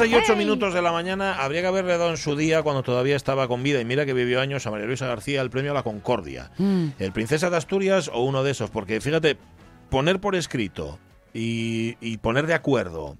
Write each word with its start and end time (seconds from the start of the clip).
12 0.00 0.12
y 0.12 0.14
8 0.14 0.34
minutos 0.34 0.72
de 0.72 0.80
la 0.80 0.92
mañana 0.92 1.34
habría 1.34 1.60
que 1.60 1.66
haberle 1.66 1.98
dado 1.98 2.08
en 2.08 2.16
su 2.16 2.34
día 2.34 2.62
cuando 2.62 2.82
todavía 2.82 3.16
estaba 3.16 3.48
con 3.48 3.62
vida. 3.62 3.82
Y 3.82 3.84
mira 3.84 4.06
que 4.06 4.14
vivió 4.14 4.40
años 4.40 4.66
a 4.66 4.70
María 4.70 4.86
Luisa 4.86 5.06
García 5.06 5.42
el 5.42 5.50
premio 5.50 5.72
a 5.72 5.74
la 5.74 5.82
Concordia. 5.82 6.50
El 6.58 7.12
Princesa 7.12 7.50
de 7.50 7.58
Asturias 7.58 8.10
o 8.10 8.24
uno 8.24 8.42
de 8.42 8.52
esos, 8.52 8.70
porque 8.70 9.02
fíjate, 9.02 9.36
poner 9.90 10.18
por 10.18 10.36
escrito 10.36 10.98
y, 11.34 11.96
y 12.00 12.16
poner 12.16 12.46
de 12.46 12.54
acuerdo 12.54 13.18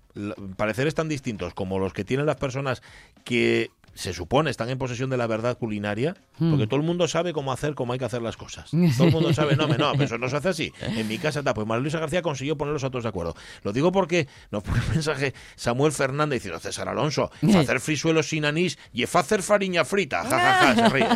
pareceres 0.56 0.94
tan 0.94 1.08
distintos 1.08 1.52
como 1.52 1.78
los 1.78 1.92
que 1.92 2.04
tienen 2.04 2.24
las 2.24 2.36
personas 2.36 2.82
que 3.24 3.70
se 4.00 4.14
supone 4.14 4.50
están 4.50 4.70
en 4.70 4.78
posesión 4.78 5.10
de 5.10 5.16
la 5.16 5.26
verdad 5.26 5.58
culinaria, 5.58 6.16
porque 6.38 6.66
todo 6.66 6.80
el 6.80 6.86
mundo 6.86 7.06
sabe 7.06 7.32
cómo 7.34 7.52
hacer, 7.52 7.74
cómo 7.74 7.92
hay 7.92 7.98
que 7.98 8.06
hacer 8.06 8.22
las 8.22 8.36
cosas. 8.36 8.70
Todo 8.96 9.06
el 9.08 9.12
mundo 9.12 9.32
sabe, 9.34 9.56
no, 9.56 9.68
me- 9.68 9.76
no, 9.76 9.92
pero 9.92 10.04
eso 10.04 10.16
no 10.18 10.28
se 10.28 10.36
hace 10.36 10.48
así. 10.48 10.72
En 10.80 11.06
mi 11.06 11.18
casa 11.18 11.40
está, 11.40 11.52
pues 11.52 11.66
María 11.66 11.82
Luisa 11.82 11.98
García 11.98 12.22
consiguió 12.22 12.56
ponerlos 12.56 12.82
a 12.84 12.90
todos 12.90 13.02
de 13.04 13.10
acuerdo. 13.10 13.34
Lo 13.62 13.72
digo 13.72 13.92
porque 13.92 14.26
nos 14.50 14.62
pone 14.62 14.80
un 14.80 14.90
mensaje 14.94 15.34
Samuel 15.56 15.92
Fernández 15.92 16.38
diciendo, 16.38 16.58
César 16.60 16.88
Alonso, 16.88 17.30
hacer 17.56 17.80
frisuelos 17.80 18.28
sin 18.28 18.44
anís 18.46 18.78
y 18.92 19.04
hacer 19.04 19.42
fariña 19.42 19.84
frita, 19.84 20.22
jajaja, 20.24 20.74
se 20.76 20.88
ríe. 20.88 21.06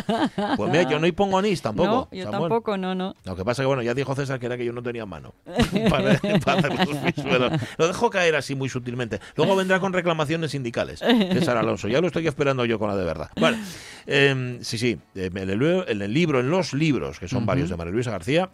Pues 0.55 0.71
mira, 0.71 0.83
yo 0.89 0.99
no 0.99 1.07
y 1.07 1.11
pongo 1.11 1.39
anís 1.39 1.61
tampoco. 1.63 1.89
no, 1.89 2.09
yo 2.11 2.23
Samuel. 2.25 2.41
tampoco, 2.41 2.77
no, 2.77 2.93
no. 2.93 3.15
Lo 3.23 3.35
que 3.35 3.43
pasa 3.43 3.63
que, 3.63 3.67
bueno, 3.67 3.81
ya 3.81 3.93
dijo 3.95 4.13
César 4.15 4.39
que 4.39 4.45
era 4.45 4.57
que 4.57 4.65
yo 4.65 4.73
no 4.73 4.83
tenía 4.83 5.05
mano 5.07 5.33
para, 5.89 6.19
para 6.43 6.59
hacer 6.59 6.87
los 6.87 6.97
frisuelos. 6.99 7.53
Lo 7.77 7.87
dejo 7.87 8.09
caer 8.11 8.35
así 8.35 8.53
muy 8.53 8.69
sutilmente. 8.69 9.19
Luego 9.35 9.55
vendrá 9.55 9.79
con 9.79 9.91
reclamaciones 9.93 10.51
sindicales, 10.51 10.99
César 10.99 11.57
Alonso. 11.57 11.87
Ya 11.87 11.99
lo 11.99 12.07
estoy 12.07 12.27
esperando 12.27 12.63
yo 12.65 12.74
con 12.79 12.89
la 12.89 12.95
de 12.95 13.05
verdad. 13.05 13.29
Bueno, 13.39 13.57
em, 14.05 14.61
sí, 14.63 14.77
sí. 14.77 14.97
em, 15.15 15.37
En 15.37 15.49
el, 15.49 15.61
en 15.87 16.01
el 16.01 16.13
libro, 16.13 16.39
en 16.39 16.49
los 16.49 16.73
libros, 16.73 17.19
que 17.19 17.27
son 17.27 17.45
varios 17.45 17.69
de 17.69 17.77
María 17.77 17.93
Luisa 17.93 18.11
García, 18.11 18.49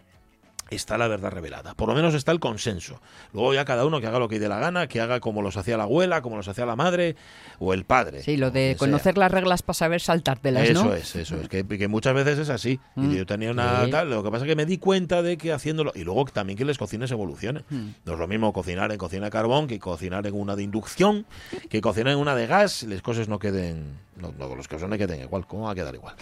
está 0.72 0.98
la 0.98 1.08
verdad 1.08 1.32
revelada. 1.32 1.76
Por 1.76 1.88
lo 1.90 1.96
menos 1.96 2.14
está 2.16 2.32
el 2.32 2.40
consenso. 2.40 3.00
Luego 3.34 3.54
ya 3.54 3.66
cada 3.66 3.86
uno 3.86 4.02
que 4.02 4.08
haga 4.08 4.18
lo 4.20 4.28
que 4.28 4.40
dé 4.40 4.50
la 4.50 4.60
gana, 4.60 4.88
que 4.88 5.00
haga 5.02 5.20
como 5.20 5.42
los 5.42 5.58
hacía 5.58 5.78
la 5.78 5.84
abuela, 5.84 6.22
como 6.22 6.38
los 6.38 6.48
hacía 6.48 6.66
la 6.66 6.76
madre 6.76 7.16
o 7.60 7.74
el 7.74 7.84
padre. 7.86 8.24
Sí, 8.24 8.38
lo 8.38 8.50
de 8.52 8.70
sea. 8.72 8.78
conocer 8.78 9.18
las 9.18 9.32
reglas 9.32 9.62
para 9.62 9.74
saber 9.76 10.02
saltártelas, 10.02 10.68
Eso 10.70 10.86
¿no? 10.86 10.94
es, 10.94 11.16
eso 11.16 11.36
es. 11.40 11.48
Que, 11.50 11.66
que 11.66 11.88
muchas 11.88 12.14
veces 12.14 12.40
es 12.40 12.50
así. 12.50 12.80
Mm. 12.96 13.12
Y 13.12 13.18
yo 13.18 13.26
tenía 13.26 13.52
una 13.52 13.86
Sí. 13.86 13.92
tal. 13.92 14.10
Lo 14.10 14.24
que 14.24 14.32
pasa 14.32 14.46
es 14.46 14.50
que 14.50 14.56
me 14.56 14.66
di 14.66 14.78
cuenta 14.78 15.22
de 15.22 15.38
que 15.38 15.52
haciéndolo. 15.54 15.92
Y 15.96 16.04
luego 16.04 16.26
también 16.26 16.58
que 16.58 16.66
les 16.66 16.78
cocines 16.78 17.12
evolucionen. 17.12 17.64
Mm. 17.70 17.90
No 18.06 18.14
es 18.14 18.20
lo 18.20 18.28
mismo 18.28 18.52
cocinar 18.54 18.92
en 18.92 18.98
cocina 18.98 19.26
de 19.26 19.32
carbón 19.32 19.68
que 19.68 19.80
cocinar 19.80 20.26
en 20.26 20.34
una 20.34 20.56
de 20.56 20.64
inducción, 20.64 21.26
que 21.70 21.82
cocinar 21.82 22.14
en 22.14 22.20
una 22.20 22.36
de 22.36 22.48
gas. 22.48 22.84
Las 22.84 23.02
cosas 23.02 23.28
no 23.28 23.40
queden. 23.40 24.00
No, 24.16 24.34
no, 24.38 24.56
los 24.56 24.68
cosas 24.68 24.88
no 24.90 24.98
queden 24.98 25.22
igual. 25.22 25.46
¿Cómo 25.48 25.64
va 25.66 25.72
a 25.72 25.76
quedar 25.76 25.96
igual? 25.96 26.16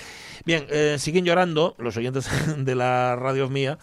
Bien, 0.45 0.65
eh, 0.69 0.95
siguen 0.99 1.25
llorando 1.25 1.75
los 1.77 1.97
oyentes 1.97 2.29
de 2.57 2.75
la 2.75 3.15
radio 3.15 3.49
mía. 3.49 3.77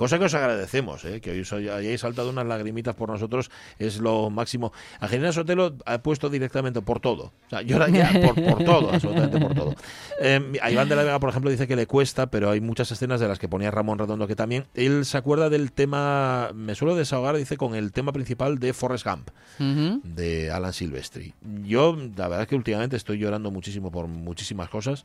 Cosa 0.00 0.18
que 0.18 0.24
os 0.24 0.32
agradecemos, 0.32 1.04
¿eh? 1.04 1.20
que 1.20 1.30
hoy 1.30 1.40
os 1.40 1.52
hayáis 1.52 2.00
saltado 2.00 2.30
unas 2.30 2.46
lagrimitas 2.46 2.94
por 2.94 3.10
nosotros, 3.10 3.50
es 3.78 3.98
lo 3.98 4.30
máximo. 4.30 4.72
Angelina 4.98 5.30
Sotelo 5.30 5.76
ha 5.84 5.98
puesto 5.98 6.30
directamente 6.30 6.80
por 6.80 7.00
todo. 7.00 7.24
O 7.24 7.50
sea, 7.50 7.60
llora 7.60 7.90
ya 7.90 8.10
por, 8.24 8.34
por 8.42 8.64
todo, 8.64 8.94
absolutamente 8.94 9.38
por 9.38 9.52
todo. 9.52 9.74
Eh, 10.18 10.58
a 10.62 10.70
Iván 10.70 10.88
de 10.88 10.96
la 10.96 11.02
Vega, 11.02 11.20
por 11.20 11.28
ejemplo, 11.28 11.50
dice 11.50 11.68
que 11.68 11.76
le 11.76 11.86
cuesta, 11.86 12.30
pero 12.30 12.48
hay 12.48 12.62
muchas 12.62 12.90
escenas 12.90 13.20
de 13.20 13.28
las 13.28 13.38
que 13.38 13.46
ponía 13.46 13.70
Ramón 13.70 13.98
Redondo 13.98 14.26
que 14.26 14.34
también. 14.34 14.64
Él 14.72 15.04
se 15.04 15.18
acuerda 15.18 15.50
del 15.50 15.70
tema, 15.70 16.48
me 16.54 16.74
suelo 16.74 16.96
desahogar, 16.96 17.36
dice, 17.36 17.58
con 17.58 17.74
el 17.74 17.92
tema 17.92 18.10
principal 18.10 18.58
de 18.58 18.72
Forrest 18.72 19.04
Gump 19.04 19.28
Ujú. 19.58 20.00
de 20.02 20.50
Alan 20.50 20.72
Silvestri. 20.72 21.34
Yo, 21.66 21.94
la 22.16 22.28
verdad 22.28 22.40
es 22.44 22.48
que 22.48 22.56
últimamente 22.56 22.96
estoy 22.96 23.18
llorando 23.18 23.50
muchísimo 23.50 23.90
por 23.90 24.08
muchísimas 24.08 24.70
cosas. 24.70 25.04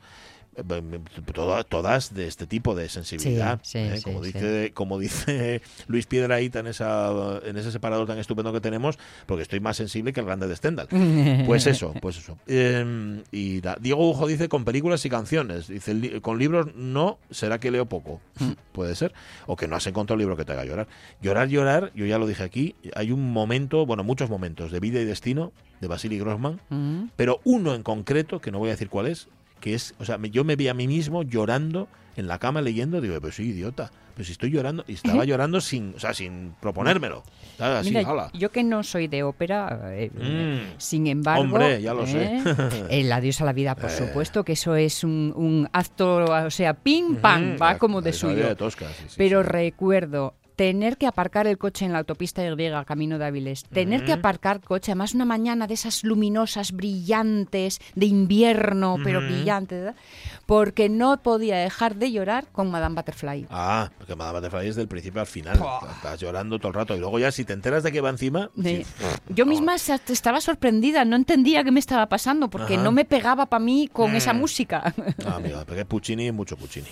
Toda- 1.33 1.63
Todas 1.63 2.13
de 2.13 2.27
este 2.27 2.47
tipo 2.47 2.75
de 2.75 2.89
sensibilidad. 2.89 3.59
Sí, 3.63 3.71
sí, 3.71 3.77
¿eh? 3.79 3.97
sí, 3.97 4.03
como, 4.03 4.21
dice, 4.21 4.71
como 4.73 4.99
dice 4.99 5.61
Luis 5.87 6.05
Piedraíta 6.05 6.59
en, 6.59 6.67
esa, 6.67 7.39
en 7.43 7.57
ese 7.57 7.71
separador 7.71 8.07
tan 8.07 8.17
estupendo 8.19 8.51
que 8.53 8.61
tenemos, 8.61 8.97
porque 9.25 9.43
estoy 9.43 9.59
más 9.59 9.77
sensible 9.77 10.13
que 10.13 10.19
el 10.19 10.25
grande 10.25 10.47
de 10.47 10.55
Stendhal. 10.55 10.87
Pues 11.45 11.67
eso, 11.67 11.93
pues 12.01 12.17
eso. 12.17 12.37
Eh, 12.47 13.21
y 13.31 13.61
da- 13.61 13.77
Diego 13.79 14.09
Ujo 14.09 14.27
dice 14.27 14.49
con 14.49 14.65
películas 14.65 15.05
y 15.05 15.09
canciones. 15.09 15.67
Dice, 15.67 15.93
"Li- 15.93 16.21
con 16.21 16.37
libros 16.39 16.73
no, 16.75 17.19
será 17.29 17.59
que 17.59 17.71
leo 17.71 17.85
poco. 17.85 18.21
Puede 18.71 18.95
ser. 18.95 19.13
O 19.47 19.55
que 19.55 19.67
no 19.67 19.75
has 19.75 19.85
encontrado 19.87 20.15
un 20.15 20.19
libro 20.19 20.37
que 20.37 20.45
te 20.45 20.51
haga 20.53 20.65
llorar. 20.65 20.87
Llorar, 21.21 21.47
llorar, 21.49 21.91
yo 21.95 22.05
ya 22.05 22.17
lo 22.17 22.27
dije 22.27 22.43
aquí, 22.43 22.75
hay 22.95 23.11
un 23.11 23.31
momento, 23.31 23.85
bueno, 23.85 24.03
muchos 24.03 24.29
momentos 24.29 24.71
de 24.71 24.79
vida 24.79 24.99
y 24.99 25.05
destino 25.05 25.51
de 25.81 25.87
Vasily 25.87 26.17
Grossman, 26.17 26.61
Ujú. 26.69 27.09
pero 27.15 27.41
uno 27.43 27.75
en 27.75 27.83
concreto, 27.83 28.39
que 28.39 28.51
no 28.51 28.59
voy 28.59 28.69
a 28.69 28.71
decir 28.73 28.89
cuál 28.89 29.07
es, 29.07 29.27
que 29.65 29.73
es, 29.73 29.95
o 29.97 30.05
sea, 30.05 30.19
yo 30.31 30.43
me 30.43 30.55
vi 30.55 30.67
a 30.67 30.75
mí 30.75 30.87
mismo 30.87 31.23
llorando 31.23 31.87
en 32.17 32.27
la 32.27 32.37
cama 32.37 32.61
leyendo, 32.61 33.01
digo, 33.01 33.19
pues 33.19 33.35
soy 33.35 33.47
idiota, 33.47 33.89
pues 34.15 34.29
estoy 34.29 34.51
llorando, 34.51 34.85
y 34.87 34.93
estaba 34.93 35.25
llorando 35.25 35.59
sin, 35.59 35.93
o 35.95 35.99
sea, 35.99 36.13
sin 36.13 36.53
proponérmelo. 36.61 37.23
Mira, 37.83 38.29
yo 38.33 38.51
que 38.51 38.63
no 38.63 38.83
soy 38.83 39.07
de 39.07 39.23
ópera, 39.23 39.79
eh, 39.95 40.11
Mm. 40.13 40.75
sin 40.77 41.07
embargo, 41.07 41.41
Hombre, 41.41 41.81
ya 41.81 41.93
lo 41.95 42.05
sé. 42.05 42.23
¿eh? 42.37 42.43
el 42.91 43.11
adiós 43.11 43.41
a 43.41 43.45
la 43.45 43.53
vida, 43.53 43.73
por 43.75 43.89
Eh. 43.89 43.93
supuesto, 43.97 44.43
que 44.45 44.53
eso 44.53 44.75
es 44.75 45.03
un, 45.03 45.33
un 45.35 45.67
acto, 45.73 46.25
o 46.25 46.51
sea, 46.51 46.75
pim 46.75 47.15
pam, 47.15 47.57
va 47.59 47.77
como 47.79 48.01
de 48.01 48.13
suyo. 48.13 48.47
de 48.47 48.55
Tosca, 48.55 48.85
sí, 48.89 49.05
sí, 49.07 49.15
Pero 49.17 49.41
sí. 49.41 49.49
recuerdo 49.49 50.35
tener 50.55 50.97
que 50.97 51.07
aparcar 51.07 51.47
el 51.47 51.57
coche 51.57 51.85
en 51.85 51.91
la 51.93 51.99
autopista 51.99 52.41
Y 52.43 52.45
camino 52.85 53.17
de 53.17 53.25
Áviles, 53.25 53.63
tener 53.65 54.05
que 54.05 54.13
aparcar 54.13 54.61
coche, 54.61 54.91
además 54.91 55.13
una 55.13 55.25
mañana 55.25 55.67
de 55.67 55.73
esas 55.73 56.03
luminosas, 56.03 56.71
brillantes, 56.71 57.79
de 57.95 58.05
invierno, 58.05 58.97
pero 59.03 59.21
brillantes, 59.21 59.79
¿verdad? 59.79 59.95
porque 60.45 60.89
no 60.89 61.17
podía 61.23 61.57
dejar 61.57 61.95
de 61.95 62.11
llorar 62.11 62.45
con 62.51 62.69
Madame 62.69 62.95
Butterfly. 62.95 63.47
Ah, 63.49 63.89
porque 63.97 64.15
Madame 64.15 64.39
Butterfly 64.39 64.67
es 64.69 64.75
del 64.75 64.87
principio 64.87 65.21
al 65.21 65.27
final. 65.27 65.59
Estás 65.95 66.19
llorando 66.19 66.59
todo 66.59 66.67
el 66.69 66.73
rato. 66.75 66.95
Y 66.95 66.99
luego 66.99 67.17
ya 67.19 67.31
si 67.31 67.45
te 67.45 67.53
enteras 67.53 67.81
de 67.83 67.91
que 67.91 67.99
va 68.01 68.09
encima... 68.11 68.49
Sí. 68.61 68.85
Yo 69.29 69.45
misma 69.47 69.75
estaba 69.75 70.39
sorprendida, 70.41 71.03
no 71.03 71.15
entendía 71.15 71.63
qué 71.63 71.71
me 71.71 71.79
estaba 71.79 72.07
pasando, 72.07 72.49
porque 72.49 72.75
Ajá. 72.75 72.83
no 72.83 72.91
me 72.91 73.05
pegaba 73.05 73.47
para 73.47 73.63
mí 73.63 73.89
con 73.91 74.11
Mm. 74.13 74.15
esa 74.17 74.33
música. 74.33 74.93
Ah, 75.25 75.35
amigo, 75.37 75.63
porque 75.65 75.83
Puccini, 75.85 76.31
mucho 76.31 76.55
Puccini. 76.55 76.87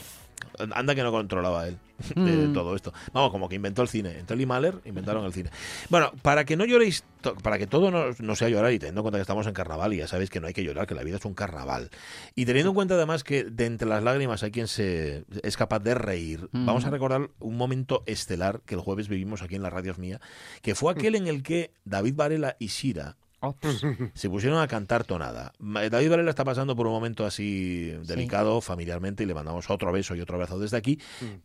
Anda 0.74 0.96
que 0.96 1.04
no 1.04 1.12
controlaba 1.12 1.68
él 1.68 1.78
de 2.16 2.48
Mm. 2.48 2.54
todo 2.54 2.76
esto. 2.76 2.94
Vamos, 3.14 3.32
como 3.32 3.48
que 3.50 3.56
inventó 3.56 3.82
el 3.82 3.88
cine. 3.88 4.20
Entre 4.20 4.36
él 4.36 4.42
y 4.42 4.46
Mahler 4.46 4.80
inventaron 4.86 5.24
el 5.26 5.34
cine. 5.34 5.50
Bueno, 5.90 6.12
para 6.22 6.44
que 6.46 6.56
no 6.58 6.66
lloréis, 6.66 7.04
para 7.42 7.58
que 7.58 7.68
todo 7.68 7.92
no, 7.92 8.06
no 8.20 8.36
sea 8.36 8.50
llorar 8.50 8.74
y 8.74 8.80
teniendo 8.80 9.02
en 9.02 9.04
cuenta 9.04 9.18
que 9.18 9.22
estamos 9.22 9.48
en 9.48 9.54
carnaval 9.54 9.94
y 9.94 9.98
ya 9.98 10.08
sabéis 10.08 10.30
que 10.30 10.40
no 10.42 10.48
hay 10.48 10.54
que 10.54 10.64
llorar, 10.64 10.86
que 10.88 10.96
la 10.96 11.04
vida 11.04 11.18
es 11.18 11.26
un 11.26 11.34
carnaval. 11.34 11.90
Y 12.36 12.46
teniendo 12.46 12.72
en 12.72 12.76
cuenta 12.76 12.96
además 12.96 13.24
que 13.24 13.44
de 13.46 13.66
entre 13.66 13.88
las 13.88 14.04
lágrimas 14.04 14.44
hay 14.44 14.52
quien 14.52 14.68
se 14.68 15.26
es 15.44 15.56
capaz 15.58 15.80
de 15.80 15.94
reír, 15.96 16.50
Mm. 16.52 16.66
vamos 16.66 16.86
a 16.86 16.90
recordar 16.90 17.30
un 17.40 17.58
momento 17.58 18.04
estelar 18.06 18.62
que 18.66 18.76
el 18.76 18.82
jueves 18.82 19.08
vivimos 19.08 19.42
aquí 19.42 19.56
en 19.56 19.64
las 19.64 19.72
radios 19.74 19.98
mía, 19.98 20.20
que 20.62 20.76
fue 20.76 20.92
aquel 20.92 21.16
en 21.16 21.28
el 21.28 21.44
que 21.44 21.72
David 21.86 22.16
Varela 22.16 22.56
y 22.60 22.70
Sira 22.70 23.16
Pues, 23.60 23.82
se 24.14 24.30
pusieron 24.30 24.60
a 24.60 24.68
cantar 24.68 25.04
tonada. 25.04 25.52
David 25.60 26.10
Varela 26.10 26.30
está 26.30 26.46
pasando 26.46 26.76
por 26.76 26.88
un 26.88 26.94
momento 26.94 27.26
así 27.26 27.92
delicado 28.06 28.62
familiarmente 28.62 29.24
y 29.24 29.26
le 29.26 29.34
mandamos 29.34 29.70
otro 29.70 29.92
beso 29.92 30.16
y 30.16 30.22
otro 30.22 30.36
abrazo 30.36 30.60
desde 30.60 30.78
aquí, 30.78 31.00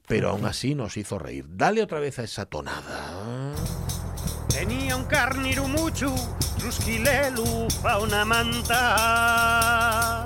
pero 0.06 0.31
aún 0.31 0.45
así 0.45 0.77
nos 0.77 0.97
hizo 0.97 1.19
reír. 1.19 1.47
Dale 1.49 1.83
otra 1.83 1.99
vez 1.99 2.19
a 2.21 2.23
esa 2.25 2.47
tonada. 2.47 3.53
Tenía 4.49 4.97
un 4.97 5.05
carniru 5.05 5.67
mucho, 5.69 6.15
trusquilelu 6.59 7.69
pa 7.83 7.99
una 7.99 8.25
manta. 8.25 10.23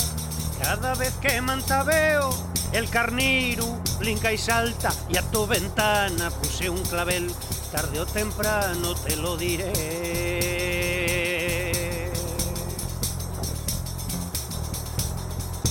Cada 0.63 0.95
vez 0.95 1.15
que 1.15 1.41
manta 1.41 1.83
veo, 1.83 2.31
el 2.73 2.89
carniru 2.89 3.81
blinca 3.99 4.33
y 4.33 4.39
salta 4.39 4.93
y 5.09 5.17
a 5.17 5.23
tu 5.31 5.47
ventana 5.47 6.31
puse 6.31 6.69
un 6.71 6.83
clavel. 6.83 7.31
Tarde 7.73 8.01
o 8.01 8.07
temprano 8.07 8.95
te 8.95 9.17
lo 9.17 9.37
diré. 9.39 10.62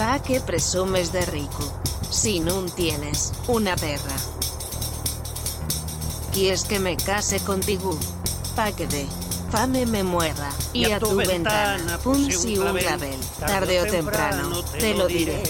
Pa 0.02 0.18
que 0.18 0.42
presumes 0.42 1.12
de 1.12 1.22
rico. 1.28 1.72
Si 2.10 2.40
no 2.40 2.64
tienes 2.64 3.34
una 3.48 3.76
perra. 3.76 4.16
¿Quieres 6.34 6.64
que 6.64 6.80
me 6.80 6.98
case 6.98 7.40
contigo? 7.42 8.00
Pa 8.56 8.72
que 8.72 8.88
de 8.88 9.06
fame 9.52 9.86
me 9.86 10.02
muera. 10.02 10.50
Y, 10.74 10.92
a, 10.92 11.00
tu, 11.00 11.16
ventana, 11.16 12.00
pun 12.00 12.32
si 12.32 12.58
un 12.58 12.76
clavel. 12.76 13.20
Tarde 13.40 13.80
o 13.80 13.86
temprano, 13.86 14.64
te 14.64 14.96
lo 14.96 15.06
diré. 15.06 15.44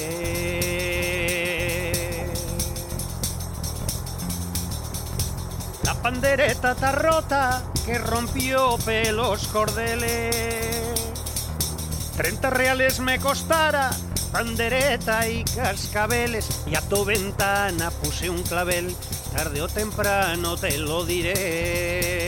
La 5.84 5.94
pandereta 6.02 6.74
está 6.74 6.92
rota 6.92 7.64
que 7.86 7.98
rompió 7.98 8.78
pelos 8.84 9.48
cordeles. 9.48 10.36
30 12.18 12.50
reales 12.50 13.00
me 13.00 13.18
costara 13.18 13.92
pandereta 14.32 15.28
y 15.28 15.44
cascabeles 15.44 16.48
y 16.66 16.76
a 16.76 16.82
tu 16.82 17.04
ventana 17.06 17.92
puse 17.92 18.30
un 18.30 18.44
clavel. 18.44 18.96
Tarde 19.36 19.62
o 19.62 19.68
temprano 19.68 20.58
te 20.58 20.78
lo 20.78 21.06
diré. 21.06 22.22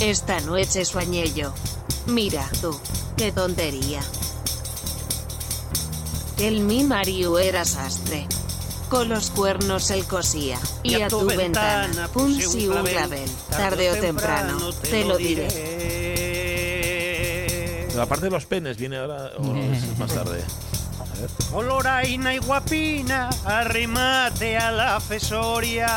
Esta 0.00 0.40
noche 0.40 0.84
soñé 0.84 1.32
yo. 1.32 1.54
Mira 2.06 2.46
tú, 2.60 2.78
qué 3.16 3.32
tontería. 3.32 4.02
El 6.38 6.60
mi 6.60 6.84
Mario 6.84 7.38
era 7.38 7.64
sastre. 7.64 8.26
Con 8.90 9.08
los 9.08 9.30
cuernos 9.30 9.90
él 9.90 10.04
cosía. 10.04 10.58
Y, 10.82 11.00
a 11.00 11.08
tu 11.08 11.24
ventana, 11.24 12.08
pun 12.08 12.34
si 12.38 12.68
un 12.68 12.84
clavel. 12.84 13.30
Tarde 13.48 13.92
o 13.92 13.94
temprano, 13.94 14.72
te 14.82 15.04
lo 15.04 15.16
diré. 15.16 16.03
La 17.96 18.06
parte 18.06 18.26
de 18.26 18.30
los 18.30 18.44
penes 18.46 18.76
viene 18.76 18.96
ahora 18.98 19.30
o 19.38 19.54
es 19.56 19.98
más 19.98 20.12
tarde. 20.12 20.42
Coloraina 21.52 22.34
y 22.34 22.38
guapina, 22.38 23.30
arrimate 23.44 24.56
a 24.56 24.72
la 24.72 24.98
fesoria. 25.00 25.88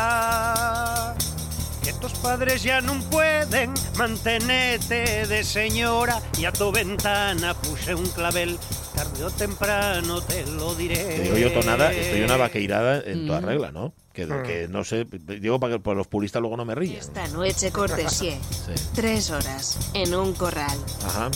Que 1.82 1.92
tus 1.94 2.12
padres 2.14 2.62
ya 2.62 2.80
no 2.80 2.94
pueden 3.10 3.72
mantenerte 3.96 5.26
de 5.26 5.42
señora 5.42 6.20
y 6.38 6.44
a 6.44 6.52
tu 6.52 6.70
ventana 6.70 7.54
puse 7.54 7.94
un 7.94 8.06
clavel. 8.10 8.58
Tarde 8.94 9.24
o 9.24 9.30
temprano 9.30 10.20
te 10.22 10.44
lo 10.46 10.74
diré. 10.74 10.96
Te 11.04 11.22
digo 11.22 11.36
yo, 11.38 11.52
tonada, 11.52 11.92
estoy 11.92 12.22
una 12.22 12.36
vaqueirada 12.36 13.00
en 13.04 13.26
toda 13.28 13.40
Mm. 13.40 13.44
regla, 13.44 13.70
¿no? 13.72 13.92
Que, 14.12 14.26
que 14.26 14.66
no 14.68 14.82
sé, 14.82 15.06
digo 15.10 15.60
para 15.60 15.74
que 15.74 15.78
por 15.78 15.96
los 15.96 16.08
puristas 16.08 16.40
luego 16.42 16.56
no 16.56 16.64
me 16.64 16.74
ríen. 16.74 16.98
Esta 16.98 17.26
noche 17.28 17.70
cortesía. 17.70 18.36
Sí. 18.50 18.72
Tres 18.94 19.30
horas 19.30 19.78
en 19.94 20.14
un 20.16 20.32
corral. 20.34 20.76
Ajá. 21.06 21.30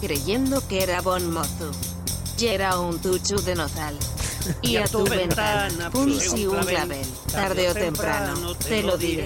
Creyendo 0.00 0.66
que 0.66 0.82
era 0.82 1.00
bon 1.00 1.30
mozo. 1.30 1.70
Y 2.38 2.46
era 2.46 2.78
un 2.78 3.00
tuchu 3.00 3.40
de 3.42 3.54
nozal. 3.54 3.98
Y 4.62 4.76
a 4.76 4.86
tu 4.86 5.04
ventana 5.04 5.90
puse 5.90 6.48
un 6.48 6.64
clavel. 6.64 7.06
Tarde 7.30 7.68
o 7.68 7.74
temprano, 7.74 8.54
te 8.54 8.82
lo 8.82 8.96
diré. 8.96 9.24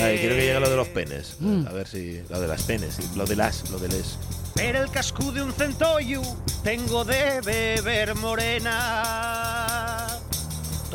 Ay, 0.00 0.18
quiero 0.18 0.34
que 0.34 0.42
llegue 0.42 0.60
lo 0.60 0.68
de 0.68 0.76
los 0.76 0.88
penes. 0.88 1.36
A 1.66 1.72
ver 1.72 1.88
si. 1.88 2.22
Lo 2.28 2.40
de 2.40 2.48
las 2.48 2.62
penes, 2.64 2.96
sí, 2.96 3.02
lo 3.16 3.24
de 3.24 3.36
las, 3.36 3.70
lo 3.70 3.78
de 3.78 3.88
les. 3.88 4.18
Pero 4.54 4.82
el 4.82 4.90
cascu 4.90 5.32
de 5.32 5.42
un 5.42 5.52
centollo 5.52 6.20
tengo 6.64 7.04
de 7.04 7.40
beber 7.40 8.14
morena. 8.16 9.37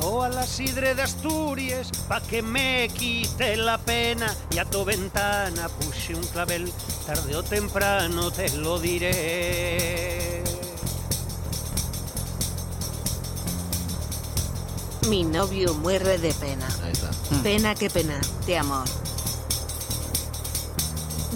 Toda 0.03 0.27
la 0.27 0.45
sidre 0.45 0.95
de 0.95 1.01
Asturias 1.01 1.89
pa' 2.09 2.19
que 2.19 2.41
me 2.41 2.89
quite 2.89 3.55
la 3.55 3.77
pena. 3.77 4.35
Y 4.53 4.57
a 4.57 4.65
tu 4.65 4.83
ventana 4.83 5.69
puse 5.69 6.13
un 6.13 6.23
clavel. 6.25 6.69
Tarde 7.05 7.33
o 7.37 7.41
temprano 7.41 8.29
te 8.29 8.49
lo 8.57 8.79
diré. 8.79 10.43
Mi 15.07 15.23
novio 15.23 15.73
muere 15.75 16.17
de 16.17 16.33
pena. 16.33 16.67
Ahí 16.83 16.91
está. 16.91 17.09
Pena 17.41 17.73
que 17.73 17.89
pena, 17.89 18.19
de 18.45 18.57
amor. 18.57 18.83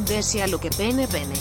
Desea 0.10 0.46
lo 0.48 0.60
que 0.60 0.72
pene, 0.72 1.08
pene. 1.08 1.40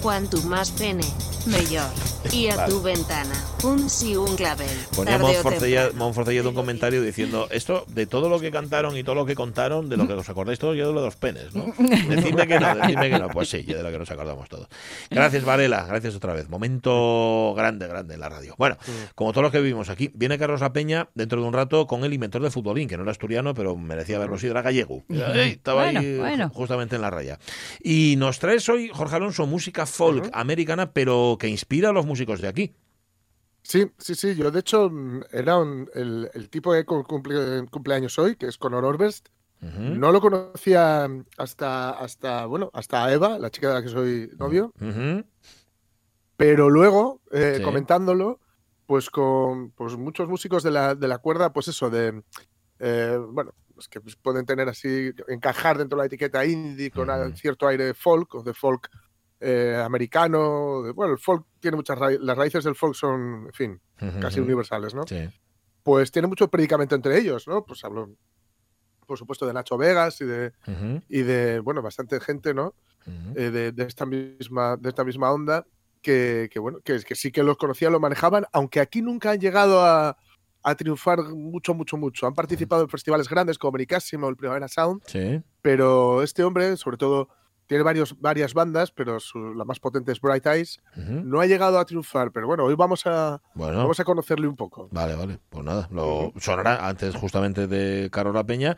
Cuanto 0.00 0.40
más 0.44 0.70
pene, 0.70 1.04
mejor. 1.44 1.90
Y 2.32 2.48
a 2.48 2.66
tu 2.66 2.80
ventana, 2.82 3.32
un 3.64 3.88
si 3.90 4.14
un 4.14 4.36
clavel. 4.36 4.68
Ponía 4.94 5.18
Tarde 5.18 5.24
o 5.24 5.32
Monforcelledo 5.34 5.82
temprano. 5.84 6.04
Monforcelledo 6.04 6.48
un 6.50 6.54
comentario 6.54 7.02
diciendo 7.02 7.48
esto 7.50 7.84
de 7.88 8.06
todo 8.06 8.28
lo 8.28 8.38
que 8.40 8.50
cantaron 8.50 8.96
y 8.96 9.02
todo 9.02 9.14
lo 9.14 9.26
que 9.26 9.34
contaron, 9.34 9.88
de 9.88 9.96
lo 9.96 10.06
que 10.06 10.12
os 10.12 10.28
acordáis 10.28 10.58
todos, 10.58 10.76
yo 10.76 10.86
de 10.88 10.92
lo 10.92 11.00
de 11.00 11.06
los 11.06 11.16
penes, 11.16 11.54
¿no? 11.54 11.64
Decidme 11.78 12.46
que 12.46 12.60
no, 12.60 12.74
decidme 12.76 13.10
que 13.10 13.18
no. 13.18 13.28
Pues 13.28 13.48
sí, 13.48 13.64
yo 13.64 13.76
de 13.76 13.82
lo 13.82 13.90
que 13.90 13.98
nos 13.98 14.10
acordamos 14.10 14.48
todos. 14.48 14.68
Gracias, 15.10 15.44
Varela, 15.44 15.84
gracias 15.86 16.14
otra 16.14 16.34
vez. 16.34 16.48
Momento 16.48 17.54
grande, 17.56 17.86
grande 17.88 18.14
en 18.14 18.20
la 18.20 18.28
radio. 18.28 18.54
Bueno, 18.58 18.76
como 19.14 19.32
todos 19.32 19.42
los 19.42 19.52
que 19.52 19.60
vivimos 19.60 19.88
aquí, 19.88 20.10
viene 20.14 20.38
Carlos 20.38 20.60
La 20.60 20.72
Peña 20.72 21.08
dentro 21.14 21.40
de 21.40 21.46
un 21.46 21.52
rato 21.52 21.86
con 21.86 22.04
el 22.04 22.12
inventor 22.12 22.42
de 22.42 22.50
futbolín, 22.50 22.88
que 22.88 22.96
no 22.96 23.02
era 23.02 23.12
asturiano, 23.12 23.54
pero 23.54 23.76
merecía 23.76 24.16
haberlo 24.16 24.38
sido, 24.38 24.52
era 24.52 24.62
gallego. 24.62 25.04
Ey, 25.08 25.52
Estaba 25.52 25.84
ahí 25.88 25.94
Bueno, 25.94 26.18
bueno. 26.18 26.50
justamente 26.54 26.96
en 26.96 27.02
la 27.02 27.10
raya. 27.10 27.38
Y 27.82 28.14
nos 28.18 28.38
traes 28.38 28.68
hoy, 28.68 28.90
Jorge 28.92 29.16
Alonso, 29.16 29.46
música 29.46 29.86
folk 29.86 30.30
americana, 30.32 30.92
pero 30.92 31.36
que 31.38 31.48
inspira 31.48 31.90
a 31.90 31.92
los 31.92 32.06
músicos 32.10 32.40
de 32.40 32.48
aquí. 32.48 32.74
Sí, 33.62 33.90
sí, 33.98 34.14
sí. 34.14 34.34
Yo, 34.34 34.50
de 34.50 34.60
hecho, 34.60 34.90
mm, 34.90 35.20
era 35.32 35.58
un- 35.58 35.88
el, 35.94 36.30
el 36.34 36.48
tipo 36.50 36.72
que 36.72 36.84
cu- 36.84 37.04
cumple, 37.04 37.66
cumpleaños 37.70 38.18
hoy, 38.18 38.36
que 38.36 38.46
es 38.46 38.58
Conor 38.58 38.84
Orbest. 38.84 39.28
No 39.62 40.10
lo 40.10 40.22
conocía 40.22 41.06
hasta, 41.36 41.90
hasta, 41.90 42.46
bueno, 42.46 42.70
hasta 42.72 43.12
Eva, 43.12 43.38
la 43.38 43.50
chica 43.50 43.68
de 43.68 43.74
la 43.74 43.82
que 43.82 43.88
soy 43.90 44.30
novio. 44.38 44.72
Ujú. 44.80 45.22
Pero 46.38 46.70
luego, 46.70 47.20
eh, 47.30 47.56
Sí. 47.58 47.62
comentándolo, 47.62 48.40
pues 48.86 49.10
con 49.10 49.70
pues 49.72 49.96
muchos 49.96 50.28
músicos 50.28 50.62
de 50.62 50.70
la, 50.70 50.94
de 50.94 51.06
la 51.08 51.18
cuerda, 51.18 51.52
pues 51.52 51.68
eso, 51.68 51.90
de, 51.90 52.22
eh, 52.78 53.18
bueno, 53.32 53.52
pues 53.74 53.86
que 53.88 54.00
pueden 54.22 54.46
tener 54.46 54.66
así, 54.68 55.12
encajar 55.28 55.76
dentro 55.76 55.96
de 55.98 56.02
la 56.02 56.06
etiqueta 56.06 56.44
indie 56.46 56.90
con 56.90 57.08
cierto 57.36 57.68
aire 57.68 57.84
de 57.84 57.94
folk 57.94 58.34
o 58.36 58.42
de 58.42 58.54
folk 58.54 58.88
eh, 59.40 59.80
americano. 59.84 60.92
bueno, 60.94 61.12
el 61.14 61.18
folk 61.18 61.46
tiene 61.60 61.76
muchas 61.76 61.98
raíces, 61.98 62.22
las 62.24 62.36
raíces 62.36 62.64
del 62.64 62.74
folk 62.74 62.94
son, 62.94 63.46
en 63.46 63.52
fin, 63.52 63.80
casi 64.20 64.40
universales, 64.40 64.94
¿no? 64.94 65.04
Sí. 65.06 65.28
Pues 65.82 66.10
tiene 66.10 66.28
mucho 66.28 66.48
predicamento 66.48 66.94
entre 66.94 67.18
ellos, 67.18 67.48
¿no? 67.48 67.64
Pues 67.64 67.82
hablo, 67.84 68.10
por 69.06 69.18
supuesto, 69.18 69.46
de 69.46 69.52
Nacho 69.54 69.76
Vegas 69.78 70.20
y 70.20 70.24
de, 70.26 70.52
y 71.08 71.22
de 71.22 71.58
bueno, 71.60 71.82
bastante 71.82 72.20
gente, 72.20 72.54
¿no? 72.54 72.74
Eh, 73.34 73.50
de, 73.50 73.72
de 73.72 73.84
esta 73.84 74.04
misma, 74.06 74.76
de 74.76 74.88
esta 74.90 75.04
misma 75.04 75.32
onda, 75.32 75.66
que, 76.02 76.48
que, 76.52 76.58
bueno, 76.58 76.78
que, 76.84 77.00
que 77.00 77.14
sí 77.14 77.32
que 77.32 77.42
los 77.42 77.56
conocían, 77.56 77.92
lo 77.92 77.98
manejaban, 78.00 78.44
aunque 78.52 78.78
aquí 78.80 79.00
nunca 79.02 79.30
han 79.32 79.40
llegado 79.40 79.80
a, 79.84 80.16
a 80.62 80.74
triunfar 80.74 81.22
mucho, 81.24 81.74
mucho, 81.74 81.96
mucho. 81.96 82.26
Han 82.26 82.34
participado 82.34 82.82
en 82.82 82.88
festivales 82.90 83.28
grandes 83.28 83.58
como 83.58 83.72
Benicàssim 83.78 84.22
o 84.22 84.28
el 84.28 84.36
Primavera 84.36 84.68
Sound, 84.68 85.02
Sí. 85.06 85.42
pero 85.62 86.22
este 86.22 86.44
hombre, 86.44 86.76
sobre 86.76 86.98
todo, 86.98 87.28
tiene 87.70 87.84
varios, 87.84 88.20
varias 88.20 88.52
bandas, 88.52 88.90
pero 88.90 89.20
su- 89.20 89.54
la 89.54 89.64
más 89.64 89.78
potente 89.78 90.10
es 90.10 90.20
Bright 90.20 90.44
Eyes. 90.44 90.80
No 90.96 91.38
ha 91.40 91.46
llegado 91.46 91.78
a 91.78 91.84
triunfar, 91.84 92.32
pero 92.32 92.48
bueno, 92.48 92.64
hoy 92.64 92.74
vamos 92.74 93.06
a, 93.06 93.40
Bueno. 93.54 93.78
vamos 93.78 94.00
a 94.00 94.04
conocerle 94.04 94.48
un 94.48 94.56
poco. 94.56 94.88
Vale, 94.90 95.14
vale. 95.14 95.38
Pues 95.50 95.64
nada, 95.64 95.86
lo 95.92 96.32
sonará 96.40 96.88
antes 96.88 97.14
justamente 97.14 97.68
de 97.68 98.10
Carola 98.10 98.42
Peña 98.42 98.76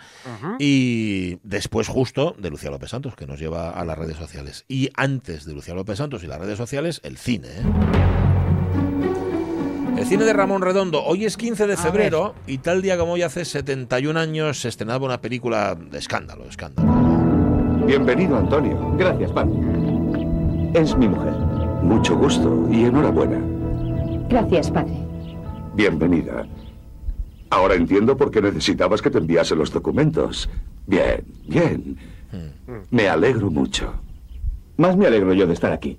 y 0.59 1.39
después 1.43 1.89
justo 1.89 2.35
de 2.37 2.51
Lucía 2.51 2.71
López 2.71 2.91
Santos, 2.91 3.17
que 3.17 3.27
nos 3.27 3.41
lleva 3.41 3.71
a 3.71 3.83
las 3.87 3.97
redes 3.97 4.19
sociales. 4.19 4.67
Y 4.69 4.91
antes 4.95 5.47
de 5.47 5.55
Lucía 5.55 5.73
López 5.73 5.97
Santos 5.97 6.23
y 6.23 6.27
las 6.27 6.39
redes 6.39 6.59
sociales, 6.59 7.01
el 7.03 7.17
cine. 7.17 7.49
¿eh? 7.49 7.63
El 9.97 10.07
cine 10.07 10.25
de 10.25 10.35
Ramón 10.35 10.61
Redondo. 10.61 11.03
Hoy 11.03 11.25
es 11.25 11.39
15 11.39 11.67
de 11.67 11.79
febrero 11.79 12.35
y 12.47 12.59
tal 12.59 12.83
día 12.83 12.99
como 12.99 13.13
hoy 13.13 13.23
hace 13.23 13.47
71 13.47 14.19
años 14.21 14.61
se 14.61 14.69
estrenaba 14.69 15.07
una 15.07 15.23
película 15.23 15.77
de 15.77 15.97
escándalo, 15.99 16.45
escándalo. 16.45 17.02
Bienvenido, 17.87 18.37
Antonio. 18.37 18.95
Gracias, 18.97 19.33
padre. 19.33 19.53
Es 20.73 20.97
mi 20.97 21.09
mujer. 21.09 21.35
Mucho 21.83 22.17
gusto 22.17 22.69
y 22.71 22.85
enhorabuena. 22.85 23.41
Gracias, 24.29 24.71
padre. 24.71 24.97
Bienvenida. 25.75 26.47
Ahora 27.51 27.75
entiendo 27.75 28.17
por 28.17 28.31
qué 28.31 28.41
necesitabas 28.41 29.03
que 29.03 29.11
te 29.11 29.19
enviase 29.19 29.57
los 29.57 29.73
documentos. 29.73 30.49
Bien, 30.87 31.25
bien. 31.49 31.99
Me 32.91 33.09
alegro 33.09 33.51
mucho. 33.51 33.93
Más 34.77 34.97
me 34.97 35.07
alegro 35.07 35.35
yo 35.35 35.47
de 35.47 35.53
estar 35.53 35.73
aquí. 35.73 35.99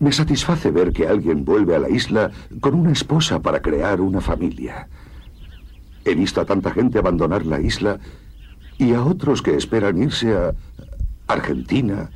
Me 0.00 0.12
satisface 0.12 0.70
ver 0.70 0.92
que 0.92 1.06
alguien 1.06 1.44
vuelve 1.44 1.76
a 1.76 1.78
la 1.78 1.88
isla 1.88 2.30
con 2.60 2.74
una 2.74 2.92
esposa 2.92 3.40
para 3.40 3.62
crear 3.62 4.00
una 4.00 4.20
familia. 4.20 4.88
He 6.04 6.14
visto 6.14 6.40
a 6.40 6.44
tanta 6.44 6.72
gente 6.72 6.98
abandonar 6.98 7.46
la 7.46 7.60
isla 7.60 7.98
y 8.80 8.94
a 8.94 9.02
otros 9.04 9.42
que 9.42 9.54
esperan 9.56 10.02
irse 10.02 10.34
a 10.34 10.52
Argentina, 11.28 12.10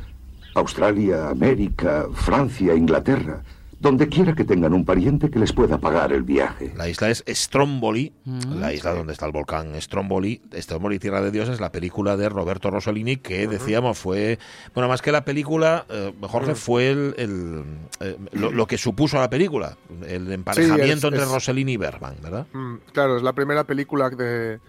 Australia, 0.54 1.28
América, 1.28 2.06
Francia, 2.14 2.74
Inglaterra, 2.74 3.42
donde 3.80 4.08
quiera 4.08 4.34
que 4.34 4.44
tengan 4.44 4.72
un 4.72 4.84
pariente 4.84 5.28
que 5.30 5.38
les 5.38 5.52
pueda 5.52 5.76
pagar 5.78 6.12
el 6.12 6.22
viaje. 6.22 6.72
La 6.74 6.88
isla 6.88 7.10
es 7.10 7.22
Stromboli, 7.28 8.12
Mm. 8.24 8.60
la 8.60 8.72
isla 8.72 8.94
donde 8.94 9.12
está 9.12 9.26
el 9.26 9.32
volcán 9.32 9.78
Stromboli. 9.80 10.40
Stromboli, 10.54 10.98
Tierra 10.98 11.20
de 11.20 11.30
Dios, 11.30 11.50
es 11.50 11.60
la 11.60 11.70
película 11.70 12.16
de 12.16 12.28
Roberto 12.30 12.70
Rossellini 12.70 13.16
que 13.18 13.46
decíamos 13.46 13.98
fue, 13.98 14.38
bueno, 14.74 14.88
más 14.88 15.02
que 15.02 15.12
la 15.12 15.24
película, 15.26 15.84
eh, 15.90 16.14
Jorge, 16.22 16.54
fue 16.54 16.90
el, 16.90 17.14
el, 17.18 17.64
eh, 18.00 18.16
lo, 18.32 18.52
lo 18.52 18.66
que 18.66 18.78
supuso 18.78 19.18
la 19.18 19.28
película, 19.28 19.76
el 20.08 20.32
emparejamiento 20.32 21.08
es- 21.08 21.12
entre 21.12 21.24
es- 21.24 21.30
Rossellini 21.30 21.72
y 21.72 21.76
Bergman, 21.76 22.14
¿verdad? 22.22 22.46
Mm, 22.54 22.76
claro, 22.92 23.18
es 23.18 23.22
la 23.22 23.34
primera 23.34 23.64
película 23.64 24.08
de, 24.08 24.60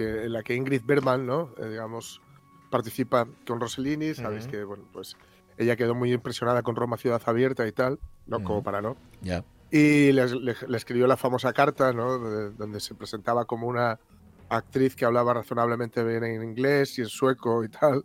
que, 0.00 0.24
en 0.24 0.32
la 0.32 0.42
que 0.42 0.54
Ingrid 0.54 0.82
Bergman, 0.84 1.26
¿no? 1.26 1.50
Eh, 1.58 1.68
digamos, 1.68 2.20
participa 2.70 3.26
con 3.46 3.60
Rossellini. 3.60 4.14
Sabéis 4.14 4.46
que, 4.50 4.64
bueno, 4.64 4.84
pues 4.92 5.16
ella 5.58 5.76
quedó 5.76 5.94
muy 5.94 6.12
impresionada 6.12 6.62
con 6.62 6.74
Roma 6.76 6.96
Ciudad 6.96 7.20
Abierta 7.26 7.66
y 7.66 7.72
tal, 7.72 7.98
¿no? 8.26 8.42
Como 8.42 8.62
para 8.62 8.80
no. 8.80 8.96
Ya. 9.20 9.44
Y 9.70 10.12
le, 10.12 10.26
le- 10.28 10.56
le 10.66 10.76
escribió 10.76 11.06
la 11.06 11.16
famosa 11.16 11.52
carta, 11.52 11.92
¿no? 11.92 12.18
De- 12.18 12.50
donde 12.52 12.80
se 12.80 12.94
presentaba 12.94 13.44
como 13.44 13.66
una 13.66 13.98
actriz 14.48 14.96
que 14.96 15.04
hablaba 15.04 15.34
razonablemente 15.34 16.02
bien 16.02 16.24
en 16.24 16.42
inglés 16.42 16.98
y 16.98 17.02
en 17.02 17.08
sueco 17.08 17.62
y 17.62 17.68
tal, 17.68 18.02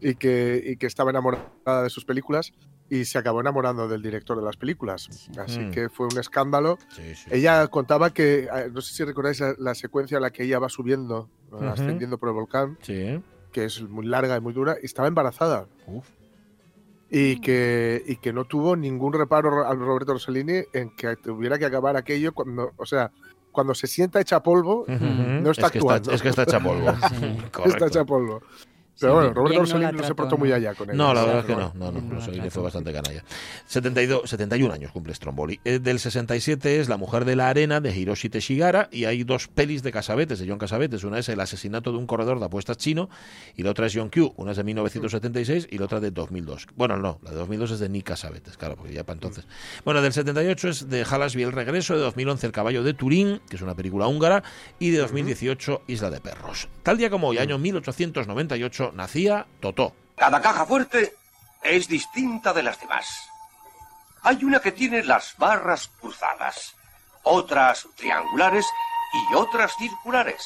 y 0.00 0.14
que, 0.16 0.60
y 0.64 0.76
que 0.78 0.86
estaba 0.86 1.10
enamorada 1.10 1.82
de 1.82 1.90
sus 1.90 2.04
películas 2.04 2.52
y 2.88 3.04
se 3.04 3.18
acabó 3.18 3.40
enamorando 3.40 3.88
del 3.88 4.00
director 4.02 4.36
de 4.38 4.44
las 4.44 4.56
películas. 4.56 5.08
Así 5.38 5.58
Mm. 5.60 5.70
que 5.72 5.88
fue 5.88 6.06
un 6.06 6.18
escándalo. 6.18 6.78
Sí, 6.90 7.14
sí. 7.14 7.28
Ella 7.32 7.66
contaba 7.68 8.10
que, 8.10 8.44
eh, 8.44 8.70
no 8.72 8.80
sé 8.80 8.94
si 8.94 9.04
recordáis 9.04 9.40
la, 9.40 9.54
la 9.58 9.74
secuencia 9.74 10.16
en 10.16 10.22
la 10.22 10.30
que 10.30 10.44
ella 10.44 10.58
va 10.58 10.68
subiendo, 10.68 11.28
ascendiendo 11.60 12.18
por 12.18 12.28
el 12.28 12.34
volcán, 12.36 12.78
Sí. 12.82 13.20
que 13.52 13.64
es 13.64 13.82
muy 13.82 14.06
larga 14.06 14.36
y 14.36 14.40
muy 14.40 14.52
dura, 14.52 14.76
y 14.80 14.86
estaba 14.86 15.08
embarazada. 15.08 15.66
Uf. 15.86 16.06
Y 17.08 17.40
que, 17.40 18.02
y 18.06 18.16
que 18.16 18.32
no 18.32 18.44
tuvo 18.46 18.74
ningún 18.76 19.12
reparo 19.12 19.66
al 19.66 19.78
Roberto 19.78 20.12
Rossellini 20.12 20.62
en 20.72 20.90
que 20.96 21.14
tuviera 21.16 21.56
que 21.58 21.64
acabar 21.64 21.96
aquello 21.96 22.32
cuando, 22.32 22.72
o 22.76 22.84
sea, 22.86 23.12
cuando 23.52 23.74
se 23.74 23.86
sienta 23.86 24.20
hecha 24.20 24.42
polvo, 24.42 24.84
no 24.88 25.50
está 25.50 25.66
es 25.66 25.72
que 25.72 25.78
está, 25.78 25.94
actuando. 25.94 26.10
es 26.12 26.22
que 26.22 26.28
está 26.28 26.42
hecha 26.42 26.60
polvo. 26.60 26.90
está 27.64 27.86
hecha 27.86 28.04
polvo. 28.04 28.42
Pero 28.98 29.14
bueno, 29.14 29.32
Roberto 29.34 29.54
no 29.54 29.60
Rossellini 29.60 29.92
no, 29.92 30.04
se 30.04 30.14
portó 30.14 30.36
¿no? 30.36 30.38
muy 30.38 30.52
allá 30.52 30.74
con 30.74 30.90
él. 30.90 30.96
No, 30.96 31.12
la 31.12 31.24
verdad 31.24 31.40
es 31.40 31.44
que 31.46 31.54
no. 31.54 31.72
No, 31.74 31.92
no, 31.92 32.00
No, 32.00 32.14
Rossellini 32.14 32.50
fue 32.50 32.62
bastante 32.62 32.92
canalla. 32.92 33.22
72, 33.66 34.28
71 34.28 34.72
años 34.72 34.92
cumple 34.92 35.14
Stromboli. 35.14 35.60
Eh, 35.64 35.78
del 35.78 35.98
67 35.98 36.80
es 36.80 36.88
La 36.88 36.96
mujer 36.96 37.24
de 37.24 37.36
la 37.36 37.48
arena 37.48 37.80
de 37.80 37.94
Hiroshi 37.94 38.28
Teshigara 38.28 38.88
y 38.90 39.04
hay 39.04 39.24
dos 39.24 39.48
pelis 39.48 39.82
de 39.82 39.92
Casabetes, 39.92 40.38
de 40.38 40.48
John 40.48 40.58
Casabetes. 40.58 41.04
Una 41.04 41.18
es 41.18 41.28
El 41.28 41.40
asesinato 41.40 41.92
de 41.92 41.98
un 41.98 42.06
corredor 42.06 42.38
de 42.38 42.46
apuestas 42.46 42.78
chino 42.78 43.10
y 43.54 43.62
la 43.62 43.70
otra 43.70 43.86
es 43.86 43.92
John 43.94 44.08
Q. 44.08 44.32
Una 44.36 44.52
es 44.52 44.56
de 44.56 44.64
1976 44.64 45.68
y 45.70 45.78
la 45.78 45.84
otra 45.84 46.00
de 46.00 46.10
2002. 46.10 46.68
Bueno, 46.76 46.96
no, 46.96 47.18
la 47.22 47.30
de 47.30 47.36
2002 47.36 47.72
es 47.72 47.80
de 47.80 47.88
Nick 47.88 48.06
Casabetes, 48.06 48.56
claro, 48.56 48.76
porque 48.76 48.94
ya 48.94 49.04
para 49.04 49.14
entonces. 49.14 49.46
Bueno, 49.84 50.00
del 50.00 50.12
78 50.12 50.68
es 50.68 50.88
de 50.88 51.04
Halasby 51.08 51.42
El 51.42 51.52
regreso, 51.52 51.94
de 51.94 52.00
2011 52.00 52.46
El 52.46 52.52
caballo 52.52 52.82
de 52.82 52.94
Turín, 52.94 53.40
que 53.48 53.56
es 53.56 53.62
una 53.62 53.74
película 53.74 54.06
húngara, 54.06 54.42
y 54.78 54.90
de 54.90 54.98
2018 54.98 55.82
Isla 55.86 56.10
de 56.10 56.20
perros. 56.20 56.68
Tal 56.82 56.98
día 56.98 57.10
como 57.10 57.28
hoy, 57.28 57.38
año 57.38 57.58
1898, 57.58 58.85
nacía 58.92 59.46
Totó. 59.60 59.94
Cada 60.16 60.40
caja 60.40 60.64
fuerte 60.64 61.14
es 61.62 61.88
distinta 61.88 62.52
de 62.52 62.62
las 62.62 62.80
demás. 62.80 63.06
Hay 64.22 64.42
una 64.44 64.60
que 64.60 64.72
tiene 64.72 65.04
las 65.04 65.36
barras 65.36 65.88
cruzadas, 66.00 66.74
otras 67.22 67.86
triangulares 67.96 68.66
y 69.12 69.34
otras 69.34 69.74
circulares. 69.76 70.42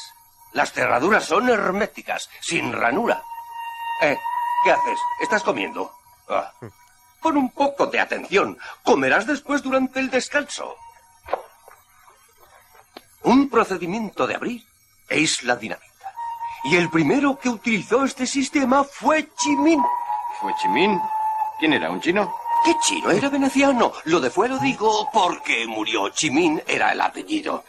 Las 0.53 0.73
cerraduras 0.73 1.25
son 1.25 1.49
herméticas, 1.49 2.29
sin 2.41 2.73
ranura. 2.73 3.21
Eh, 4.01 4.17
¿qué 4.63 4.71
haces? 4.71 4.99
¿Estás 5.21 5.43
comiendo? 5.43 5.93
Ah. 6.29 6.51
Con 7.19 7.37
un 7.37 7.51
poco 7.51 7.87
de 7.87 7.99
atención, 7.99 8.57
comerás 8.83 9.25
después 9.27 9.61
durante 9.61 9.99
el 9.99 10.09
descanso. 10.09 10.75
Un 13.23 13.49
procedimiento 13.49 14.25
de 14.25 14.35
abrir 14.35 14.65
es 15.07 15.43
la 15.43 15.55
dinamita. 15.55 15.90
Y 16.63 16.75
el 16.75 16.89
primero 16.89 17.39
que 17.39 17.49
utilizó 17.49 18.03
este 18.03 18.27
sistema 18.27 18.83
fue 18.83 19.29
Chimin. 19.35 19.81
¿Fue 20.39 20.53
Chimín? 20.61 20.99
¿Quién 21.59 21.73
era? 21.73 21.89
¿Un 21.89 22.01
chino? 22.01 22.33
¿Qué 22.63 22.73
chino? 22.87 23.09
Era 23.09 23.29
veneciano. 23.29 23.91
Lo 24.05 24.19
de 24.19 24.29
fue 24.29 24.47
lo 24.47 24.59
digo 24.59 25.09
porque 25.11 25.65
murió. 25.67 26.09
Chimin 26.09 26.61
era 26.67 26.91
el 26.91 27.01
apellido. 27.01 27.63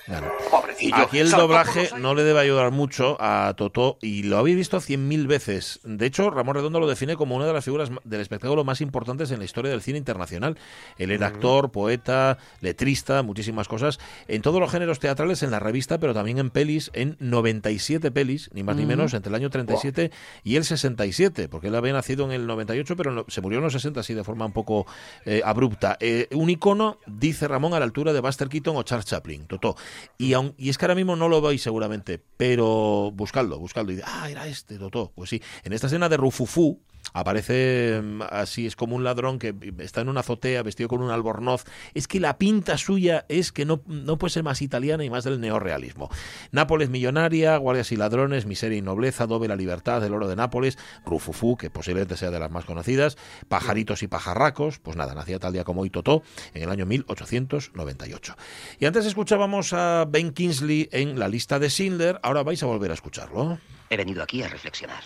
Pobrecillo. 0.51 0.97
Aquí 0.97 1.19
el 1.19 1.31
doblaje 1.31 1.89
no 1.99 2.15
le 2.15 2.23
debe 2.25 2.41
ayudar 2.41 2.71
mucho 2.73 3.17
a 3.19 3.55
Totó 3.57 3.97
y 4.03 4.25
lo 4.25 4.37
habéis 4.37 4.57
visto 4.57 4.79
cien 4.81 5.09
mil 5.09 5.27
veces. 5.27 5.81
De 5.85 6.05
hecho, 6.05 6.31
Ramón 6.31 6.57
Redondo 6.57 6.79
lo 6.79 6.87
define 6.87 7.17
como 7.17 7.37
una 7.37 7.47
de 7.47 7.55
las 7.55 7.65
figuras 7.65 7.91
del 8.05 8.21
espectáculo 8.21 8.65
más 8.65 8.83
importantes 8.83 9.31
en 9.31 9.39
la 9.39 9.47
historia 9.47 9.71
del 9.71 9.81
cine 9.81 9.97
internacional. 9.97 10.59
Él 10.99 11.11
era 11.11 11.29
actor, 11.29 11.71
poeta, 11.71 12.37
letrista, 12.61 13.23
muchísimas 13.23 13.69
cosas, 13.69 13.99
en 14.29 14.43
todos 14.43 14.61
los 14.61 14.71
géneros 14.71 14.99
teatrales, 14.99 15.43
en 15.43 15.51
la 15.53 15.59
revista, 15.59 15.99
pero 15.99 16.13
también 16.13 16.39
en 16.39 16.51
pelis, 16.51 16.91
en 16.93 17.17
97 17.19 18.11
pelis, 18.11 18.51
ni 18.53 18.63
más 18.63 18.77
ni 18.77 18.83
Ujú. 18.83 18.89
menos, 18.91 19.15
entre 19.15 19.31
el 19.31 19.37
año 19.37 19.49
37 19.49 20.11
y 20.45 20.57
el 20.57 20.65
67, 20.65 21.49
porque 21.49 21.69
él 21.69 21.75
había 21.77 21.95
nacido 21.95 22.27
en 22.27 22.33
el 22.33 22.47
98, 22.47 22.95
pero 22.97 23.11
no- 23.11 23.25
se 23.29 23.41
murió 23.41 23.59
en 23.59 23.65
los 23.65 23.73
60 23.73 24.01
así 24.01 24.13
de 24.13 24.23
forma 24.25 24.45
un 24.45 24.53
poco 24.53 24.82
eh, 25.25 25.43
abrupta. 25.45 25.97
Eh, 26.01 26.29
un 26.33 26.51
icono, 26.51 26.99
dice 27.07 27.49
Ramón, 27.49 27.75
a 27.75 27.79
la 27.79 27.85
altura 27.85 28.13
de 28.13 28.21
Buster 28.21 28.49
Keaton 28.49 28.77
o 28.77 28.83
Charles 28.83 29.07
Chaplin, 29.07 29.47
Totó. 29.47 29.77
Y, 30.19 30.35
y 30.57 30.69
es 30.69 30.79
que 30.79 30.85
ahora 30.85 30.95
mismo 30.95 31.17
no 31.17 31.29
lo 31.29 31.41
veis 31.41 31.63
seguramente, 31.63 32.23
pero 32.37 33.11
buscadlo, 33.15 33.59
buscadlo. 33.59 33.93
Y 33.93 34.01
ah, 34.05 34.31
era 34.31 34.47
este 34.47 34.79
Totó. 34.79 35.13
Pues 35.15 35.31
sí, 35.31 35.43
en 35.65 35.73
esta 35.73 35.87
escena 35.87 36.09
de 36.09 36.17
Rufufú 36.17 36.81
aparece 37.13 38.01
mm, 38.03 38.23
así, 38.31 38.67
es 38.67 38.77
como 38.77 38.97
un 38.97 39.05
ladrón 39.05 39.39
que 39.39 39.55
está 39.79 40.01
en 40.01 40.09
una 40.09 40.21
azotea 40.21 40.63
vestido 40.63 40.89
con 40.89 41.03
un 41.03 41.11
albornoz. 41.11 41.65
Es 41.95 42.09
que 42.09 42.21
la 42.21 42.39
pinta 42.39 42.79
suya 42.79 43.27
es 43.29 43.53
que 43.53 43.65
no, 43.65 43.83
no 43.87 44.19
puede 44.19 44.33
ser 44.33 44.43
más 44.43 44.63
italiana 44.63 45.05
y 45.05 45.11
más 45.11 45.25
del 45.25 45.41
neorrealismo. 45.41 46.11
Nápoles 46.51 46.91
millonaria, 46.91 47.57
guardias 47.57 47.93
y 47.93 47.97
ladrones, 47.97 48.47
miseria 48.47 48.79
y 48.79 48.83
nobleza, 48.83 49.27
Dove 49.27 49.49
la 49.49 49.57
libertad, 49.57 50.05
el 50.05 50.15
oro 50.15 50.29
de 50.29 50.37
Nápoles, 50.37 50.79
Rufufú, 51.05 51.57
que 51.57 51.71
posiblemente 51.71 52.17
sea 52.17 52.31
de 52.31 52.39
las 52.39 52.51
más 52.51 52.65
conocidas, 52.65 53.17
Pajaritos 53.49 54.03
y 54.03 54.09
pajarracos, 54.09 54.72
pues 54.79 54.97
nada, 54.97 55.15
nacía 55.15 55.39
tal 55.39 55.53
día 55.53 55.65
como 55.65 55.83
hoy 55.83 55.91
Totó 55.91 56.23
en 56.55 56.63
el 56.63 56.71
año 56.71 56.87
1898. 56.87 58.37
Y 58.79 58.87
antes 58.87 59.07
escuchábamos 59.07 59.73
a 59.73 60.05
Ben 60.09 60.33
Kingsley 60.33 60.89
en 60.93 61.19
la 61.19 61.29
lista 61.29 61.59
de 61.59 61.69
Schindler, 61.69 62.19
ahora 62.23 62.43
vais 62.43 62.63
a 62.63 62.67
volver 62.67 62.91
a 62.91 62.95
escucharlo. 62.95 63.59
He 63.91 63.97
venido 63.97 64.23
aquí 64.23 64.43
a 64.43 64.49
reflexionar. 64.49 65.03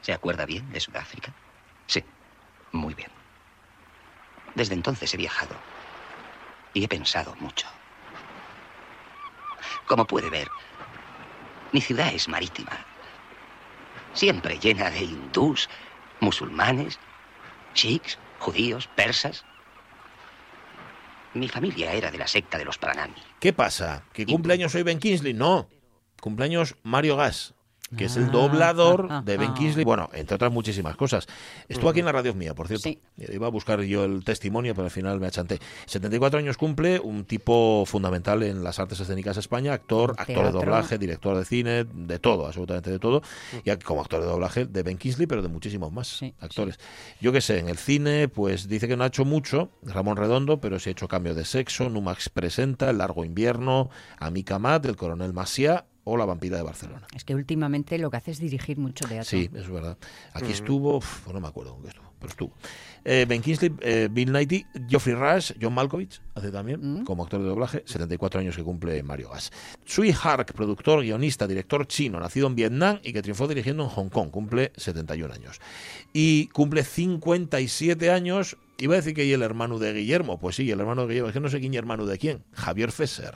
¿Se 0.00 0.12
acuerda 0.12 0.46
bien 0.46 0.70
de 0.72 0.80
Sudáfrica? 0.80 1.34
Sí, 1.86 2.02
muy 2.72 2.94
bien. 2.94 3.10
Desde 4.54 4.74
entonces 4.74 5.12
he 5.14 5.16
viajado 5.16 5.54
y 6.74 6.84
he 6.84 6.88
pensado 6.88 7.34
mucho. 7.40 7.66
Como 9.86 10.06
puede 10.06 10.30
ver, 10.30 10.48
mi 11.72 11.80
ciudad 11.80 12.12
es 12.12 12.28
marítima. 12.28 12.72
Siempre 14.14 14.58
llena 14.58 14.90
de 14.90 15.04
hindús, 15.04 15.68
musulmanes, 16.20 16.98
sikhs, 17.74 18.18
judíos, 18.38 18.88
persas. 18.94 19.44
Mi 21.34 21.48
familia 21.48 21.92
era 21.92 22.10
de 22.10 22.18
la 22.18 22.26
secta 22.26 22.58
de 22.58 22.64
los 22.64 22.78
Pranami. 22.78 23.14
¿Qué 23.40 23.52
pasa? 23.52 24.04
¿Que 24.12 24.26
cumpleaños 24.26 24.74
hoy 24.74 24.82
Ben 24.82 24.98
Kingsley? 24.98 25.32
No. 25.32 25.68
Cumpleaños 26.20 26.76
Mario 26.82 27.16
Gas, 27.16 27.54
que 27.96 28.06
es 28.06 28.16
el 28.16 28.30
doblador 28.30 29.24
de 29.24 29.36
Ben 29.36 29.54
Kingsley. 29.54 29.84
Bueno, 29.84 30.08
entre 30.12 30.34
otras 30.34 30.52
muchísimas 30.52 30.96
cosas. 30.96 31.26
Estuvo 31.68 31.90
aquí 31.90 32.00
en 32.00 32.06
la 32.06 32.12
radio 32.12 32.34
mía, 32.34 32.54
por 32.54 32.68
cierto. 32.68 32.90
Iba 33.16 33.46
a 33.46 33.50
buscar 33.50 33.80
yo 33.82 34.04
el 34.04 34.24
testimonio, 34.24 34.74
pero 34.74 34.86
al 34.86 34.90
final 34.90 35.20
me 35.20 35.26
achanté. 35.26 35.58
74 35.86 36.38
años 36.38 36.56
cumple, 36.56 37.00
un 37.00 37.24
tipo 37.24 37.84
fundamental 37.86 38.42
en 38.42 38.64
las 38.64 38.78
artes 38.78 39.00
escénicas 39.00 39.36
de 39.36 39.40
España, 39.40 39.72
actor, 39.72 40.14
actor 40.16 40.46
de 40.46 40.52
doblaje, 40.52 40.98
director 40.98 41.36
de 41.36 41.44
cine, 41.44 41.84
de 41.84 42.18
todo, 42.18 42.46
absolutamente 42.46 42.90
de 42.90 42.98
todo. 42.98 43.22
Y 43.64 43.70
como 43.76 44.00
actor 44.00 44.20
de 44.20 44.26
doblaje 44.26 44.66
de 44.66 44.82
Ben 44.82 44.98
Kingsley, 44.98 45.26
pero 45.26 45.42
de 45.42 45.48
muchísimos 45.48 45.92
más 45.92 46.20
actores. 46.40 46.78
Yo 47.20 47.32
qué 47.32 47.40
sé, 47.40 47.58
en 47.58 47.68
el 47.68 47.78
cine, 47.78 48.28
pues 48.28 48.68
dice 48.68 48.88
que 48.88 48.96
no 48.96 49.04
ha 49.04 49.08
hecho 49.08 49.24
mucho, 49.24 49.70
Ramón 49.82 50.16
Redondo, 50.16 50.60
pero 50.60 50.78
sí 50.78 50.90
ha 50.90 50.92
hecho 50.92 51.08
cambio 51.08 51.34
de 51.34 51.44
sexo, 51.44 51.88
Numax 51.88 52.28
presenta, 52.28 52.90
El 52.90 52.98
largo 52.98 53.24
invierno, 53.24 53.90
Amica 54.18 54.58
Mat, 54.58 54.84
El 54.86 54.96
coronel 54.96 55.32
Maciá 55.32 55.86
o 56.04 56.16
La 56.16 56.24
vampira 56.24 56.56
de 56.56 56.62
Barcelona. 56.64 57.06
Es 57.14 57.24
que 57.24 57.34
últimamente 57.34 57.96
lo 57.98 58.10
que 58.10 58.16
hace 58.16 58.32
es 58.32 58.38
dirigir 58.40 58.76
mucho 58.78 59.06
teatro. 59.06 59.28
Sí, 59.28 59.48
es 59.54 59.68
verdad. 59.70 59.96
Aquí 60.34 60.48
Mm. 60.48 60.50
estuvo, 60.52 60.96
uf, 60.96 61.28
no 61.32 61.40
me 61.40 61.46
acuerdo 61.48 61.74
con 61.74 61.82
qué 61.82 61.88
estuvo, 61.90 62.12
pero 62.18 62.30
estuvo. 62.30 62.52
Eh, 63.04 63.24
ben 63.28 63.40
Kingsley, 63.42 63.72
eh, 63.80 64.08
Bill 64.10 64.32
Nighy, 64.32 64.64
Geoffrey 64.88 65.14
Rush, 65.14 65.52
John 65.60 65.74
Malkovich, 65.74 66.20
hace 66.34 66.50
también, 66.50 67.04
como 67.04 67.22
actor 67.24 67.40
de 67.40 67.48
doblaje, 67.48 67.82
74 67.86 68.40
años 68.40 68.56
que 68.56 68.62
cumple 68.62 69.02
Mario 69.02 69.30
Gas. 69.30 69.50
Tsui 69.84 70.12
Hark, 70.22 70.52
productor, 70.54 71.02
guionista, 71.02 71.46
director 71.46 71.86
chino, 71.86 72.18
nacido 72.20 72.46
en 72.48 72.54
Vietnam 72.56 72.98
y 73.02 73.12
que 73.12 73.22
triunfó 73.22 73.46
dirigiendo 73.48 73.84
en 73.84 73.88
Hong 73.90 74.08
Kong, 74.08 74.30
cumple 74.30 74.72
71 74.76 75.32
años. 75.34 75.60
Y 76.12 76.46
cumple 76.48 76.84
57 76.84 78.10
años, 78.10 78.56
iba 78.78 78.94
a 78.94 78.96
decir 78.96 79.14
que 79.14 79.24
y 79.24 79.32
el 79.32 79.42
hermano 79.42 79.78
de 79.78 79.92
Guillermo, 79.92 80.38
pues 80.38 80.56
sí, 80.56 80.70
el 80.70 80.80
hermano 80.80 81.02
de 81.02 81.08
Guillermo, 81.08 81.28
es 81.28 81.34
que 81.34 81.40
no 81.40 81.48
sé 81.48 81.60
quién 81.60 81.74
y 81.74 81.76
hermano 81.76 82.06
de 82.06 82.18
quién, 82.18 82.44
Javier 82.52 82.92
Fesser. 82.92 83.34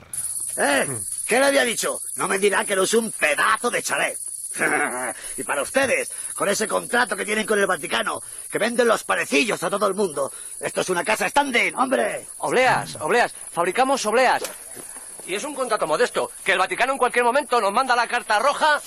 ¿Eh? 0.57 0.87
¿Qué 1.27 1.39
le 1.39 1.45
había 1.45 1.63
dicho? 1.63 2.01
No 2.15 2.27
me 2.27 2.39
dirá 2.39 2.65
que 2.65 2.75
no 2.75 2.83
es 2.83 2.93
un 2.93 3.11
pedazo 3.11 3.69
de 3.69 3.83
chalet. 3.83 4.17
y 5.37 5.43
para 5.43 5.61
ustedes, 5.61 6.11
con 6.33 6.49
ese 6.49 6.67
contrato 6.67 7.15
que 7.15 7.25
tienen 7.25 7.45
con 7.45 7.59
el 7.59 7.67
Vaticano, 7.67 8.21
que 8.49 8.57
venden 8.57 8.87
los 8.87 9.03
parecillos 9.03 9.61
a 9.61 9.69
todo 9.69 9.87
el 9.87 9.93
mundo. 9.93 10.31
Esto 10.59 10.81
es 10.81 10.89
una 10.89 11.03
casa 11.03 11.29
standing, 11.29 11.75
hombre. 11.75 12.27
Obleas, 12.39 12.95
obleas, 12.99 13.33
fabricamos 13.51 14.03
obleas. 14.07 14.43
Y 15.27 15.35
es 15.35 15.43
un 15.43 15.53
contrato 15.53 15.85
modesto, 15.85 16.31
que 16.43 16.53
el 16.53 16.57
Vaticano 16.57 16.93
en 16.93 16.97
cualquier 16.97 17.25
momento 17.25 17.61
nos 17.61 17.71
manda 17.71 17.95
la 17.95 18.07
carta 18.07 18.39
roja 18.39 18.81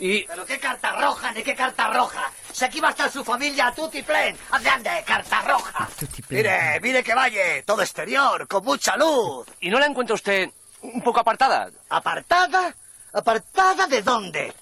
y... 0.00 0.24
¿Pero 0.24 0.46
qué 0.46 0.58
carta 0.58 0.96
roja 0.96 1.32
ni 1.32 1.42
qué 1.42 1.54
carta 1.54 1.90
roja? 1.92 2.32
Si 2.52 2.64
aquí 2.64 2.80
va 2.80 2.88
a 2.88 2.90
estar 2.92 3.10
su 3.10 3.24
familia 3.24 3.72
tutti 3.74 4.02
plen. 4.02 4.36
¡Ande, 4.50 4.70
ande, 4.70 5.04
carta 5.06 5.42
roja! 5.42 5.88
Mire, 6.28 6.80
mire 6.80 7.04
que 7.04 7.14
vaya, 7.14 7.62
todo 7.64 7.82
exterior, 7.82 8.48
con 8.48 8.64
mucha 8.64 8.96
luz. 8.96 9.46
¿Y 9.60 9.70
no 9.70 9.78
la 9.78 9.86
encuentra 9.86 10.14
usted 10.14 10.50
un 10.82 11.02
poco 11.02 11.20
apartada? 11.20 11.70
¿Apartada? 11.88 12.74
¿Apartada 13.12 13.86
de 13.86 14.02
dónde? 14.02 14.52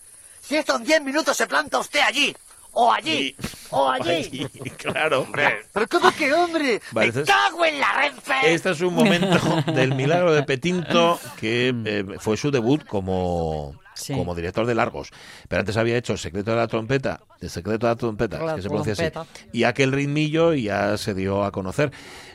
Si 0.40 0.56
esto 0.56 0.76
en 0.76 0.84
diez 0.84 1.02
minutos 1.02 1.36
se 1.36 1.46
planta 1.46 1.78
usted 1.78 2.00
allí, 2.00 2.34
o 2.72 2.92
allí, 2.92 3.34
o 3.70 3.88
allí. 3.88 4.46
Claro. 4.76 5.22
Hombre, 5.22 5.66
pero 5.72 5.88
¿cómo 5.88 6.12
que 6.12 6.32
hombre? 6.32 6.80
Vale, 6.92 7.12
¡Me 7.12 7.24
cago 7.24 7.64
en 7.64 7.80
la 7.80 7.92
Renfe! 7.94 8.54
Este 8.54 8.70
es 8.70 8.80
un 8.82 8.94
momento 8.94 9.62
del 9.72 9.94
milagro 9.94 10.32
de 10.32 10.42
Petinto, 10.44 11.18
que 11.40 11.74
eh, 11.84 12.04
fue 12.20 12.36
su 12.36 12.50
debut 12.50 12.84
como, 12.86 13.74
como 14.14 14.34
director 14.34 14.66
de 14.66 14.74
largos. 14.74 15.10
Pero 15.48 15.60
antes 15.60 15.76
había 15.76 15.96
hecho 15.96 16.12
El 16.12 16.18
secreto 16.18 16.50
de 16.52 16.56
la 16.56 16.68
trompeta, 16.68 17.20
El 17.40 17.50
secreto 17.50 17.86
de 17.86 17.92
la 17.92 17.96
trompeta, 17.96 18.42
La 18.42 18.56
que 18.56 18.62
se 18.62 18.68
pronuncia 18.68 18.92
así. 18.92 19.36
Y 19.52 19.64
aquel 19.64 19.92
ritmillo 19.92 20.54
y 20.54 20.64
ya 20.64 20.96
se 20.96 21.14
dio 21.14 21.44
a 21.44 21.52
conocer. 21.52 21.92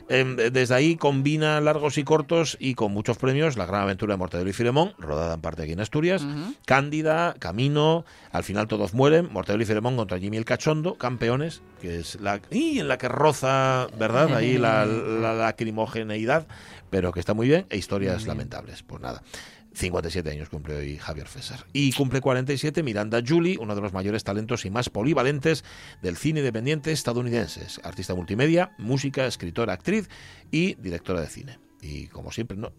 Em, 0.08 0.36
desde 0.36 0.74
ahí 0.74 0.96
combina 0.96 1.60
largos 1.60 1.96
y 1.96 2.04
cortos 2.04 2.56
y 2.60 2.74
con 2.74 2.92
muchos 2.92 3.18
premios 3.18 3.56
La 3.56 3.66
gran 3.66 3.82
aventura 3.82 4.14
de 4.14 4.18
Mortadelo 4.18 4.50
y 4.50 4.52
Filemón, 4.52 4.94
rodada 4.98 5.34
en 5.34 5.40
parte 5.40 5.62
aquí 5.62 5.72
en 5.72 5.80
Asturias, 5.80 6.26
Cándida, 6.66 7.34
Camino, 7.38 8.04
Al 8.32 8.44
final 8.44 8.66
todos 8.66 8.94
mueren, 8.94 9.28
Mortadelo 9.32 9.62
y 9.62 9.66
Filemón 9.66 9.96
contra 9.96 10.18
Jimmy 10.18 10.36
el 10.36 10.44
Cachondo, 10.44 10.96
Campeones, 10.96 11.62
que 11.80 11.98
es 11.98 12.20
la 12.20 12.40
y 12.50 12.80
en 12.80 12.88
la 12.88 12.98
que 12.98 13.08
roza, 13.08 13.86
¿verdad? 13.98 14.34
Ahí 14.34 14.58
la, 14.58 14.86
la 14.86 15.34
lacrimogeneidad, 15.34 16.46
pero 16.90 17.12
que 17.12 17.20
está 17.20 17.34
muy 17.34 17.48
bien, 17.48 17.66
e 17.70 17.76
historias 17.76 18.26
lamentables. 18.26 18.82
Pues 18.82 19.00
nada. 19.00 19.22
57 19.74 20.30
años 20.30 20.48
cumple 20.48 20.74
hoy 20.76 20.96
Javier 20.98 21.28
César. 21.28 21.66
Y 21.72 21.92
cumple 21.92 22.20
47 22.20 22.82
Miranda 22.82 23.20
Julie, 23.26 23.56
uno 23.58 23.74
de 23.74 23.80
los 23.80 23.92
mayores 23.92 24.22
talentos 24.24 24.64
y 24.64 24.70
más 24.70 24.90
polivalentes 24.90 25.64
del 26.02 26.16
cine 26.16 26.40
independiente 26.40 26.92
estadounidense. 26.92 27.66
Artista 27.82 28.14
multimedia, 28.14 28.72
música, 28.78 29.26
escritora, 29.26 29.72
actriz 29.72 30.08
y 30.50 30.74
directora 30.74 31.20
de 31.20 31.26
cine. 31.28 31.58
Y 31.80 32.06
como 32.08 32.30
siempre, 32.32 32.56
no, 32.56 32.72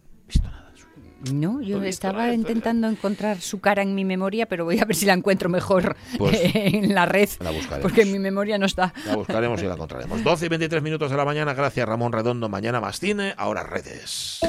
No, 1.34 1.62
yo 1.62 1.78
he 1.78 1.80
visto, 1.80 1.90
estaba 2.08 2.28
lo 2.28 2.34
he 2.34 2.36
visto. 2.38 2.50
intentando 2.52 2.88
encontrar 2.90 3.40
su 3.42 3.60
cara 3.60 3.82
en 3.82 3.96
mi 3.96 4.06
memoria, 4.06 4.46
pero 4.46 4.66
voy 4.66 4.80
a 4.80 4.86
ver 4.86 4.96
si 4.96 5.06
la 5.06 5.14
encuentro 5.14 5.50
mejor 5.50 5.96
Pues, 6.18 6.38
en 6.54 6.94
la 6.94 7.06
red, 7.06 7.30
la 7.40 7.52
buscaremos. 7.52 7.82
porque 7.82 8.02
en 8.04 8.12
mi 8.12 8.20
memoria 8.20 8.58
no 8.58 8.66
está. 8.66 8.94
La 9.08 9.16
buscaremos 9.16 9.62
y 9.62 9.66
la 9.66 9.74
encontraremos. 9.74 10.24
12 10.24 10.46
y 10.46 10.50
23 10.50 10.84
minutos 10.84 11.10
de 11.12 11.18
la 11.18 11.26
mañana. 11.26 11.54
Gracias, 11.54 11.88
Ramón 11.88 12.12
Redondo. 12.12 12.50
Mañana 12.50 12.80
más 12.82 13.00
cine, 13.00 13.34
ahora 13.38 13.64
redes. 13.64 14.40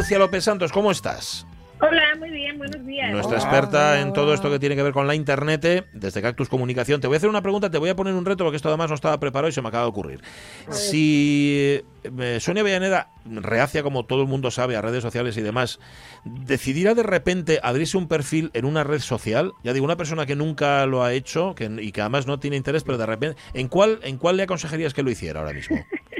Lucía 0.00 0.18
López 0.18 0.44
Santos, 0.44 0.72
¿cómo 0.72 0.90
estás? 0.90 1.46
Hola, 1.78 2.14
muy 2.18 2.30
bien, 2.30 2.56
buenos 2.56 2.86
días. 2.86 3.12
Nuestra 3.12 3.36
experta 3.36 4.00
en 4.00 4.14
todo 4.14 4.32
esto 4.32 4.50
que 4.50 4.58
tiene 4.58 4.74
que 4.74 4.82
ver 4.82 4.94
con 4.94 5.06
la 5.06 5.14
internet, 5.14 5.62
eh, 5.66 5.84
desde 5.92 6.22
Cactus 6.22 6.48
Comunicación. 6.48 7.02
Te 7.02 7.06
voy 7.06 7.16
a 7.16 7.18
hacer 7.18 7.28
una 7.28 7.42
pregunta, 7.42 7.70
te 7.70 7.76
voy 7.76 7.90
a 7.90 7.96
poner 7.96 8.14
un 8.14 8.24
reto, 8.24 8.42
porque 8.44 8.56
esto 8.56 8.68
además 8.68 8.88
no 8.88 8.94
estaba 8.94 9.20
preparado 9.20 9.50
y 9.50 9.52
se 9.52 9.60
me 9.60 9.68
acaba 9.68 9.84
de 9.84 9.90
ocurrir. 9.90 10.22
Si 10.70 11.82
eh, 12.02 12.40
Sonia 12.40 12.62
Villaneda, 12.62 13.10
reacia 13.26 13.82
como 13.82 14.06
todo 14.06 14.22
el 14.22 14.26
mundo 14.26 14.50
sabe 14.50 14.74
a 14.74 14.80
redes 14.80 15.02
sociales 15.02 15.36
y 15.36 15.42
demás, 15.42 15.80
decidiera 16.24 16.94
de 16.94 17.02
repente 17.02 17.60
abrirse 17.62 17.98
un 17.98 18.08
perfil 18.08 18.50
en 18.54 18.64
una 18.64 18.84
red 18.84 19.00
social, 19.00 19.52
ya 19.62 19.74
digo, 19.74 19.84
una 19.84 19.98
persona 19.98 20.24
que 20.24 20.34
nunca 20.34 20.86
lo 20.86 21.04
ha 21.04 21.12
hecho 21.12 21.54
que, 21.54 21.66
y 21.78 21.92
que 21.92 22.00
además 22.00 22.26
no 22.26 22.40
tiene 22.40 22.56
interés, 22.56 22.84
pero 22.84 22.96
de 22.96 23.04
repente, 23.04 23.38
¿en 23.52 23.68
cuál, 23.68 24.00
¿en 24.02 24.16
cuál 24.16 24.38
le 24.38 24.44
aconsejarías 24.44 24.94
que 24.94 25.02
lo 25.02 25.10
hiciera 25.10 25.40
ahora 25.40 25.52
mismo? 25.52 25.76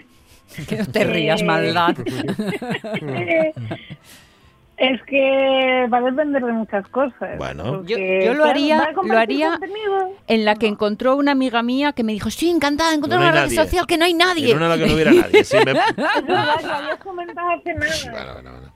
Que 0.69 0.77
no 0.77 0.87
te 0.87 1.05
rías, 1.05 1.43
maldad. 1.43 1.95
Es 4.81 4.99
que 5.03 5.87
va 5.93 5.99
a 5.99 6.01
depender 6.01 6.43
de 6.43 6.53
muchas 6.53 6.89
cosas. 6.89 7.37
Bueno. 7.37 7.85
Yo, 7.85 7.99
lo 8.33 8.47
haría, 8.47 8.79
¿va 8.79 8.85
a 8.85 9.07
lo 9.07 9.19
haría 9.19 9.61
en 10.27 10.45
la 10.47 10.55
que 10.55 10.69
encontró 10.69 11.17
una 11.17 11.33
amiga 11.33 11.63
mía 11.63 11.93
que 11.93 12.03
me 12.03 12.13
dijo, 12.15 12.31
sí, 12.31 12.49
encantada, 12.49 12.95
encontré 12.95 13.19
No 13.19 13.29
una 13.29 13.45
red 13.45 13.55
social 13.55 13.87
que 13.87 13.99
no 13.99 14.07
hay 14.07 14.15
nadie. 14.15 14.53
En 14.53 14.57
una 14.57 14.67
en 14.67 14.71
la 14.71 14.79
que 14.79 14.87
no 14.87 14.95
hubiera 14.95 15.13
nadie. 15.13 15.45
sí, 15.45 15.59
me- 15.67 16.97
comentado 17.05 17.51
hace 17.51 17.75
nada. 17.75 18.73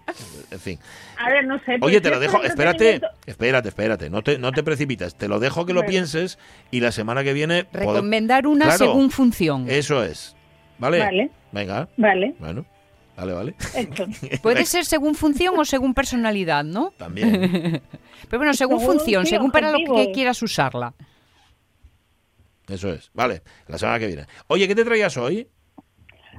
En 0.51 0.61
fin. 0.61 0.79
A 1.17 1.31
ver, 1.31 1.47
no 1.47 1.59
sé. 1.65 1.79
Oye, 1.81 2.03
te 2.03 2.11
lo 2.11 2.21
dejo, 2.21 2.43
espérate, 2.43 3.01
espérate, 3.25 3.69
espérate, 3.71 4.11
no 4.11 4.21
te, 4.21 4.39
no 4.39 4.53
te 4.53 4.63
precipites, 4.63 5.15
te 5.15 5.27
lo 5.27 5.41
dejo 5.41 5.65
que 5.65 5.73
lo 5.73 5.81
Bueno. 5.81 5.91
pienses 5.91 6.39
y 6.71 6.81
la 6.81 6.93
semana 6.93 7.25
que 7.25 7.33
viene... 7.33 7.67
Recomendar 7.73 8.47
una 8.47 8.67
Claro, 8.67 8.79
según 8.79 9.11
función. 9.11 9.71
Eso 9.71 10.05
es, 10.05 10.37
¿vale? 10.79 10.99
Vale. 10.99 11.31
Venga, 11.55 11.89
Vale, 11.97 12.35
bueno, 12.41 12.67
vale, 13.17 13.33
vale. 13.33 13.55
Puede 14.43 14.65
ser 14.67 14.85
según 14.85 15.15
función 15.15 15.55
o 15.57 15.65
según 15.65 15.95
personalidad, 15.95 16.65
¿no? 16.65 16.91
También. 16.99 17.31
Pero 18.29 18.39
bueno, 18.39 18.55
según 18.55 18.81
Según, 18.81 18.97
función, 18.97 19.27
según 19.27 19.51
para 19.53 19.71
lo 19.71 19.79
que 19.95 20.11
quieras 20.13 20.43
usarla. 20.43 20.93
Eso 22.69 22.91
es, 22.93 23.11
vale, 23.15 23.43
la 23.69 23.79
semana 23.79 23.99
que 23.99 24.07
viene. 24.09 24.25
Oye, 24.49 24.67
¿qué 24.67 24.75
te 24.75 24.85
traías 24.85 25.17
hoy? 25.17 25.47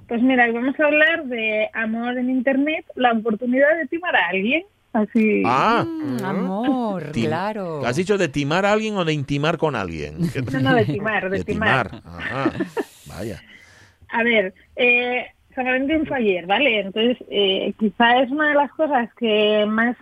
Pues 0.08 0.22
mira, 0.22 0.52
vamos 0.52 0.76
a 0.80 0.86
hablar 0.86 1.26
de 1.26 1.70
amor 1.74 2.18
en 2.18 2.30
Internet, 2.30 2.86
la 2.96 3.14
oportunidad 3.14 3.78
de 3.78 3.88
timar 3.88 4.16
a 4.16 4.28
alguien. 4.30 4.64
Así. 4.94 5.44
Ah, 5.46 5.84
Mm, 5.86 6.24
amor, 6.26 7.12
tim- 7.12 7.26
claro. 7.28 7.86
¿has 7.86 7.96
dicho 7.96 8.18
de 8.18 8.28
timar 8.30 8.66
a 8.66 8.72
alguien 8.74 8.96
o 8.98 9.06
de 9.06 9.14
intimar 9.14 9.58
con 9.58 9.76
alguien? 9.76 10.18
No, 10.52 10.60
no, 10.60 10.76
de 10.76 10.86
timar, 10.86 11.30
de 11.30 11.44
timar. 11.44 12.02
Ajá, 12.04 12.52
vaya. 13.06 13.42
A 14.16 14.24
ver, 14.24 14.54
eh, 14.78 15.26
San 15.54 15.66
Valentín 15.66 16.06
fue 16.06 16.18
ayer, 16.18 16.46
¿vale? 16.46 16.80
Entonces, 16.80 17.18
eh, 17.30 17.74
quizá 17.78 18.22
es 18.22 18.32
una 18.32 18.48
de 18.48 18.56
las 18.56 18.72
cosas 18.72 19.14
que 19.16 19.66
más, 19.68 19.98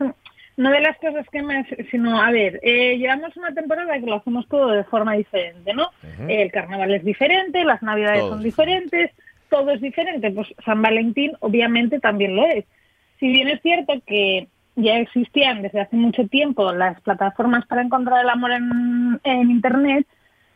no 0.56 0.70
de 0.70 0.82
las 0.82 0.96
cosas 1.00 1.26
que 1.32 1.42
más, 1.42 1.66
sino, 1.90 2.22
a 2.22 2.30
ver, 2.30 2.60
eh, 2.62 2.96
llevamos 3.00 3.36
una 3.38 3.56
temporada 3.56 4.00
que 4.00 4.06
lo 4.06 4.18
hacemos 4.18 4.48
todo 4.48 4.68
de 4.70 4.84
forma 4.84 5.14
diferente, 5.14 5.74
¿no? 5.74 5.90
El 6.28 6.52
carnaval 6.52 6.94
es 6.94 7.04
diferente, 7.04 7.64
las 7.64 7.82
navidades 7.82 8.22
son 8.22 8.38
es 8.38 8.44
diferentes, 8.44 9.10
todo 9.50 9.72
es 9.72 9.82
diferente, 9.82 10.30
pues 10.30 10.54
San 10.64 10.84
Valentín 10.84 11.32
obviamente 11.40 12.00
también 12.00 12.36
lo 12.36 12.46
es. 12.46 12.66
Si 13.20 13.30
bien 13.30 13.48
es 13.48 13.64
cierto 13.64 13.94
que 14.06 14.48
ya 14.76 15.00
existían 15.00 15.64
desde 15.64 15.82
hace 15.82 15.96
mucho 15.96 16.28
tiempo 16.28 16.72
las 16.72 17.02
plataformas 17.02 17.66
para 17.66 17.82
encontrar 17.82 18.24
el 18.24 18.30
amor 18.30 18.52
en, 18.52 19.20
en 19.24 19.50
Internet, 19.50 20.06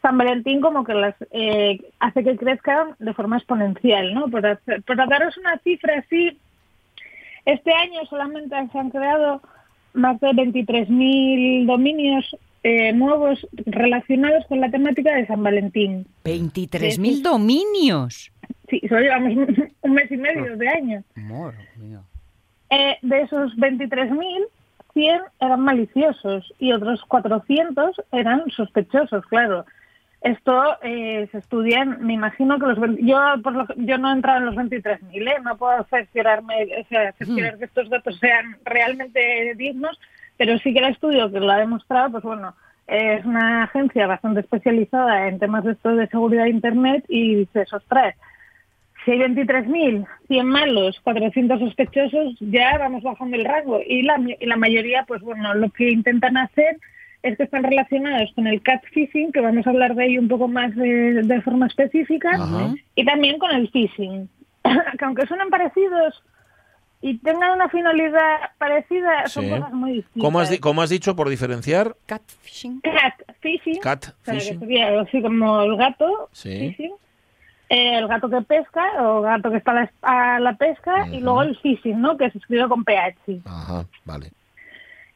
San 0.02 0.18
Valentín 0.18 0.62
como 0.62 0.84
que 0.84 0.94
las 0.94 1.16
eh, 1.32 1.80
hace 2.00 2.24
que 2.24 2.38
crezcan 2.38 2.90
de 3.00 3.14
forma 3.14 3.38
exponencial, 3.38 4.14
¿no? 4.14 4.28
Por, 4.30 4.46
hacer- 4.46 4.82
por 4.84 4.96
daros 4.96 5.38
una 5.38 5.58
cifra 5.60 6.00
así, 6.00 6.38
este 7.46 7.72
año 7.74 8.06
solamente 8.10 8.56
se 8.72 8.78
han 8.80 8.90
creado 8.90 9.42
más 9.94 10.20
de 10.20 10.28
23.000 10.30 11.66
dominios 11.66 12.36
eh, 12.64 12.92
nuevos 12.94 13.48
relacionados 13.66 14.46
con 14.48 14.60
la 14.60 14.70
temática 14.70 15.14
de 15.16 15.26
San 15.28 15.42
Valentín. 15.44 16.06
23.000 16.26 17.22
dominios. 17.22 18.32
Sí, 18.70 18.82
solo 18.88 19.02
llevamos 19.02 19.34
un- 19.84 19.94
mes 19.94 20.12
y 20.12 20.18
medio 20.18 20.58
de 20.58 20.68
año. 20.70 21.04
Amor 21.16 21.54
mío. 21.78 22.02
Eh, 22.70 22.98
de 23.02 23.22
esos 23.22 23.56
23.000, 23.56 24.44
100 24.94 25.22
eran 25.40 25.62
maliciosos 25.62 26.54
y 26.60 26.74
otros 26.74 27.02
400 27.06 28.02
eran 28.12 28.44
sospechosos, 28.52 29.26
claro. 29.28 29.66
Esto 30.22 30.78
eh, 30.82 31.28
se 31.32 31.38
estudia, 31.38 31.86
me 31.86 32.14
imagino 32.14 32.58
que 32.60 32.66
los... 32.66 32.98
Yo, 33.00 33.20
por 33.44 33.54
lo 33.54 33.68
yo 33.76 33.98
no 33.98 34.10
he 34.10 34.14
entrado 34.14 34.40
en 34.40 34.46
los 34.46 34.56
23.000, 34.56 35.00
¿eh? 35.14 35.36
no 35.44 35.58
puedo 35.58 35.84
cerciorarme, 35.86 36.68
o 36.82 36.88
sea, 36.88 37.12
cerciorar 37.14 37.58
que 37.58 37.66
estos 37.66 37.90
datos 37.90 38.18
sean 38.20 38.58
realmente 38.66 39.54
dignos, 39.56 40.00
pero 40.36 40.58
sí 40.60 40.74
que 40.74 40.80
el 40.80 40.92
estudio 40.92 41.32
que 41.32 41.40
lo 41.40 41.52
ha 41.52 41.58
demostrado, 41.58 42.12
pues 42.12 42.24
bueno, 42.24 42.56
es 42.88 43.24
una 43.26 43.64
agencia 43.64 44.08
bastante 44.08 44.40
especializada 44.40 45.28
en 45.28 45.40
temas 45.40 45.64
de 45.64 45.74
esto 45.74 45.96
de 45.96 46.08
seguridad 46.08 46.46
de 46.46 46.52
Internet 46.52 47.06
y 47.10 47.36
dice, 47.36 47.66
ostras, 47.72 48.16
si 49.06 49.12
hay 49.12 49.20
23.000, 49.20 50.08
100 50.28 50.46
malos, 50.46 51.00
400 51.02 51.60
sospechosos, 51.60 52.36
ya 52.40 52.78
vamos 52.78 53.04
bajando 53.04 53.38
el 53.38 53.46
rango. 53.46 53.80
Y 53.86 54.02
la, 54.02 54.20
y 54.40 54.46
la 54.46 54.58
mayoría, 54.58 55.06
pues 55.08 55.22
bueno, 55.22 55.54
lo 55.54 55.70
que 55.70 55.90
intentan 55.92 56.38
hacer 56.38 56.78
es 57.28 57.38
que 57.38 57.44
están 57.44 57.64
relacionados 57.64 58.32
con 58.36 58.48
el 58.48 58.62
catfishing, 58.62 59.32
que 59.32 59.40
vamos 59.42 59.66
a 59.68 59.70
hablar 59.70 59.96
de 59.96 60.06
ello 60.06 60.22
un 60.22 60.28
poco 60.28 60.48
más 60.48 60.76
de, 60.76 61.22
de 61.24 61.42
forma 61.42 61.68
específica, 61.68 62.32
Ajá. 62.34 62.74
y 62.96 63.06
también 63.06 63.38
con 63.40 63.52
el 63.52 63.70
phishing. 63.70 64.30
que 64.98 65.06
aunque 65.06 65.26
suenan 65.28 65.50
parecidos 65.50 66.24
y 67.02 67.18
tengan 67.20 67.52
una 67.52 67.70
finalidad 67.70 68.38
parecida, 68.58 69.28
son 69.28 69.44
Sí. 69.46 69.50
cosas 69.52 69.72
muy 69.74 69.92
distintas. 69.94 70.22
¿Cómo 70.24 70.40
has, 70.40 70.50
di- 70.50 70.58
cómo 70.60 70.82
has 70.82 70.90
dicho 70.90 71.16
por 71.16 71.30
diferenciar? 71.30 71.96
Catfishing. 72.08 72.82
Catfishing. 72.82 73.80
Cat 73.82 74.06
o 74.08 74.26
sea, 74.26 74.34
que 74.34 74.40
fishing. 74.40 74.60
sería 74.60 74.88
algo 74.88 75.00
así 75.02 75.22
como 75.22 75.62
el 75.62 75.78
gato. 75.78 76.30
Sí. 76.32 76.70
phishing. 76.76 76.94
eh, 77.70 77.98
el 78.00 78.08
gato 78.08 78.30
que 78.30 78.42
pesca 78.42 78.84
o 79.04 79.22
gato 79.22 79.52
que 79.52 79.58
está 79.58 79.72
a 79.72 79.76
la, 79.76 79.92
a 80.02 80.40
la 80.40 80.54
pesca 80.56 81.08
y 81.12 81.20
luego 81.20 81.44
el 81.44 81.56
phishing, 81.58 82.00
¿no? 82.02 82.18
Que 82.18 82.32
se 82.32 82.38
escribe 82.40 82.68
con 82.70 82.84
PH. 82.84 83.42
Ajá, 83.46 83.86
vale. 84.06 84.32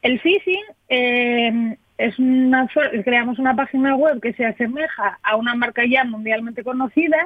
El 0.02 0.20
phishing 0.20 0.62
eh, 0.88 1.76
es 1.98 2.18
una 2.18 2.66
creamos 3.04 3.38
una 3.38 3.54
página 3.54 3.94
web 3.94 4.20
que 4.20 4.32
se 4.32 4.44
asemeja 4.46 5.18
a 5.22 5.36
una 5.36 5.54
marca 5.54 5.82
ya 5.86 6.04
mundialmente 6.04 6.64
conocida 6.64 7.18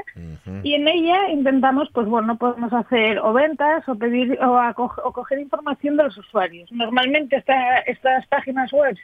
y 0.63 0.75
en 0.75 0.87
ella 0.89 1.29
intentamos, 1.31 1.89
pues 1.93 2.07
bueno, 2.09 2.37
podemos 2.37 2.73
hacer 2.73 3.19
o 3.21 3.33
ventas 3.33 3.89
o 3.89 3.95
pedir 3.97 4.39
o, 4.43 4.59
aco- 4.59 4.95
o 5.05 5.13
coger 5.13 5.39
información 5.39 5.97
de 5.97 6.05
los 6.05 6.19
usuarios. 6.19 6.71
Normalmente 6.73 7.37
esta- 7.37 7.79
estas 7.81 8.27
páginas 8.27 8.73
web 8.73 8.97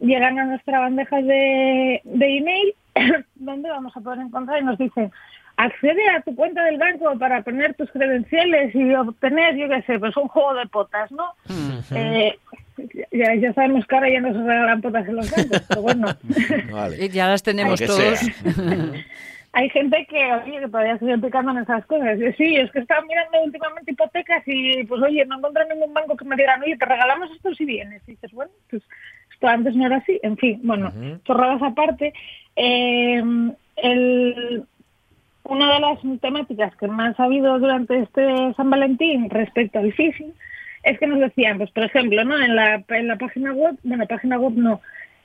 llegan 0.00 0.38
a 0.38 0.44
nuestra 0.44 0.80
bandeja 0.80 1.16
de, 1.22 2.00
de 2.04 2.36
email 2.38 2.74
donde 3.34 3.68
vamos 3.70 3.96
a 3.96 4.00
poder 4.00 4.20
encontrar 4.20 4.60
y 4.60 4.64
nos 4.64 4.78
dicen 4.78 5.10
accede 5.58 6.06
a 6.10 6.20
tu 6.20 6.34
cuenta 6.36 6.62
del 6.64 6.76
banco 6.78 7.18
para 7.18 7.40
poner 7.42 7.72
tus 7.74 7.90
credenciales 7.90 8.74
y 8.74 8.94
obtener, 8.94 9.56
yo 9.56 9.68
qué 9.70 9.80
sé, 9.82 9.98
pues 9.98 10.14
un 10.18 10.28
juego 10.28 10.52
de 10.54 10.66
potas, 10.66 11.10
¿no? 11.12 11.32
Eh, 11.96 12.38
ya, 13.12 13.34
ya 13.34 13.52
sabemos 13.54 13.86
que 13.86 13.94
ahora 13.94 14.10
ya 14.10 14.20
no 14.20 14.32
se 14.32 14.38
regalan 14.38 14.80
potas 14.80 15.08
en 15.08 15.16
los 15.16 15.30
bancos, 15.30 15.62
pero 15.68 15.82
bueno. 15.82 16.08
Vale. 16.72 17.08
Ya 17.08 17.28
las 17.28 17.42
tenemos 17.42 17.80
todos. 17.80 18.20
Hay 19.52 19.70
gente 19.70 20.06
que, 20.10 20.34
oye, 20.34 20.60
que 20.60 20.68
todavía 20.68 20.98
sigue 20.98 21.16
picando 21.16 21.52
en 21.52 21.58
esas 21.58 21.86
cosas. 21.86 22.18
Yo, 22.18 22.30
sí, 22.36 22.56
es 22.56 22.70
que 22.72 22.80
estaba 22.80 23.00
mirando 23.06 23.42
últimamente 23.42 23.92
hipotecas 23.92 24.42
y, 24.44 24.84
pues, 24.84 25.00
oye, 25.02 25.24
no 25.24 25.38
encontré 25.38 25.64
ningún 25.66 25.94
banco 25.94 26.14
que 26.14 26.26
me 26.26 26.36
digan, 26.36 26.62
oye, 26.62 26.76
te 26.76 26.84
regalamos 26.84 27.30
esto 27.30 27.54
si 27.54 27.64
vienes. 27.64 28.02
Y 28.06 28.12
dices, 28.12 28.32
bueno, 28.32 28.52
pues 28.68 28.82
esto 29.32 29.48
antes 29.48 29.74
no 29.74 29.86
era 29.86 29.96
así. 29.96 30.20
En 30.22 30.36
fin, 30.36 30.60
bueno, 30.62 30.92
chorradas 31.24 31.62
aparte. 31.62 32.12
Eh, 32.54 33.22
el, 33.76 34.64
una 35.44 35.74
de 35.74 35.80
las 35.80 36.20
temáticas 36.20 36.76
que 36.76 36.88
más 36.88 37.18
ha 37.18 37.24
habido 37.24 37.58
durante 37.58 37.98
este 38.00 38.54
San 38.56 38.68
Valentín 38.68 39.30
respecto 39.30 39.78
al 39.78 39.92
phishing 39.92 40.34
es 40.86 40.98
que 41.00 41.06
nos 41.06 41.18
decían, 41.18 41.58
pues 41.58 41.70
por 41.72 41.84
ejemplo, 41.84 42.24
¿no? 42.24 42.40
En 42.40 42.54
la, 42.54 42.82
en 42.88 43.08
la 43.08 43.16
página 43.16 43.52
web, 43.52 43.76
bueno, 43.82 44.06
página 44.06 44.38
web 44.38 44.52
no, 44.54 44.80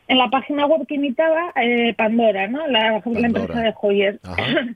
en 0.07 0.17
la 0.17 0.27
página 0.29 0.65
web 0.65 0.87
que 0.87 0.95
imitaba 0.95 1.53
eh, 1.55 1.93
Pandora, 1.93 2.47
¿no? 2.47 2.65
La, 2.67 3.01
la 3.05 3.27
empresa 3.27 3.61
de 3.61 3.71
joyas. 3.73 4.15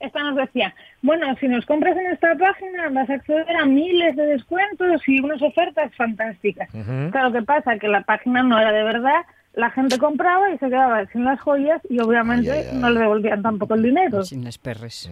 Esta 0.00 0.22
nos 0.22 0.36
decía, 0.36 0.74
bueno, 1.02 1.34
si 1.38 1.48
nos 1.48 1.64
compras 1.66 1.96
en 1.96 2.06
esta 2.06 2.34
página 2.34 2.88
vas 2.90 3.08
a 3.08 3.14
acceder 3.14 3.56
a 3.56 3.64
miles 3.64 4.16
de 4.16 4.26
descuentos 4.26 5.02
y 5.06 5.20
unas 5.20 5.40
ofertas 5.40 5.94
fantásticas. 5.94 6.68
Claro, 7.10 7.32
que 7.32 7.42
pasa? 7.42 7.78
Que 7.78 7.88
la 7.88 8.02
página 8.02 8.42
no 8.42 8.58
era 8.58 8.72
de 8.72 8.82
verdad, 8.82 9.22
la 9.54 9.70
gente 9.70 9.98
compraba 9.98 10.50
y 10.50 10.58
se 10.58 10.66
quedaba 10.66 11.06
sin 11.06 11.24
las 11.24 11.40
joyas 11.40 11.80
y 11.88 12.00
obviamente 12.00 12.70
no 12.74 12.90
le 12.90 13.00
devolvían 13.00 13.42
tampoco 13.42 13.74
el 13.74 13.82
dinero. 13.82 14.24
Sin 14.24 14.44
las 14.44 14.58
perres. 14.58 15.08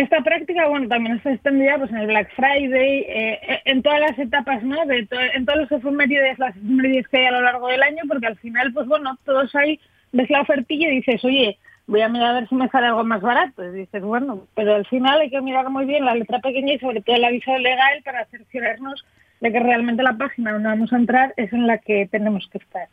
Esta 0.00 0.20
práctica, 0.22 0.68
bueno, 0.68 0.86
también 0.88 1.16
está 1.16 1.32
extendida 1.32 1.76
pues, 1.78 1.90
en 1.90 1.96
el 1.98 2.06
Black 2.06 2.30
Friday, 2.36 3.00
eh, 3.08 3.40
eh, 3.42 3.60
en 3.64 3.82
todas 3.82 4.00
las 4.00 4.18
etapas, 4.18 4.62
¿no? 4.62 4.84
De 4.86 5.06
to- 5.06 5.18
en 5.20 5.44
todos 5.44 5.60
los 5.60 5.72
efemérides, 5.72 6.38
las 6.38 6.54
efemérides 6.56 7.08
que 7.08 7.18
hay 7.18 7.26
a 7.26 7.30
lo 7.32 7.40
largo 7.42 7.66
del 7.68 7.82
año, 7.82 8.02
porque 8.06 8.26
al 8.28 8.36
final, 8.36 8.72
pues 8.72 8.86
bueno, 8.86 9.18
todos 9.24 9.54
ahí 9.56 9.80
ves 10.12 10.30
la 10.30 10.42
ofertilla 10.42 10.88
y 10.88 10.96
dices, 10.96 11.24
oye, 11.24 11.58
voy 11.86 12.00
a 12.02 12.08
mirar 12.08 12.28
a 12.30 12.40
ver 12.40 12.48
si 12.48 12.54
me 12.54 12.68
sale 12.68 12.86
algo 12.86 13.02
más 13.02 13.20
barato. 13.22 13.64
Y 13.64 13.72
dices, 13.76 14.02
bueno, 14.02 14.44
pero 14.54 14.74
al 14.76 14.86
final 14.86 15.20
hay 15.20 15.30
que 15.30 15.40
mirar 15.40 15.68
muy 15.70 15.84
bien 15.84 16.04
la 16.04 16.14
letra 16.14 16.38
pequeña 16.38 16.74
y 16.74 16.78
sobre 16.78 17.00
todo 17.00 17.16
el 17.16 17.24
aviso 17.24 17.56
legal 17.58 18.00
para 18.04 18.24
cerciorarnos 18.26 19.04
de 19.40 19.50
que 19.52 19.58
realmente 19.60 20.02
la 20.02 20.16
página 20.16 20.52
donde 20.52 20.68
vamos 20.68 20.92
a 20.92 20.96
entrar 20.96 21.34
es 21.36 21.52
en 21.52 21.66
la 21.66 21.78
que 21.78 22.06
tenemos 22.10 22.48
que 22.52 22.58
estar. 22.58 22.86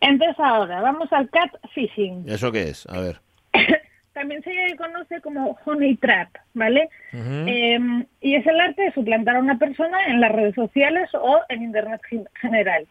Entonces 0.00 0.38
ahora, 0.38 0.80
vamos 0.80 1.12
al 1.12 1.28
catfishing. 1.30 2.24
¿Eso 2.28 2.52
qué 2.52 2.62
es? 2.68 2.86
A 2.88 3.00
ver. 3.00 3.16
También 4.20 4.42
se 4.42 4.76
conoce 4.76 5.18
como 5.22 5.56
honey 5.64 5.96
trap, 5.96 6.28
¿vale? 6.52 6.90
Eh, 7.48 8.04
y 8.20 8.34
es 8.34 8.46
el 8.46 8.60
arte 8.60 8.82
de 8.82 8.92
suplantar 8.92 9.36
a 9.36 9.40
una 9.40 9.56
persona 9.58 9.96
en 10.08 10.20
las 10.20 10.30
redes 10.30 10.54
sociales 10.54 11.08
o 11.14 11.40
en 11.48 11.62
Internet 11.62 12.02
gen- 12.06 12.28
general. 12.38 12.86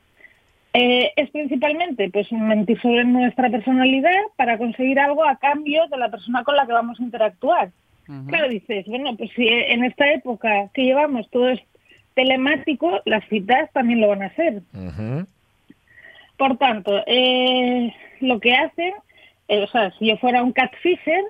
Eh, 0.74 1.12
es 1.16 1.30
principalmente 1.30 2.10
pues 2.10 2.32
mentir 2.32 2.82
sobre 2.82 3.04
nuestra 3.04 3.48
personalidad 3.52 4.20
para 4.38 4.58
conseguir 4.58 5.00
algo 5.00 5.24
a 5.24 5.36
cambio 5.38 5.86
de 5.88 5.98
la 5.98 6.10
persona 6.10 6.44
con 6.44 6.56
la 6.56 6.66
que 6.66 6.74
vamos 6.74 7.00
a 7.00 7.04
interactuar. 7.04 7.70
Claro, 8.26 8.50
dices, 8.50 8.88
bueno, 8.88 9.16
pues 9.16 9.30
si 9.36 9.48
en 9.48 9.84
esta 9.84 10.12
época 10.12 10.70
que 10.74 10.82
llevamos 10.84 11.30
todo 11.30 11.50
es 11.50 11.60
telemático, 12.16 13.02
las 13.06 13.24
citas 13.30 13.72
también 13.72 14.02
lo 14.02 14.08
van 14.08 14.24
a 14.24 14.28
hacer. 14.28 14.64
Por 16.38 16.58
tanto, 16.58 17.04
eh, 17.06 17.94
lo 18.22 18.40
que 18.40 18.56
hacen, 18.56 18.94
eh, 19.50 19.64
o 19.64 19.68
sea, 19.68 19.92
si 20.00 20.08
yo 20.08 20.18
fuera 20.18 20.42
un 20.44 20.54
catfisher, 20.54 21.24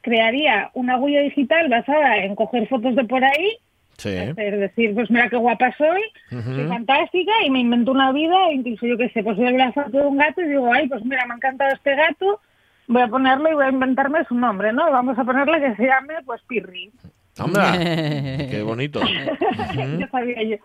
crearía 0.00 0.70
una 0.74 0.96
huella 0.96 1.20
digital 1.20 1.68
basada 1.68 2.16
en 2.18 2.34
coger 2.34 2.66
fotos 2.68 2.96
de 2.96 3.04
por 3.04 3.22
ahí, 3.24 3.56
Sí. 3.98 4.08
es 4.16 4.34
decir, 4.34 4.94
pues 4.94 5.10
mira 5.10 5.28
qué 5.28 5.36
guapa 5.36 5.74
soy, 5.76 6.00
soy 6.30 6.66
fantástica 6.68 7.32
y 7.44 7.50
me 7.50 7.58
invento 7.60 7.92
una 7.92 8.12
vida, 8.12 8.50
incluso 8.50 8.86
yo 8.86 8.96
qué 8.96 9.10
sé, 9.10 9.22
pues 9.22 9.36
veo 9.36 9.50
la 9.50 9.72
foto 9.72 9.90
de 9.90 10.06
un 10.06 10.16
gato 10.16 10.40
y 10.40 10.48
digo, 10.48 10.72
ay, 10.72 10.88
pues 10.88 11.04
mira, 11.04 11.26
me 11.26 11.34
ha 11.34 11.36
encantado 11.36 11.74
este 11.74 11.94
gato, 11.94 12.40
voy 12.88 13.02
a 13.02 13.08
ponerle 13.08 13.50
y 13.50 13.54
voy 13.54 13.66
a 13.66 13.68
inventarme 13.70 14.24
su 14.24 14.34
nombre, 14.34 14.72
¿no? 14.72 14.90
Vamos 14.90 15.18
a 15.18 15.24
ponerle 15.24 15.60
que 15.60 15.76
se 15.76 15.86
llame, 15.86 16.14
pues 16.24 16.40
Pirri. 16.48 16.90
¡Anda! 17.38 17.72
¡Qué 18.50 18.62
bonito! 18.64 19.00
ya 19.98 20.08
sabía 20.08 20.42
yo. 20.44 20.56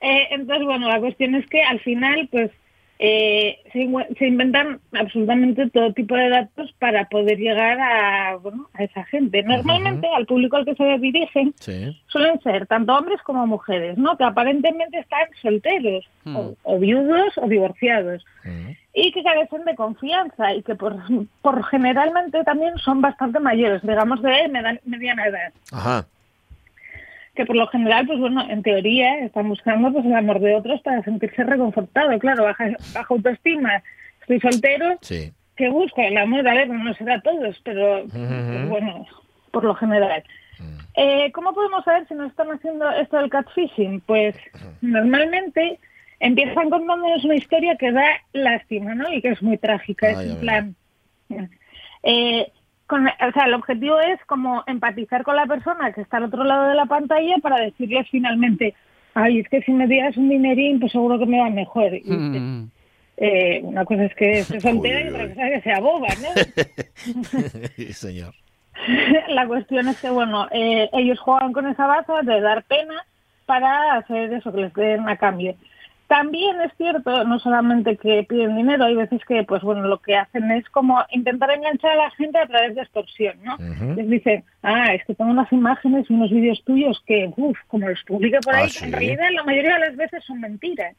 Eh, 0.00 0.28
entonces, 0.30 0.64
bueno, 0.64 0.88
la 0.88 1.00
cuestión 1.00 1.34
es 1.34 1.46
que 1.48 1.62
al 1.62 1.80
final, 1.80 2.28
pues, 2.30 2.52
eh, 2.98 3.58
se, 3.72 3.80
inve- 3.80 4.06
se 4.18 4.26
inventan 4.26 4.80
absolutamente 4.92 5.68
todo 5.70 5.92
tipo 5.92 6.14
de 6.16 6.30
datos 6.30 6.72
para 6.78 7.08
poder 7.08 7.38
llegar 7.38 7.78
a, 7.80 8.36
bueno, 8.36 8.68
a 8.74 8.84
esa 8.84 9.04
gente. 9.04 9.42
Normalmente, 9.42 10.08
al 10.14 10.26
público 10.26 10.56
al 10.56 10.64
que 10.64 10.74
se 10.74 10.98
dirigen, 10.98 11.52
Sí. 11.58 12.00
suelen 12.06 12.40
ser 12.40 12.66
tanto 12.66 12.94
hombres 12.94 13.20
como 13.22 13.46
mujeres, 13.46 13.98
¿no? 13.98 14.16
Que 14.16 14.24
aparentemente 14.24 14.98
están 14.98 15.26
solteros, 15.42 16.08
o, 16.34 16.54
o 16.62 16.78
viudos 16.78 17.36
o 17.36 17.46
divorciados, 17.48 18.24
y 18.94 19.12
que 19.12 19.22
carecen 19.22 19.64
de 19.64 19.74
confianza 19.74 20.54
y 20.54 20.62
que 20.62 20.74
por, 20.74 20.96
por 21.42 21.64
generalmente 21.64 22.42
también 22.44 22.78
son 22.78 23.00
bastante 23.02 23.40
mayores, 23.40 23.82
digamos 23.82 24.22
de 24.22 24.78
mediana 24.84 25.26
edad 25.26 25.52
Ajá. 25.72 26.06
Que 27.36 27.46
por 27.46 27.54
lo 27.56 27.66
general, 27.68 28.06
pues 28.06 28.18
bueno, 28.18 28.44
en 28.50 28.62
teoría 28.62 29.18
están 29.20 29.48
buscando 29.48 29.92
pues 29.92 30.04
el 30.04 30.14
amor 30.14 30.40
de 30.40 30.54
otros 30.56 30.80
para 30.82 31.02
sentirse 31.02 31.44
reconfortado. 31.44 32.18
Claro, 32.18 32.44
baja, 32.44 32.70
baja 32.94 33.06
autoestima, 33.14 33.82
estoy 34.22 34.40
soltero, 34.40 34.96
Sí. 35.02 35.32
que 35.56 35.68
busco 35.68 36.00
el 36.02 36.16
amor, 36.16 36.46
a 36.48 36.54
ver, 36.54 36.68
no 36.68 36.92
será 36.94 37.20
todos, 37.20 37.60
pero 37.64 38.04
pues, 38.10 38.68
bueno, 38.68 39.06
por 39.52 39.64
lo 39.64 39.74
general. 39.74 40.24
Eh, 40.94 41.30
¿Cómo 41.32 41.52
podemos 41.52 41.84
saber 41.84 42.08
si 42.08 42.14
nos 42.14 42.30
están 42.30 42.50
haciendo 42.50 42.90
esto 42.90 43.18
del 43.18 43.28
catfishing? 43.30 44.00
Pues 44.00 44.34
normalmente 44.80 45.78
empiezan 46.20 46.70
contándonos 46.70 47.22
una 47.24 47.34
historia 47.34 47.76
que 47.76 47.92
da 47.92 48.06
lástima, 48.32 48.94
¿no? 48.94 49.12
Y 49.12 49.20
que 49.20 49.28
es 49.28 49.42
muy 49.42 49.58
trágica. 49.58 50.10
es 50.10 50.18
en 50.20 50.40
plan, 50.40 50.74
eh, 52.02 52.50
con, 52.86 53.06
o 53.06 53.32
sea, 53.34 53.44
el 53.46 53.54
objetivo 53.54 53.98
es 54.00 54.18
como 54.26 54.62
empatizar 54.66 55.22
con 55.22 55.36
la 55.36 55.46
persona 55.46 55.92
que 55.92 56.00
está 56.02 56.18
al 56.18 56.24
otro 56.24 56.44
lado 56.44 56.68
de 56.68 56.74
la 56.74 56.86
pantalla 56.86 57.36
para 57.42 57.60
decirle 57.60 58.04
finalmente, 58.10 58.74
ay, 59.14 59.40
es 59.40 59.48
que 59.48 59.62
si 59.62 59.72
me 59.72 59.86
dieras 59.86 60.16
un 60.16 60.28
dinerín, 60.28 60.78
pues 60.80 60.92
seguro 60.92 61.18
que 61.18 61.26
me 61.26 61.38
va 61.40 61.50
mejor. 61.50 61.92
Y, 61.94 62.02
Mm. 62.10 62.70
eh, 63.16 63.60
una 63.64 63.84
cosa 63.84 64.04
es 64.04 64.14
que 64.14 64.30
esté 64.40 64.60
soltera 64.60 65.00
y 65.00 65.08
otra 65.08 65.28
cosa 65.28 65.48
es 65.48 65.54
que 65.54 65.70
sea 65.70 65.80
boba, 65.80 66.08
¿no? 66.20 66.28
Sí, 67.76 67.92
señor. 67.92 68.34
la 69.28 69.46
cuestión 69.46 69.88
es 69.88 70.00
que, 70.00 70.10
bueno, 70.10 70.48
eh, 70.52 70.88
ellos 70.92 71.18
juegan 71.18 71.52
con 71.52 71.66
esa 71.66 71.86
base 71.86 72.12
de 72.22 72.40
dar 72.40 72.62
pena 72.64 72.94
para 73.46 73.94
hacer 73.96 74.32
eso, 74.34 74.52
que 74.52 74.60
les 74.60 74.74
den 74.74 75.08
a 75.08 75.16
cambio. 75.16 75.54
También 76.08 76.60
es 76.60 76.72
cierto, 76.76 77.24
no 77.24 77.38
solamente 77.40 77.96
que 77.96 78.24
piden 78.28 78.56
dinero, 78.56 78.84
hay 78.84 78.94
veces 78.94 79.20
que, 79.26 79.42
pues 79.42 79.62
bueno, 79.62 79.82
lo 79.88 79.98
que 79.98 80.14
hacen 80.16 80.50
es 80.52 80.68
como 80.70 81.02
intentar 81.10 81.50
enganchar 81.50 81.92
a 81.92 81.96
la 82.04 82.10
gente 82.12 82.38
a 82.38 82.46
través 82.46 82.76
de 82.76 82.82
extorsión, 82.82 83.36
¿no? 83.42 83.56
Les 83.96 84.08
dicen, 84.08 84.44
ah, 84.62 84.94
es 84.94 85.04
que 85.04 85.14
tengo 85.14 85.30
unas 85.32 85.50
imágenes 85.52 86.06
y 86.08 86.14
unos 86.14 86.30
vídeos 86.30 86.62
tuyos 86.64 87.02
que, 87.06 87.32
uff, 87.36 87.58
como 87.66 87.88
los 87.88 88.02
publique 88.04 88.38
por 88.44 88.54
Ah, 88.54 88.58
ahí, 88.58 88.70
¿sí? 88.70 88.84
en 88.84 88.92
realidad 88.92 89.26
la 89.34 89.42
mayoría 89.42 89.74
de 89.74 89.80
las 89.80 89.96
veces 89.96 90.22
son 90.24 90.40
mentiras. 90.40 90.94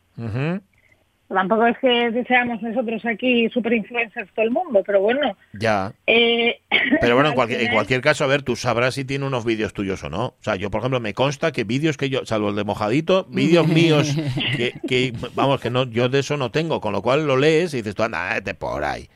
Tampoco 1.28 1.66
es 1.68 1.78
que 1.80 2.24
seamos 2.26 2.62
nosotros 2.62 3.06
aquí 3.06 3.50
super 3.50 3.74
influencers 3.74 4.32
todo 4.34 4.46
el 4.46 4.52
mundo, 4.52 4.82
pero 4.86 5.02
bueno. 5.02 5.36
Ya. 5.54 5.92
Eh, 6.06 6.62
Pero 7.02 7.16
bueno, 7.16 7.30
en 7.30 7.32
al 7.32 7.36
cualquier, 7.36 7.62
en 7.62 7.74
cualquier 7.74 8.02
caso, 8.02 8.24
a 8.24 8.28
ver, 8.28 8.44
tú 8.44 8.56
sabrás 8.56 8.96
si 8.96 9.04
tiene 9.04 9.26
unos 9.26 9.44
vídeos 9.44 9.74
tuyos 9.74 10.02
o 10.06 10.10
no. 10.10 10.26
O 10.28 10.38
sea, 10.40 10.56
yo, 10.56 10.72
por 10.72 10.80
ejemplo, 10.80 11.02
me 11.02 11.14
consta 11.14 11.52
que 11.52 11.66
vídeos 11.66 11.98
que 11.98 12.10
yo, 12.10 12.26
salvo 12.26 12.50
el 12.50 12.56
de 12.56 12.64
mojadito, 12.64 13.26
vídeos 13.30 13.68
míos 13.68 14.16
que, 14.56 14.74
que, 14.88 15.14
vamos, 15.36 15.60
que 15.60 15.70
no, 15.70 15.84
yo 15.84 16.08
de 16.08 16.20
eso 16.20 16.38
no 16.38 16.50
tengo, 16.50 16.80
con 16.80 16.94
lo 16.94 17.02
cual 17.02 17.28
lo 17.28 17.36
lees 17.36 17.74
y 17.74 17.78
dices 17.78 17.96
tú, 17.96 18.04
anda, 18.04 18.34
vete 18.34 18.54
por 18.54 18.84
ahí. 18.86 19.10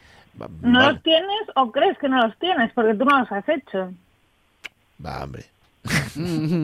¿No 0.61 0.91
los 0.91 1.03
tienes 1.03 1.41
o 1.55 1.71
crees 1.71 1.97
que 1.97 2.09
no 2.09 2.25
los 2.25 2.37
tienes? 2.39 2.71
Porque 2.73 2.93
tú 2.93 3.05
no 3.05 3.19
los 3.19 3.31
has 3.31 3.47
hecho. 3.47 3.93
va, 5.03 5.23
hombre. 5.23 5.45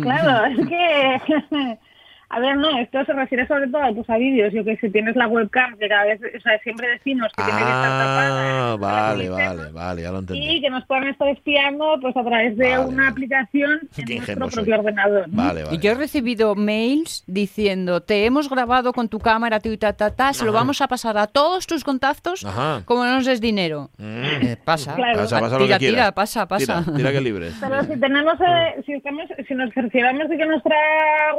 Claro, 0.01 0.45
es 0.45 0.67
que 0.67 1.79
A 2.29 2.39
ver, 2.41 2.57
no, 2.57 2.77
esto 2.79 3.05
se 3.05 3.13
refiere 3.13 3.47
sobre 3.47 3.67
todo 3.69 3.81
pues, 3.95 4.09
a 4.09 4.17
vídeos. 4.17 4.51
Yo 4.53 4.63
que 4.65 4.75
si 4.77 4.89
tienes 4.89 5.15
la 5.15 5.27
webcam, 5.27 5.77
que 5.77 5.87
cada 5.87 6.03
vez, 6.05 6.19
o 6.37 6.41
sea, 6.41 6.59
siempre 6.59 6.87
decimos 6.89 7.29
que 7.37 7.43
tiene 7.43 7.57
que 7.59 7.65
estar 7.65 7.83
tapada. 7.99 8.71
Ah, 8.73 8.75
vale, 8.77 9.29
vale, 9.29 9.71
vale, 9.71 10.01
ya 10.01 10.11
lo 10.11 10.19
entendí. 10.19 10.57
Y 10.57 10.61
que 10.61 10.69
nos 10.69 10.85
puedan 10.85 11.07
estar 11.07 11.27
espiando 11.29 11.97
pues 12.01 12.17
a 12.17 12.23
través 12.25 12.57
de 12.57 12.77
una 12.79 13.07
aplicación 13.07 13.79
en 13.97 14.05
nuestro 14.05 14.13
ingenuo 14.13 14.49
soy. 14.49 14.55
propio 14.65 14.79
ordenador. 14.79 15.29
¿no? 15.29 15.35
Vale, 15.41 15.61
Y 15.61 15.63
vale. 15.63 15.77
yo 15.79 15.91
he 15.91 15.95
recibido 15.95 16.55
mails 16.55 17.23
diciendo, 17.27 18.01
te 18.01 18.25
hemos 18.25 18.49
grabado 18.49 18.91
con 18.91 19.07
tu 19.07 19.19
cámara, 19.19 19.59
tu 19.61 19.69
y 19.69 19.77
ta, 19.77 19.93
ta, 19.93 20.11
ta, 20.13 20.33
se 20.33 20.43
lo 20.43 20.51
vamos 20.51 20.81
a 20.81 20.87
pasar 20.89 21.17
a 21.17 21.27
todos 21.27 21.65
tus 21.65 21.83
contactos 21.85 22.43
Ajá. 22.45 22.81
como 22.85 23.05
no 23.05 23.15
nos 23.15 23.25
des 23.25 23.39
dinero. 23.39 23.89
Mm. 23.97 24.23
Eh, 24.41 24.57
pasa. 24.65 24.95
Claro. 24.95 25.19
Pasa, 25.19 25.39
pasa 25.39 25.57
lo 25.59 25.63
tira, 25.65 25.77
que 25.79 25.85
quieras. 25.85 26.01
tira, 26.07 26.11
pasa, 26.13 26.47
pasa. 26.47 26.83
Tira, 26.83 26.97
tira 26.97 27.11
que 27.13 27.21
libre. 27.21 27.51
Pero 27.59 27.83
si 27.83 27.97
tenemos, 27.99 28.33
eh, 28.41 28.81
si, 28.85 28.93
estamos, 28.93 29.23
si 29.47 29.53
nos 29.55 29.73
cercioramos 29.73 30.27
de 30.29 30.37
que 30.37 30.45
nuestra 30.45 30.75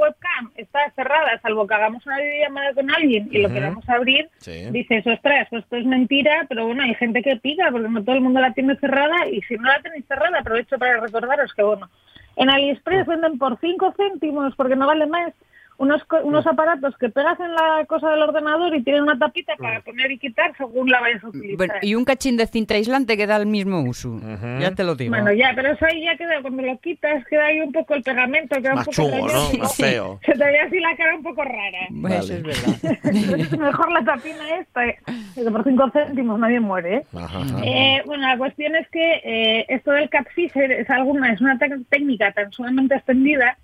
webcam 0.00 0.50
está 0.56 0.77
cerrada, 0.94 1.38
salvo 1.40 1.66
que 1.66 1.74
hagamos 1.74 2.04
una 2.06 2.18
videollamada 2.18 2.74
con 2.74 2.90
alguien 2.90 3.28
y 3.30 3.38
lo 3.38 3.48
Ujú. 3.48 3.54
queramos 3.54 3.88
abrir, 3.88 4.28
Sí. 4.38 4.66
dices, 4.70 5.06
ostras, 5.06 5.46
pues 5.50 5.62
esto 5.64 5.76
es 5.76 5.84
mentira, 5.86 6.46
pero 6.48 6.66
bueno, 6.66 6.82
hay 6.82 6.94
gente 6.94 7.22
que 7.22 7.36
pica 7.36 7.70
porque 7.70 7.88
no 7.88 8.02
todo 8.02 8.14
el 8.16 8.20
mundo 8.22 8.40
la 8.40 8.52
tiene 8.52 8.76
cerrada 8.76 9.26
y 9.28 9.40
si 9.42 9.54
no 9.56 9.64
la 9.68 9.80
tenéis 9.80 10.06
cerrada, 10.06 10.38
aprovecho 10.40 10.78
para 10.78 11.00
recordaros 11.00 11.52
que, 11.54 11.62
bueno, 11.62 11.88
en 12.36 12.50
AliExpress 12.50 13.06
venden 13.06 13.38
por 13.38 13.58
5 13.60 13.94
céntimos, 13.96 14.54
porque 14.56 14.76
no 14.76 14.86
vale 14.86 15.06
más, 15.06 15.32
unos, 15.78 16.04
co- 16.04 16.20
unos 16.24 16.46
aparatos 16.46 16.96
que 16.98 17.08
pegas 17.08 17.38
en 17.40 17.52
la 17.54 17.84
cosa 17.86 18.10
del 18.10 18.20
ordenador 18.22 18.74
y 18.74 18.82
tienen 18.82 19.02
una 19.04 19.18
tapita 19.18 19.54
para 19.56 19.80
poner 19.80 20.10
y 20.10 20.18
quitar 20.18 20.52
según 20.56 20.90
la 20.90 21.00
vayas 21.00 21.22
a 21.24 21.28
utilizar. 21.28 21.56
Bueno, 21.56 21.72
y 21.82 21.94
un 21.94 22.04
cachín 22.04 22.36
de 22.36 22.46
cinta 22.46 22.74
aislante 22.74 23.16
que 23.16 23.26
da 23.26 23.36
el 23.36 23.46
mismo 23.46 23.80
uso. 23.82 24.20
Ya 24.60 24.72
te 24.74 24.84
lo 24.84 24.94
digo. 24.96 25.10
Bueno, 25.10 25.32
ya, 25.32 25.52
pero 25.54 25.70
eso 25.72 25.86
ahí 25.86 26.02
ya 26.04 26.16
queda, 26.16 26.42
cuando 26.42 26.62
lo 26.62 26.78
quitas, 26.78 27.24
queda 27.26 27.46
ahí 27.46 27.60
un 27.60 27.72
poco 27.72 27.94
el 27.94 28.02
pegamento, 28.02 28.56
queda 28.60 28.74
Más 28.74 28.88
un 28.88 28.94
poco 28.94 29.08
chungo, 29.18 29.26
¿no? 29.28 29.58
Más 29.58 29.76
feo. 29.76 30.20
Se 30.26 30.32
te 30.32 30.44
ve 30.44 30.60
así 30.60 30.78
la 30.80 30.96
cara 30.96 31.14
un 31.16 31.22
poco 31.22 31.44
rara. 31.44 31.78
Bueno, 31.90 32.16
Eso 32.16 32.34
es 32.34 32.42
verdad. 32.42 32.98
Entonces, 33.04 33.58
mejor 33.58 33.92
la 33.92 34.04
tapina 34.04 34.58
esta, 34.60 34.84
eh, 34.86 34.98
que 35.34 35.42
por 35.50 35.64
5 35.64 35.90
céntimos 35.92 36.38
nadie 36.40 36.60
muere, 36.60 36.96
¿eh? 36.96 37.02
Ajá, 37.14 37.38
ajá. 37.40 37.60
Eh, 37.64 38.02
bueno, 38.04 38.26
la 38.26 38.36
cuestión 38.36 38.74
es 38.74 38.88
que 38.88 39.20
eh, 39.24 39.64
esto 39.68 39.92
del 39.92 40.08
catfish 40.10 40.50
es, 40.56 40.90
alguna, 40.90 41.32
es 41.32 41.40
una 41.40 41.56
tec- 41.58 41.84
técnica 41.88 42.32
tan 42.32 42.50
sumamente 42.52 42.96
extendida 42.96 43.56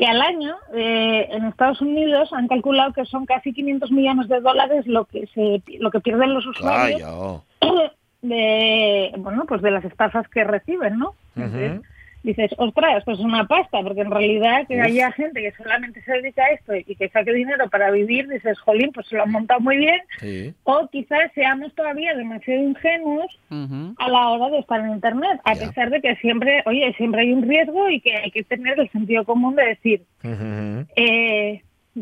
que 0.00 0.06
al 0.06 0.22
año 0.22 0.56
eh, 0.72 1.28
en 1.30 1.44
Estados 1.44 1.82
Unidos 1.82 2.32
han 2.32 2.48
calculado 2.48 2.94
que 2.94 3.04
son 3.04 3.26
casi 3.26 3.52
500 3.52 3.90
millones 3.90 4.28
de 4.28 4.40
dólares 4.40 4.86
lo 4.86 5.04
que 5.04 5.26
se 5.34 5.62
lo 5.78 5.90
que 5.90 6.00
pierden 6.00 6.32
los 6.32 6.46
usuarios 6.46 7.02
oh. 7.04 7.44
de 8.22 9.12
bueno 9.18 9.44
pues 9.46 9.60
de 9.60 9.70
las 9.70 9.84
estafas 9.84 10.26
que 10.28 10.42
reciben, 10.42 10.98
¿no? 10.98 11.14
Entonces, 11.36 11.72
Ujú. 11.72 11.82
Dices, 12.22 12.50
ostras, 12.58 13.02
pues 13.04 13.18
es 13.18 13.24
una 13.24 13.46
pasta, 13.46 13.80
porque 13.82 14.02
en 14.02 14.10
realidad 14.10 14.66
que 14.68 14.76
Uf. 14.76 14.82
haya 14.84 15.10
gente 15.12 15.40
que 15.40 15.52
solamente 15.52 16.02
se 16.02 16.12
dedica 16.12 16.44
a 16.44 16.50
esto 16.50 16.74
y 16.76 16.94
que 16.94 17.08
saque 17.08 17.32
dinero 17.32 17.68
para 17.70 17.90
vivir, 17.90 18.28
dices, 18.28 18.58
jolín, 18.60 18.90
pues 18.92 19.06
se 19.08 19.16
lo 19.16 19.22
han 19.22 19.32
montado 19.32 19.60
muy 19.60 19.76
bien, 19.78 20.00
Sí. 20.18 20.52
o 20.64 20.88
quizás 20.90 21.32
seamos 21.34 21.74
todavía 21.74 22.14
demasiado 22.14 22.62
ingenuos 22.62 23.38
a 23.98 24.08
la 24.08 24.28
hora 24.28 24.50
de 24.50 24.58
estar 24.58 24.80
en 24.80 24.90
Internet, 24.92 25.40
a 25.44 25.54
pesar 25.54 25.90
de 25.90 26.00
que 26.00 26.14
siempre, 26.16 26.62
oye, 26.66 26.92
siempre 26.96 27.22
hay 27.22 27.32
un 27.32 27.48
riesgo 27.48 27.88
y 27.88 28.00
que 28.00 28.16
hay 28.16 28.30
que 28.30 28.42
tener 28.44 28.78
el 28.78 28.90
sentido 28.90 29.24
común 29.24 29.56
de 29.56 29.64
decir, 29.66 30.02
eh, 30.22 30.86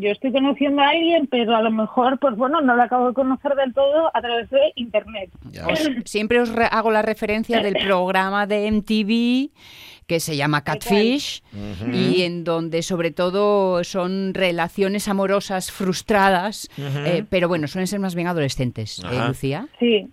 yo 0.01 0.11
estoy 0.11 0.33
conociendo 0.33 0.83
a 0.83 0.89
alguien, 0.91 1.27
pero 1.27 1.55
a 1.57 1.63
lo 1.63 1.71
mejor, 1.71 2.19
pues 2.19 2.37
bueno, 2.37 2.61
no 2.61 2.75
lo 2.77 2.83
acabo 2.83 3.09
de 3.09 3.15
conocer 3.15 3.55
del 3.55 3.73
todo 3.75 4.11
a 4.15 4.21
través 4.21 4.49
de 4.51 4.61
Internet. 4.77 5.31
Os- 5.71 5.89
siempre 6.11 6.41
os 6.41 6.51
re- 6.55 6.69
hago 6.71 6.91
la 6.91 7.03
referencia 7.03 7.61
del 7.61 7.75
programa 7.85 8.47
de 8.47 8.71
MTV 8.71 9.51
que 10.07 10.21
se 10.21 10.37
llama 10.37 10.65
Catfish 10.65 11.43
y 11.93 12.23
en 12.23 12.43
donde 12.45 12.83
sobre 12.83 13.11
todo 13.11 13.85
son 13.85 14.33
relaciones 14.33 15.07
amorosas 15.07 15.71
frustradas, 15.71 16.71
eh, 16.79 17.25
pero 17.29 17.47
bueno, 17.49 17.67
suelen 17.69 17.87
ser 17.87 18.01
más 18.01 18.15
bien 18.15 18.27
adolescentes, 18.27 19.01
¿eh. 19.01 19.27
Lucía? 19.29 19.69
Sí. 19.79 20.09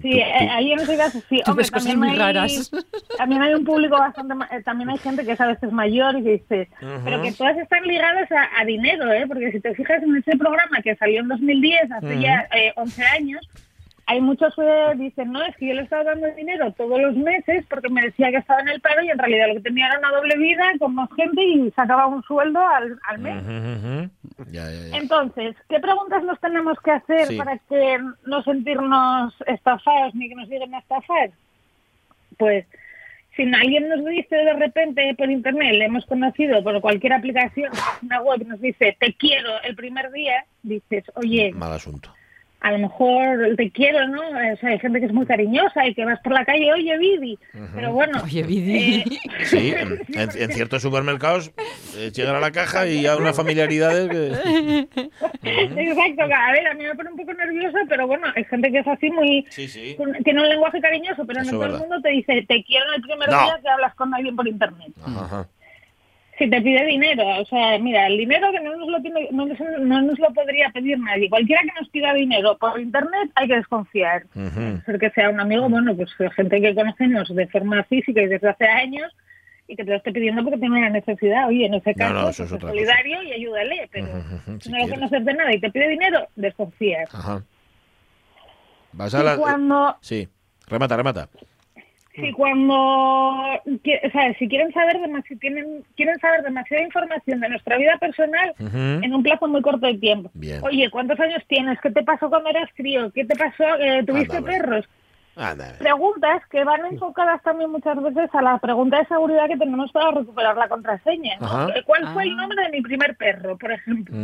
Sí, 0.00 0.18
eh, 0.18 0.48
ahí 0.50 0.72
en 0.72 0.80
ese 0.80 0.96
caso 0.96 1.20
sí. 1.28 1.42
Hombre, 1.46 1.66
también 1.68 1.98
muy 1.98 2.08
hay, 2.10 2.16
raras. 2.18 2.70
También 3.18 3.42
hay 3.42 3.54
un 3.54 3.64
público 3.64 3.98
bastante... 3.98 4.34
eh, 4.50 4.62
también 4.62 4.88
hay 4.88 4.98
gente 4.98 5.24
que 5.24 5.32
es 5.32 5.40
a 5.40 5.46
veces 5.46 5.70
mayor 5.70 6.16
y 6.16 6.22
que 6.22 6.30
dice... 6.32 6.68
Pero 7.04 7.20
que 7.22 7.32
todas 7.32 7.58
están 7.58 7.82
ligadas 7.82 8.30
a, 8.32 8.60
a 8.60 8.64
dinero, 8.64 9.12
¿eh? 9.12 9.26
Porque 9.28 9.52
si 9.52 9.60
te 9.60 9.74
fijas 9.74 10.02
en 10.02 10.16
ese 10.16 10.36
programa 10.36 10.80
que 10.82 10.96
salió 10.96 11.20
en 11.20 11.28
2010, 11.28 11.92
hace 11.92 12.06
Ujú. 12.06 12.20
ya 12.20 12.48
eh, 12.54 12.72
11 12.76 13.04
años, 13.04 13.48
hay 14.08 14.20
muchos 14.20 14.54
que 14.54 14.92
dicen, 14.96 15.32
no, 15.32 15.42
es 15.44 15.56
que 15.56 15.66
yo 15.66 15.74
le 15.74 15.82
estaba 15.82 16.04
dando 16.04 16.28
dinero 16.34 16.72
todos 16.72 17.00
los 17.00 17.16
meses 17.16 17.64
porque 17.68 17.88
me 17.88 18.02
decía 18.02 18.30
que 18.30 18.36
estaba 18.36 18.60
en 18.60 18.68
el 18.68 18.80
paro 18.80 19.02
y 19.02 19.10
en 19.10 19.18
realidad 19.18 19.48
lo 19.48 19.54
que 19.54 19.60
tenía 19.62 19.88
era 19.88 19.98
una 19.98 20.10
doble 20.10 20.36
vida 20.38 20.64
con 20.78 20.94
más 20.94 21.08
gente 21.16 21.42
y 21.42 21.70
sacaba 21.72 22.06
un 22.06 22.22
sueldo 22.22 22.60
al, 22.60 22.98
al 23.08 23.18
mes. 23.18 23.42
Ujú, 23.42 23.52
ujú. 23.52 24.50
Ya, 24.52 24.70
ya, 24.70 24.88
ya. 24.90 24.96
Entonces, 24.98 25.56
¿qué 25.68 25.80
preguntas 25.80 26.22
nos 26.22 26.38
tenemos 26.40 26.78
que 26.80 26.92
hacer 26.92 27.26
Sí. 27.26 27.36
para 27.36 27.58
que 27.58 27.98
no 28.26 28.42
sentirnos 28.44 29.34
estafados 29.46 30.14
ni 30.14 30.28
que 30.28 30.36
nos 30.36 30.48
lleguen 30.48 30.74
a 30.74 30.78
estafar? 30.78 31.30
Pues, 32.38 32.64
si 33.34 33.42
alguien 33.42 33.88
nos 33.88 34.04
dice 34.04 34.36
de 34.36 34.52
repente 34.54 35.14
por 35.18 35.30
internet, 35.30 35.74
le 35.74 35.84
hemos 35.86 36.06
conocido 36.06 36.62
por 36.62 36.80
cualquier 36.80 37.12
aplicación, 37.12 37.70
una 38.02 38.20
web, 38.22 38.46
nos 38.46 38.60
dice, 38.60 38.96
te 38.98 39.12
quiero 39.14 39.50
el 39.62 39.74
primer 39.74 40.10
día, 40.12 40.44
dices, 40.62 41.04
oye, 41.16 41.52
Mal 41.54 41.72
asunto. 41.72 42.10
A 42.60 42.72
lo 42.72 42.78
mejor 42.78 43.54
te 43.56 43.70
quiero, 43.70 44.08
¿no? 44.08 44.20
O 44.20 44.56
sea, 44.56 44.70
hay 44.70 44.78
gente 44.78 44.98
que 44.98 45.06
es 45.06 45.12
muy 45.12 45.26
cariñosa 45.26 45.86
y 45.86 45.94
que 45.94 46.04
vas 46.04 46.18
por 46.20 46.32
la 46.32 46.44
calle, 46.44 46.72
oye, 46.72 46.98
Vidi. 46.98 47.38
Pero 47.74 47.92
bueno. 47.92 48.20
Oye, 48.24 48.42
Vidi. 48.42 49.04
Sí, 49.44 49.74
en, 49.76 50.52
ciertos 50.52 50.82
supermercados 50.82 51.52
eh, 51.96 52.10
llegan 52.12 52.36
a 52.36 52.40
la 52.40 52.50
caja 52.50 52.86
y 52.86 53.02
ya 53.02 53.16
unas 53.16 53.36
familiaridades 53.36 54.08
que... 54.08 54.26
Exacto, 55.42 56.22
a 56.22 56.52
ver, 56.52 56.66
a 56.66 56.74
mí 56.74 56.84
me 56.84 56.94
pone 56.94 57.10
un 57.10 57.16
poco 57.16 57.34
nerviosa, 57.34 57.78
pero 57.88 58.06
bueno, 58.06 58.26
hay 58.34 58.44
gente 58.44 58.72
que 58.72 58.78
es 58.78 58.86
así 58.88 59.10
muy... 59.10 59.46
Sí, 59.50 59.68
sí. 59.68 59.96
Tiene 60.24 60.42
un 60.42 60.48
lenguaje 60.48 60.80
cariñoso, 60.80 61.24
pero 61.26 61.42
Eso 61.42 61.52
no 61.52 61.58
todo 61.58 61.74
el 61.74 61.80
mundo 61.80 62.00
te 62.00 62.10
dice, 62.10 62.44
te 62.48 62.64
quiero 62.64 62.86
en 62.88 62.94
el 62.94 63.02
primer 63.02 63.28
No. 63.30 63.44
día 63.44 63.60
que 63.62 63.68
hablas 63.68 63.94
con 63.94 64.12
alguien 64.14 64.34
por 64.34 64.48
internet. 64.48 64.92
Ajá. 65.04 65.46
Si 66.38 66.50
te 66.50 66.60
pide 66.60 66.84
dinero, 66.84 67.24
o 67.40 67.46
sea, 67.46 67.78
mira, 67.78 68.06
el 68.08 68.18
dinero 68.18 68.52
que 68.52 68.60
no 68.60 68.76
nos 68.76 68.88
lo, 68.88 69.00
tiene, 69.00 69.28
no, 69.32 69.46
nos, 69.46 69.58
no 69.58 70.02
nos 70.02 70.18
lo 70.18 70.30
podría 70.34 70.68
pedir 70.70 70.98
nadie. 70.98 71.30
Cualquiera 71.30 71.62
que 71.62 71.80
nos 71.80 71.88
pida 71.88 72.12
dinero 72.12 72.58
por 72.58 72.78
internet 72.78 73.30
hay 73.36 73.48
que 73.48 73.56
desconfiar. 73.56 74.24
Ujú. 74.34 74.82
Ser 74.84 74.98
que 74.98 75.10
sea 75.10 75.30
un 75.30 75.40
amigo, 75.40 75.68
bueno, 75.70 75.96
pues 75.96 76.10
gente 76.34 76.60
que 76.60 76.74
conocemos 76.74 77.34
de 77.34 77.46
forma 77.46 77.82
física 77.84 78.20
y 78.20 78.26
desde 78.26 78.50
hace 78.50 78.66
años 78.66 79.10
y 79.66 79.76
que 79.76 79.84
te 79.84 79.90
lo 79.90 79.96
esté 79.96 80.12
pidiendo 80.12 80.44
porque 80.44 80.58
tiene 80.58 80.76
una 80.78 80.90
necesidad. 80.90 81.48
Oye, 81.48 81.64
en 81.66 81.74
ese 81.74 81.94
No, 81.94 81.96
caso, 81.96 82.12
no, 82.14 82.28
eso 82.28 82.42
pues, 82.42 82.50
es 82.50 82.52
otra 82.52 82.68
solidario 82.68 83.22
y 83.22 83.32
ayúdale, 83.32 83.88
pero 83.90 84.06
Ujú, 84.06 84.18
ujú, 84.50 84.60
si 84.60 84.70
no 84.70 84.76
lo 84.78 84.84
quieres. 84.84 84.90
conoces 85.08 85.24
de 85.24 85.34
nada 85.34 85.54
y 85.54 85.60
te 85.60 85.70
pide 85.70 85.88
dinero, 85.88 86.28
desconfías. 86.36 87.14
Ajá. 87.14 87.42
Vas 88.92 89.14
a 89.14 89.20
Y 89.20 89.24
la... 89.24 89.36
cuando, 89.38 89.96
Sí. 90.02 90.28
Remata, 90.68 90.96
remata. 90.98 91.28
Si 92.16 92.32
cuando, 92.32 92.74
qui- 93.84 94.00
o 94.06 94.10
sea, 94.10 94.34
si 94.38 94.48
quieren 94.48 94.72
saber 94.72 94.98
si 95.28 95.36
tienen, 95.36 95.84
quieren 95.96 96.18
saber 96.18 96.42
demasiada 96.42 96.82
información 96.82 97.40
de 97.40 97.48
nuestra 97.48 97.76
vida 97.76 97.96
personal 97.98 98.54
en 98.58 99.14
un 99.14 99.22
plazo 99.22 99.48
muy 99.48 99.62
corto 99.62 99.86
de 99.86 99.98
tiempo. 99.98 100.30
Bien. 100.34 100.60
Oye, 100.62 100.90
¿cuántos 100.90 101.18
años 101.20 101.42
tienes? 101.48 101.80
¿Qué 101.80 101.90
te 101.90 102.02
pasó 102.02 102.28
cuando 102.28 102.50
eras 102.50 102.70
crío? 102.74 103.10
¿Qué 103.12 103.24
te 103.24 103.36
pasó? 103.36 103.64
Eh, 103.78 104.02
¿Tuviste 104.06 104.36
Anda, 104.36 104.50
ver. 104.50 104.60
perros? 104.60 104.88
Preguntas 105.78 106.42
que 106.50 106.64
van 106.64 106.86
enfocadas 106.86 107.42
también 107.42 107.70
muchas 107.70 108.02
veces 108.02 108.30
a 108.32 108.40
la 108.40 108.58
pregunta 108.58 108.98
de 108.98 109.06
seguridad 109.06 109.46
que 109.48 109.56
tenemos 109.58 109.92
para 109.92 110.10
recuperar 110.12 110.56
la 110.56 110.66
contraseña. 110.68 111.36
¿Cuál 111.84 112.12
fue 112.14 112.22
el 112.22 112.36
nombre 112.36 112.62
de 112.62 112.70
mi 112.70 112.80
primer 112.80 113.16
perro, 113.16 113.58
por 113.58 113.70
ejemplo? 113.70 114.16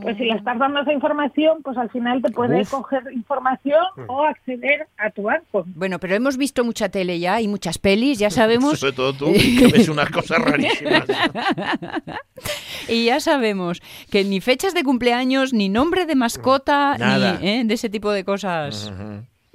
Pues 0.00 0.16
si 0.16 0.24
le 0.24 0.34
estás 0.34 0.58
dando 0.58 0.80
esa 0.80 0.92
información, 0.92 1.62
pues 1.62 1.76
al 1.76 1.90
final 1.90 2.22
te 2.22 2.30
puede 2.30 2.62
Uf. 2.62 2.70
coger 2.70 3.02
información 3.12 3.84
o 4.06 4.22
acceder 4.22 4.86
a 4.98 5.10
tu 5.10 5.22
banco. 5.22 5.64
Bueno, 5.66 5.98
pero 5.98 6.14
hemos 6.14 6.36
visto 6.36 6.64
mucha 6.64 6.88
tele 6.88 7.18
ya 7.18 7.40
y 7.40 7.48
muchas 7.48 7.78
pelis, 7.78 8.18
ya 8.18 8.30
sabemos. 8.30 8.78
Sobre 8.78 8.92
todo 8.92 9.12
tú, 9.12 9.32
que 9.32 9.68
ves 9.72 9.88
unas 9.88 10.08
cosas 10.10 10.38
rarísimas. 10.38 11.04
y 12.88 13.06
ya 13.06 13.20
sabemos 13.20 13.82
que 14.10 14.24
ni 14.24 14.40
fechas 14.40 14.74
de 14.74 14.84
cumpleaños, 14.84 15.52
ni 15.52 15.68
nombre 15.68 16.06
de 16.06 16.14
mascota, 16.14 16.96
Nada. 16.98 17.38
ni 17.40 17.48
¿eh? 17.48 17.62
de 17.64 17.74
ese 17.74 17.90
tipo 17.90 18.10
de 18.10 18.24
cosas. 18.24 18.92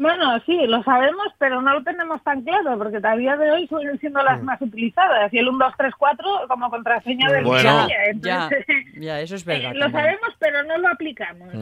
Bueno, 0.01 0.39
sí, 0.47 0.57
lo 0.65 0.81
sabemos, 0.81 1.27
pero 1.37 1.61
no 1.61 1.73
lo 1.75 1.83
tenemos 1.83 2.23
tan 2.23 2.41
claro, 2.41 2.75
porque 2.79 2.97
a 3.03 3.15
día 3.15 3.37
de 3.37 3.51
hoy 3.51 3.67
suelen 3.67 3.99
siendo 3.99 4.23
las 4.23 4.41
más 4.41 4.59
utilizadas. 4.59 5.31
Y 5.31 5.37
el 5.37 5.47
1, 5.47 5.63
2, 5.63 5.73
3, 5.77 5.93
4 5.95 6.27
como 6.47 6.71
contraseña 6.71 7.29
del 7.31 7.43
Bueno. 7.45 7.85
día. 7.85 7.97
Ya, 8.15 8.43
Entonces, 8.49 8.65
ya, 8.99 9.21
eso 9.21 9.35
es 9.35 9.43
eh, 9.43 9.45
verdad. 9.45 9.73
lo 9.75 9.91
sabemos, 9.91 10.35
pero 10.39 10.63
no 10.63 10.75
lo 10.79 10.87
aplicamos. 10.87 11.53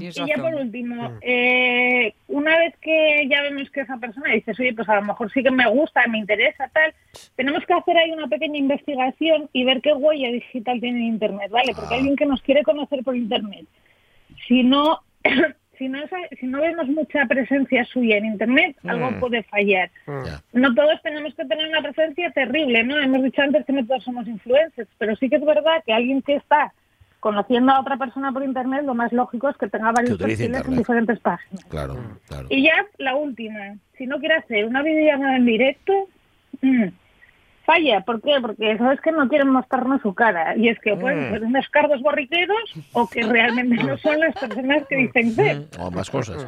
Y 0.00 0.10
ya 0.10 0.34
por 0.36 0.54
último, 0.54 1.12
eh, 1.20 2.14
una 2.28 2.56
vez 2.56 2.74
que 2.80 3.28
ya 3.28 3.42
vemos 3.42 3.68
que 3.68 3.82
esa 3.82 3.98
persona 3.98 4.30
dice, 4.32 4.52
oye, 4.58 4.72
pues 4.72 4.88
a 4.88 4.94
lo 4.96 5.02
mejor 5.02 5.30
sí 5.30 5.42
que 5.42 5.50
me 5.50 5.68
gusta, 5.68 6.06
me 6.08 6.16
interesa, 6.18 6.68
tal, 6.72 6.94
tenemos 7.36 7.66
que 7.66 7.74
hacer 7.74 7.98
ahí 7.98 8.10
una 8.12 8.28
pequeña 8.28 8.56
investigación 8.56 9.50
y 9.52 9.62
ver 9.64 9.82
qué 9.82 9.92
huella 9.92 10.28
digital 10.32 10.80
tiene 10.80 11.00
en 11.00 11.04
Internet, 11.04 11.50
¿vale? 11.50 11.72
Porque 11.76 11.94
Ah. 11.94 11.98
alguien 11.98 12.16
que 12.16 12.24
nos 12.24 12.40
quiere 12.40 12.62
conocer 12.62 13.04
por 13.04 13.14
Internet, 13.14 13.66
si 14.48 14.62
no, 14.62 15.00
si 15.78 15.88
no, 15.88 15.98
si 16.40 16.46
no 16.46 16.60
vemos 16.60 16.86
mucha 16.88 17.24
presencia 17.26 17.84
suya 17.84 18.16
en 18.18 18.26
Internet, 18.26 18.76
algo 18.84 19.10
Mm. 19.10 19.20
puede 19.20 19.42
fallar. 19.44 19.90
Ya. 20.06 20.42
No 20.52 20.74
todos 20.74 21.00
tenemos 21.02 21.34
que 21.34 21.44
tener 21.44 21.68
una 21.68 21.82
presencia 21.82 22.30
terrible, 22.30 22.84
¿no? 22.84 22.98
Hemos 22.98 23.22
dicho 23.22 23.42
antes 23.42 23.64
que 23.66 23.72
no 23.72 23.86
todos 23.86 24.04
somos 24.04 24.26
influencers, 24.26 24.88
pero 24.98 25.14
sí 25.16 25.28
que 25.28 25.36
es 25.36 25.44
verdad 25.44 25.82
que 25.84 25.92
alguien 25.92 26.22
que 26.22 26.36
está 26.36 26.72
conociendo 27.20 27.72
a 27.72 27.80
otra 27.80 27.96
persona 27.96 28.32
por 28.32 28.44
internet, 28.44 28.82
lo 28.84 28.94
más 28.94 29.10
lógico 29.12 29.48
es 29.48 29.56
que 29.56 29.68
tenga 29.68 29.92
varios 29.92 30.18
perfiles 30.18 30.62
en 30.66 30.76
diferentes 30.76 31.18
páginas. 31.20 31.64
Claro, 31.66 31.96
claro. 32.28 32.46
Y 32.50 32.64
ya 32.64 32.84
la 32.98 33.14
última, 33.16 33.76
si 33.96 34.06
no 34.06 34.18
quiere 34.18 34.34
hacer 34.34 34.66
una 34.66 34.82
videollamada 34.82 35.36
en 35.36 35.46
directo, 35.46 36.08
mm, 36.60 36.84
falla. 37.64 38.00
¿Por 38.02 38.20
qué? 38.22 38.36
Porque 38.40 38.72
eso 38.72 38.90
es 38.90 39.00
que 39.00 39.12
no 39.12 39.28
quieren 39.28 39.48
mostrarnos 39.50 40.00
su 40.02 40.14
cara. 40.14 40.56
Y 40.56 40.68
es 40.68 40.78
que 40.80 40.96
pueden 40.96 41.28
Mm. 41.28 41.32
ser 41.32 41.42
unos 41.44 41.68
cardos 41.70 42.00
borriqueros 42.02 42.74
o 42.92 43.08
que 43.08 43.22
realmente 43.22 43.82
no 43.82 43.96
son 43.98 44.20
las 44.20 44.34
personas 44.34 44.84
que 44.88 44.96
dicen 44.96 45.32
ser. 45.32 45.62
O 45.80 45.90
más 45.90 46.10
cosas. 46.10 46.44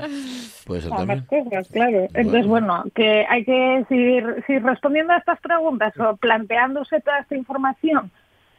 Puede 0.66 0.83
ser 0.83 0.92
O 0.92 0.96
también. 0.96 1.24
cosas, 1.26 1.68
claro. 1.68 2.07
Entonces, 2.14 2.46
bueno, 2.46 2.85
que 2.94 3.24
hay 3.29 3.44
que 3.44 3.85
seguir, 3.88 4.44
seguir 4.46 4.62
respondiendo 4.62 5.12
a 5.12 5.18
estas 5.18 5.40
preguntas 5.40 5.92
o 5.98 6.16
planteándose 6.16 7.00
toda 7.00 7.20
esta 7.20 7.37
información. 7.37 8.11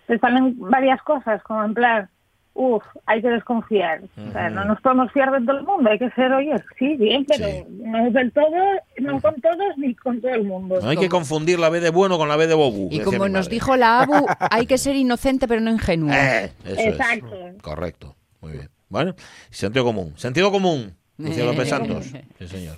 Te 0.07 0.17
salen 0.19 0.55
varias 0.57 1.01
cosas, 1.03 1.43
como 1.43 1.63
en 1.65 1.73
plan, 1.73 2.09
uff, 2.57 2.83
hay 3.05 3.21
que 3.21 3.29
desconfiar. 3.29 4.01
O 4.17 4.31
sea, 4.31 4.49
no 4.49 4.65
nos 4.65 4.81
podemos 4.81 5.11
fiar 5.11 5.31
de 5.31 5.45
todo 5.45 5.59
el 5.59 5.63
mundo, 5.63 5.89
hay 5.89 5.99
que 5.99 6.09
ser, 6.11 6.31
oye, 6.33 6.55
sí, 6.77 6.95
bien, 6.97 7.23
pero 7.25 7.47
no 7.69 8.07
es 8.07 8.13
del 8.13 8.31
todo, 8.31 8.47
no 8.99 9.21
con 9.21 9.35
todos 9.41 9.77
ni 9.77 9.93
con 9.95 10.19
todo 10.19 10.31
el 10.31 10.43
mundo. 10.43 10.79
No 10.81 10.89
hay 10.89 10.97
que 10.97 11.07
confundir 11.07 11.59
la 11.59 11.69
B 11.69 11.79
de 11.79 11.91
bueno 11.91 12.17
con 12.17 12.27
la 12.27 12.35
B 12.35 12.47
de 12.47 12.55
bobu. 12.55 12.89
Y 12.91 12.99
como 13.01 13.29
nos 13.29 13.45
madre. 13.45 13.49
dijo 13.49 13.75
la 13.77 14.01
Abu, 14.01 14.25
hay 14.51 14.65
que 14.65 14.77
ser 14.77 14.95
inocente 14.95 15.47
pero 15.47 15.61
no 15.61 15.69
ingenuo. 15.69 16.11
Eh, 16.11 16.51
eso 16.65 16.81
Exacto. 16.81 17.33
es. 17.47 17.61
Correcto. 17.61 18.15
Muy 18.41 18.53
bien. 18.53 18.69
Bueno, 18.89 19.13
sentido 19.51 19.85
común. 19.85 20.13
Sentido 20.17 20.51
común. 20.51 20.93
Lucía 21.17 21.45
López 21.45 21.69
Santos. 21.69 22.07
Sí, 22.39 22.47
señor. 22.47 22.77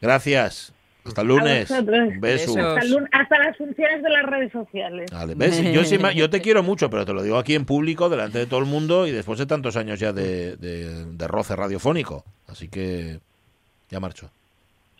Gracias. 0.00 0.72
Hasta 1.06 1.22
el 1.22 1.28
lunes. 1.28 1.70
Un 1.70 2.20
beso. 2.20 2.50
Hasta, 2.58 2.80
el 2.80 2.90
lun- 2.92 3.08
hasta 3.12 3.38
las 3.38 3.56
funciones 3.56 4.02
de 4.02 4.10
las 4.10 4.22
redes 4.24 4.52
sociales. 4.52 5.10
Vale, 5.12 5.34
¿ves? 5.34 5.62
Yo, 5.72 5.84
sí 5.84 5.98
me- 5.98 6.14
yo 6.14 6.28
te 6.30 6.40
quiero 6.42 6.62
mucho, 6.62 6.90
pero 6.90 7.04
te 7.06 7.12
lo 7.12 7.22
digo 7.22 7.38
aquí 7.38 7.54
en 7.54 7.64
público, 7.64 8.08
delante 8.08 8.38
de 8.38 8.46
todo 8.46 8.60
el 8.60 8.66
mundo 8.66 9.06
y 9.06 9.12
después 9.12 9.38
de 9.38 9.46
tantos 9.46 9.76
años 9.76 9.98
ya 10.00 10.12
de, 10.12 10.56
de- 10.56 11.04
de 11.06 11.28
roce 11.28 11.54
radiofónico. 11.56 12.24
Así 12.48 12.68
que 12.68 13.20
ya 13.90 14.00
marcho. 14.00 14.30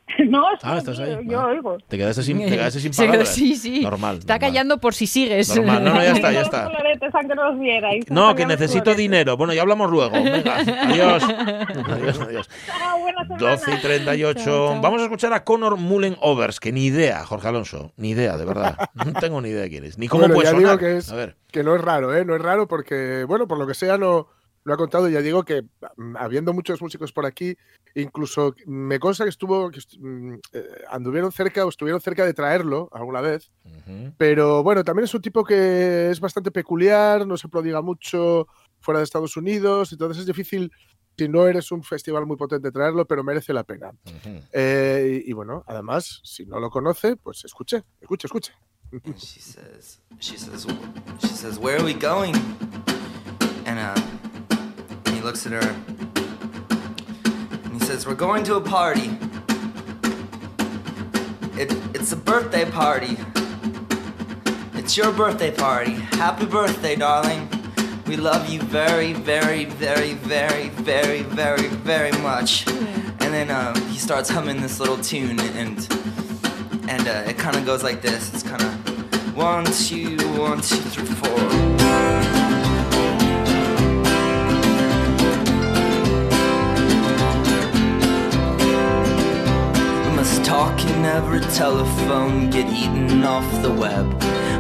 No, 0.29 0.47
Ah, 0.63 0.73
sí, 0.73 0.79
estás 0.79 0.99
ahí. 1.01 1.19
yo 1.25 1.41
Ah. 1.41 1.47
oigo. 1.47 1.79
Te 1.89 1.99
quedaste 1.99 2.23
sin, 2.23 2.39
te 2.39 2.51
quedaste 2.51 2.81
sin 2.81 2.93
Sí, 2.95 3.03
palabras. 3.03 3.35
sí, 3.35 3.57
sí. 3.57 3.81
Normal. 3.81 4.19
Está 4.19 4.35
normal. 4.35 4.49
callando 4.51 4.79
por 4.79 4.95
si 4.95 5.07
sigues. 5.07 5.55
Normal. 5.57 5.85
No, 5.85 5.95
no, 5.95 6.03
ya 6.03 6.13
está, 6.13 6.33
ya 6.33 6.41
está. 6.43 6.71
no 8.11 8.35
que 8.35 8.47
necesito 8.47 8.95
dinero. 8.95 9.37
Bueno, 9.37 9.53
ya 9.53 9.63
hablamos 9.63 9.91
luego. 9.91 10.13
Venga, 10.23 10.57
adiós. 10.57 11.23
Adiós, 11.25 12.21
adiós. 12.21 12.49
Chao, 12.67 12.99
buena 13.01 13.23
semana. 13.23 13.51
12 13.51 13.75
y 13.75 13.81
38. 13.81 14.79
Vamos 14.81 15.01
a 15.01 15.05
escuchar 15.05 15.33
a 15.33 15.45
Conor 15.45 15.77
Mullen 15.77 16.17
Overs, 16.21 16.61
que 16.61 16.73
ni 16.73 16.87
idea, 16.87 17.25
Jorge 17.25 17.49
Alonso. 17.49 17.93
Ni 17.97 18.11
idea, 18.11 18.37
de 18.37 18.45
verdad. 18.45 18.77
No 18.95 19.13
tengo 19.15 19.41
ni 19.41 19.51
idea 19.51 19.63
de 19.63 19.71
quién 19.71 19.85
es. 19.85 19.99
Ni 19.99 20.09
cómo 20.09 20.23
Bueno, 20.23 20.35
puede 20.35 20.47
ya 20.47 20.51
sonar. 20.53 20.67
digo 20.67 20.79
que, 20.79 20.97
es, 20.99 21.11
A 21.11 21.17
ver. 21.17 21.37
que 21.51 21.63
no 21.63 21.75
es 21.75 21.81
raro, 21.81 22.15
¿eh? 22.17 22.25
No 22.25 22.35
es 22.37 22.43
raro 22.43 22.67
porque, 22.69 23.25
bueno, 23.27 23.47
por 23.47 23.59
lo 23.59 23.67
que 23.67 23.75
sea, 23.75 23.99
no 23.99 24.29
lo 24.67 24.75
ha 24.75 24.77
contado. 24.77 25.09
Ya 25.09 25.23
digo 25.23 25.45
que 25.45 25.63
mm, 25.97 26.17
habiendo 26.17 26.53
muchos 26.53 26.83
músicos 26.83 27.13
por 27.13 27.25
aquí, 27.25 27.57
incluso 27.95 28.55
me 28.67 28.99
consta 28.99 29.25
que 29.25 29.31
estuvo, 29.31 29.71
que 29.71 29.81
mm, 29.99 30.35
eh, 30.53 30.85
anduvieron 30.91 31.31
cerca 31.31 31.65
o 31.65 31.69
estuvieron 31.69 32.01
cerca 32.01 32.27
de 32.27 32.35
traerlo 32.35 32.89
alguna 32.93 33.21
vez. 33.21 33.51
Pero 34.19 34.65
bueno, 34.65 34.83
también 34.83 35.05
es 35.05 35.15
un 35.15 35.23
tipo 35.23 35.45
que 35.45 36.11
es 36.11 36.19
bastante 36.19 36.51
peculiar, 36.51 37.27
no 37.27 37.37
se 37.37 37.49
prodiga 37.49 37.81
mucho 37.81 38.49
fuera 38.81 38.99
de 38.99 39.05
Estados 39.05 39.37
Unidos, 39.37 39.93
entonces 39.93 40.21
es 40.21 40.27
difícil, 40.27 40.73
si 41.17 41.29
no 41.29 41.47
eres 41.47 41.71
un 41.71 41.85
festival 41.85 42.27
muy 42.27 42.37
potente, 42.37 42.73
traerlo, 42.73 43.07
pero 43.07 43.23
merece 43.23 43.53
la 43.53 43.63
pena. 43.63 43.93
Eh, 44.53 45.23
y, 45.25 45.31
y 45.31 45.33
bueno, 45.33 45.63
además, 45.69 46.21
si 46.25 46.45
no 46.45 46.59
lo 46.59 46.71
conoce, 46.71 47.17
pues 47.17 47.45
escuche, 47.45 47.85
escuche, 48.01 48.27
escuche. 48.27 48.53
she 49.17 49.41
says, 49.41 50.01
she 50.19 50.37
says, 50.37 50.67
she 51.21 51.29
says, 51.29 51.59
where 51.59 51.79
are 51.79 51.85
we 51.85 51.95
going? 51.95 52.35
And 53.67 53.79
uh, 53.79 53.95
he 55.17 55.23
looks 55.23 55.47
at 55.47 55.53
her, 55.53 55.71
and 57.65 57.73
he 57.73 57.81
says, 57.81 58.07
we're 58.07 58.15
going 58.15 58.45
to 58.45 58.57
a 58.57 58.61
party. 58.61 59.19
It, 61.59 61.73
it's 61.95 62.13
a 62.13 62.17
birthday 62.17 62.71
party. 62.71 63.17
It's 64.75 64.95
your 64.95 65.11
birthday 65.13 65.51
party. 65.51 65.93
Happy 65.93 66.45
birthday, 66.45 66.97
darling. 66.97 67.49
We 68.07 68.19
love 68.19 68.51
you 68.51 68.61
very, 68.61 69.15
very, 69.15 69.65
very, 69.65 70.13
very, 70.13 70.69
very, 70.69 71.23
very, 71.23 71.69
very 71.69 72.13
much. 72.19 72.69
And 72.69 73.33
then 73.33 73.51
um, 73.51 73.75
he 73.89 73.97
starts 73.97 74.29
humming 74.29 74.61
this 74.61 74.79
little 74.79 74.99
tune, 74.99 75.41
and 75.41 75.79
and 76.89 77.09
uh, 77.09 77.25
it 77.27 77.39
kind 77.39 77.57
of 77.57 77.65
goes 77.65 77.83
like 77.83 78.03
this. 78.03 78.35
It's 78.35 78.43
kind 78.43 78.63
of 78.63 79.35
one, 79.35 79.65
two, 79.65 80.19
one, 80.39 80.61
two, 80.61 80.77
three, 80.77 81.07
four. 81.07 81.66
We 90.57 90.63
must 90.63 90.81
talk 90.81 90.97
in 90.97 91.05
every 91.05 91.41
telephone, 91.55 92.49
get 92.49 92.73
eaten 92.73 93.25
off 93.25 93.63
the 93.63 93.71
web. 93.71 94.07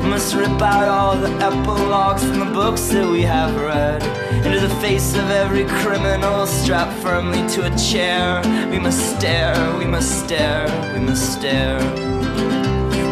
Must 0.02 0.34
rip 0.34 0.60
out 0.60 0.88
all 0.88 1.16
the 1.16 1.30
epilogues 1.42 2.22
from 2.22 2.38
the 2.40 2.52
books 2.52 2.88
that 2.88 3.10
we 3.10 3.22
have 3.22 3.56
read. 3.56 4.02
Into 4.44 4.60
the 4.60 4.74
face 4.76 5.14
of 5.14 5.30
every 5.30 5.64
criminal 5.80 6.46
strapped 6.46 6.92
firmly 7.02 7.48
to 7.54 7.72
a 7.72 7.78
chair. 7.78 8.42
We 8.70 8.78
must 8.78 9.16
stare, 9.16 9.56
we 9.78 9.86
must 9.86 10.24
stare, 10.24 10.66
we 10.92 11.00
must 11.00 11.32
stare. 11.32 11.80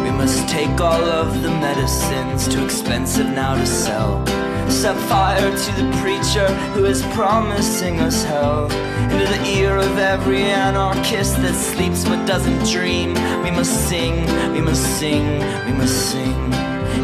We 0.03 0.11
must 0.11 0.47
take 0.47 0.79
all 0.79 1.05
of 1.05 1.41
the 1.41 1.49
medicines, 1.49 2.47
too 2.47 2.63
expensive 2.63 3.27
now 3.27 3.55
to 3.55 3.65
sell. 3.65 4.44
Set 4.69 4.97
fire 5.09 5.49
to 5.49 5.71
the 5.81 5.97
preacher 6.01 6.47
who 6.73 6.85
is 6.85 7.01
promising 7.13 7.99
us 7.99 8.23
hell. 8.23 8.71
Into 9.11 9.25
the 9.25 9.43
ear 9.47 9.77
of 9.77 9.97
every 9.97 10.43
anarchist 10.43 11.37
that 11.37 11.55
sleeps 11.55 12.03
but 12.03 12.25
doesn't 12.25 12.65
dream. 12.65 13.13
We 13.43 13.51
must 13.51 13.87
sing, 13.89 14.25
we 14.53 14.61
must 14.61 14.83
sing, 14.99 15.39
we 15.65 15.73
must 15.73 16.11
sing. 16.11 16.53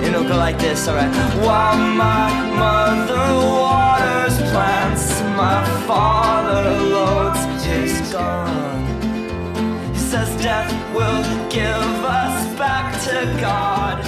It'll 0.03 0.23
go 0.23 0.35
like 0.37 0.57
this, 0.57 0.87
alright. 0.87 1.13
While 1.45 1.77
my 1.77 2.29
mother 2.63 3.25
waters 3.47 4.37
plants, 4.51 5.21
my 5.37 5.63
father 5.87 6.63
loads 6.95 7.41
his 7.63 8.11
gun. 8.11 8.83
He 9.93 9.99
says 9.99 10.29
death 10.41 10.71
will 10.95 11.23
give 11.49 11.95
us 12.03 12.57
back 12.57 12.99
to 13.03 13.37
God, 13.39 14.03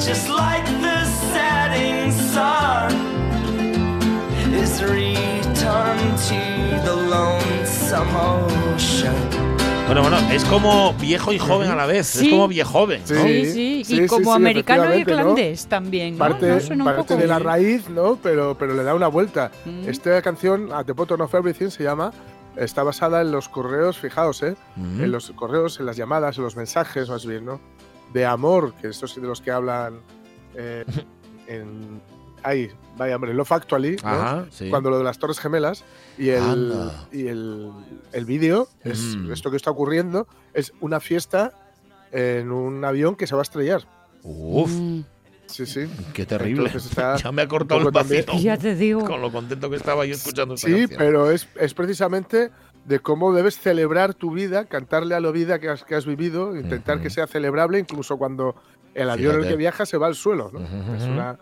just 0.00 0.28
like 0.28 0.64
Bueno, 9.86 10.02
bueno, 10.02 10.18
es 10.30 10.44
como 10.44 10.92
viejo 10.94 11.32
y 11.32 11.38
joven 11.38 11.70
a 11.70 11.74
la 11.76 11.86
vez. 11.86 12.16
Es 12.16 12.28
como 12.28 12.46
viejoven, 12.48 13.00
¿no? 13.00 13.06
Sí, 13.22 13.44
sí, 13.46 13.52
sí, 13.52 13.80
y 13.80 13.84
sí, 13.84 14.06
como 14.06 14.32
sí, 14.32 14.36
americano 14.36 14.84
¿no? 14.84 14.94
irlandés 14.94 15.66
también. 15.66 16.12
¿no? 16.14 16.18
Parte, 16.18 16.48
¿No? 16.48 16.60
Suena 16.60 16.84
un 16.84 16.90
parte 16.90 17.02
poco- 17.14 17.20
de 17.20 17.26
la 17.26 17.38
raíz, 17.38 17.88
¿no? 17.88 18.18
Pero, 18.22 18.56
pero 18.58 18.74
le 18.74 18.82
da 18.82 18.94
una 18.94 19.08
vuelta. 19.08 19.50
Mm. 19.64 19.88
Esta 19.88 20.20
canción, 20.20 20.72
At 20.72 20.84
the 20.86 20.92
Bottom 20.92 21.22
of 21.22 21.34
Everything, 21.34 21.68
se 21.70 21.84
llama, 21.84 22.12
está 22.56 22.82
basada 22.82 23.22
en 23.22 23.32
los 23.32 23.48
correos, 23.48 23.98
fijaos, 23.98 24.42
¿eh? 24.42 24.56
Mm. 24.76 25.04
En 25.04 25.10
los 25.12 25.30
correos, 25.30 25.80
en 25.80 25.86
las 25.86 25.96
llamadas, 25.96 26.36
en 26.36 26.44
los 26.44 26.54
mensajes, 26.56 27.08
más 27.08 27.24
bien, 27.24 27.46
¿no? 27.46 27.60
De 28.12 28.26
amor, 28.26 28.74
que 28.74 28.88
estos 28.88 29.12
sí 29.12 29.20
de 29.20 29.26
los 29.26 29.40
que 29.40 29.50
hablan 29.50 30.00
eh, 30.54 30.84
en. 31.46 32.00
Ahí, 32.42 32.70
vaya, 32.96 33.16
hombre, 33.16 33.34
Love 33.34 33.52
Actually, 33.52 33.96
¿no? 34.02 34.08
Ajá, 34.08 34.46
sí. 34.50 34.68
Cuando 34.70 34.90
lo 34.90 34.98
de 34.98 35.04
las 35.04 35.18
Torres 35.18 35.38
Gemelas 35.40 35.84
y 36.16 36.30
el, 36.30 36.42
Anda. 36.42 37.06
y 37.12 37.26
el, 37.26 37.70
el 38.12 38.24
vídeo, 38.24 38.68
es 38.84 39.16
Mm. 39.16 39.32
esto 39.32 39.50
que 39.50 39.56
está 39.56 39.70
ocurriendo, 39.70 40.26
es 40.54 40.72
una 40.80 41.00
fiesta 41.00 41.52
en 42.12 42.50
un 42.52 42.84
avión 42.84 43.16
que 43.16 43.26
se 43.26 43.34
va 43.34 43.40
a 43.40 43.42
estrellar. 43.42 43.82
Uf, 44.22 44.70
Sí, 45.46 45.64
sí. 45.64 45.86
qué 46.12 46.26
terrible. 46.26 46.70
Ya 47.24 47.32
me 47.32 47.42
ha 47.42 47.48
cortado 47.48 47.80
un 47.80 47.86
el 47.86 47.92
vacío. 47.92 48.24
Ya 48.38 48.56
te 48.58 48.74
digo. 48.74 49.04
Con 49.04 49.22
lo 49.22 49.32
contento 49.32 49.70
que 49.70 49.76
estaba 49.76 50.04
yo 50.04 50.14
escuchando 50.14 50.54
esta 50.54 50.66
Sí, 50.66 50.74
canción. 50.80 50.98
pero 50.98 51.30
es, 51.30 51.48
es 51.58 51.72
precisamente 51.72 52.50
de 52.84 52.98
cómo 53.00 53.32
debes 53.32 53.58
celebrar 53.58 54.12
tu 54.14 54.30
vida, 54.30 54.64
cantarle 54.66 55.14
a 55.14 55.20
la 55.20 55.30
vida 55.30 55.58
que 55.58 55.68
has, 55.70 55.84
que 55.84 55.94
has 55.94 56.04
vivido, 56.06 56.54
intentar 56.56 57.00
que 57.00 57.08
sea 57.10 57.26
celebrable 57.26 57.78
incluso 57.78 58.16
cuando 58.18 58.54
el 58.94 59.08
avión 59.10 59.36
en 59.36 59.42
el 59.42 59.48
que 59.48 59.56
viaja 59.56 59.86
se 59.86 59.96
va 59.96 60.06
al 60.06 60.14
suelo. 60.14 60.50
¿no? 60.52 60.60
Es 60.96 61.02
una, 61.04 61.38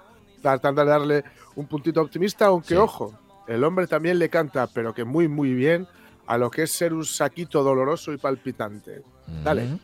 tratando 0.53 0.85
de 0.85 0.89
darle 0.89 1.25
un 1.55 1.67
puntito 1.67 2.01
optimista, 2.01 2.47
aunque 2.47 2.77
ojo, 2.77 3.19
el 3.47 3.65
hombre 3.65 3.87
también 3.87 4.19
le 4.19 4.29
canta, 4.29 4.67
pero 4.67 4.95
que 4.95 5.05
muy, 5.05 5.29
muy 5.29 5.55
bien, 5.55 5.87
a 6.27 6.39
lo 6.39 6.51
que 6.51 6.63
es 6.63 6.73
ser 6.73 6.93
un 6.93 7.05
saquito 7.05 7.63
doloroso 7.63 8.13
y 8.13 8.19
palpitante. 8.19 9.03
Dale. 9.45 9.79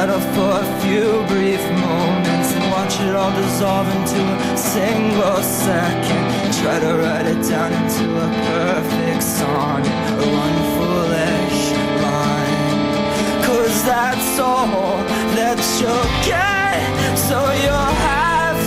Settle 0.00 0.20
for 0.34 0.52
a 0.64 0.80
few 0.80 1.08
brief 1.28 1.62
moments 1.88 2.48
and 2.56 2.64
watch 2.72 2.98
it 3.00 3.14
all 3.14 3.32
dissolve 3.36 3.86
into 3.96 4.22
a 4.32 4.56
single 4.56 5.42
second. 5.42 6.24
Try 6.60 6.80
to 6.80 6.92
write 7.00 7.26
it 7.26 7.40
down 7.46 7.70
into 7.78 8.06
a 8.26 8.28
perfect 8.48 9.22
sonnet 9.22 9.92
or 10.20 10.30
one 10.46 10.58
foolish 10.76 11.60
line. 12.04 13.44
Cause 13.44 13.76
that's 13.84 14.38
all 14.38 14.96
that 15.36 15.60
you'll 15.78 16.10
get. 16.32 17.18
So 17.28 17.38
you'll 17.62 17.96
have 18.14 18.60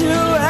to 0.00 0.41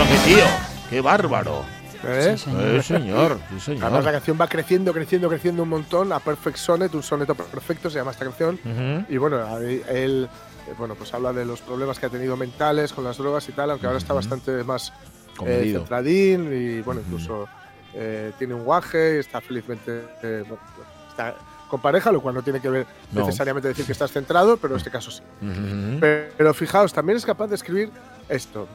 Bueno, 0.00 0.14
qué 0.24 0.30
tío, 0.34 0.44
qué 0.88 1.00
bárbaro. 1.02 1.62
¿Eh? 2.04 2.34
Sí, 2.38 2.44
señor, 2.44 2.82
sí, 3.50 3.60
señor. 3.60 3.84
Además, 3.84 4.02
la 4.02 4.12
canción 4.12 4.38
va 4.40 4.48
creciendo, 4.48 4.94
creciendo, 4.94 5.28
creciendo 5.28 5.62
un 5.64 5.68
montón. 5.68 6.10
A 6.14 6.20
Perfect 6.20 6.56
Sonnet, 6.56 6.94
un 6.94 7.02
soneto 7.02 7.34
perfecto, 7.34 7.90
se 7.90 7.98
llama 7.98 8.12
esta 8.12 8.24
canción. 8.24 8.58
Y 9.10 9.18
bueno, 9.18 9.58
él 9.58 9.84
eh, 9.86 10.74
bueno, 10.78 10.94
pues 10.94 11.12
habla 11.12 11.34
de 11.34 11.44
los 11.44 11.60
problemas 11.60 11.98
que 11.98 12.06
ha 12.06 12.08
tenido 12.08 12.34
mentales 12.38 12.94
con 12.94 13.04
las 13.04 13.18
drogas 13.18 13.46
y 13.50 13.52
tal, 13.52 13.72
aunque 13.72 13.86
ahora 13.86 13.98
está 13.98 14.14
bastante 14.14 14.64
más 14.64 14.90
eh, 15.44 15.70
centradín 15.74 16.50
y 16.50 16.80
bueno, 16.80 17.02
incluso 17.04 17.46
eh, 17.92 18.32
tiene 18.38 18.54
un 18.54 18.64
guaje 18.64 19.16
y 19.16 19.18
está 19.18 19.42
felizmente 19.42 20.02
eh, 20.22 20.44
bueno, 20.48 20.62
está 21.10 21.34
con 21.68 21.82
pareja, 21.82 22.10
lo 22.10 22.22
cual 22.22 22.36
no 22.36 22.42
tiene 22.42 22.60
que 22.60 22.70
ver 22.70 22.86
No. 23.12 23.26
necesariamente 23.26 23.68
decir 23.68 23.84
que 23.84 23.92
estás 23.92 24.10
centrado, 24.12 24.56
pero 24.56 24.72
en 24.74 24.78
este 24.78 24.90
caso 24.90 25.10
sí. 25.10 25.22
Ujú. 25.42 26.00
Pero 26.00 26.54
fijaos, 26.54 26.90
también 26.90 27.18
es 27.18 27.26
capaz 27.26 27.48
de 27.48 27.56
escribir 27.56 27.90
esto. 28.30 28.66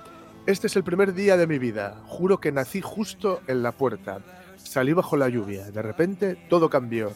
Este 0.48 0.68
es 0.68 0.76
el 0.76 0.84
primer 0.84 1.16
día 1.16 1.38
de 1.38 1.48
mi 1.48 1.58
vida. 1.58 2.04
Juro 2.06 2.40
que 2.40 2.52
nací 2.52 2.80
justo 2.80 3.42
en 3.48 3.64
la 3.64 3.72
puerta. 3.72 4.20
Salí 4.58 4.94
bajo 4.94 5.18
la 5.18 5.28
lluvia. 5.28 5.72
De 5.72 5.82
repente 5.82 6.36
todo 6.50 6.70
cambió. 6.70 7.14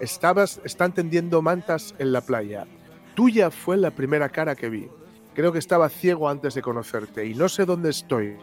Estabas, 0.00 0.60
están 0.64 0.92
tendiendo 0.92 1.42
mantas 1.42 1.94
en 2.00 2.10
la 2.10 2.22
playa. 2.22 2.66
Tuya 3.14 3.52
fue 3.52 3.76
la 3.76 3.92
primera 3.92 4.30
cara 4.30 4.56
que 4.56 4.68
vi. 4.68 4.88
Creo 5.32 5.52
que 5.52 5.60
estaba 5.60 5.88
ciego 5.90 6.28
antes 6.28 6.54
de 6.54 6.62
conocerte 6.62 7.24
y 7.24 7.36
no 7.36 7.48
sé 7.48 7.66
dónde 7.66 7.90
estoy. 7.90 8.36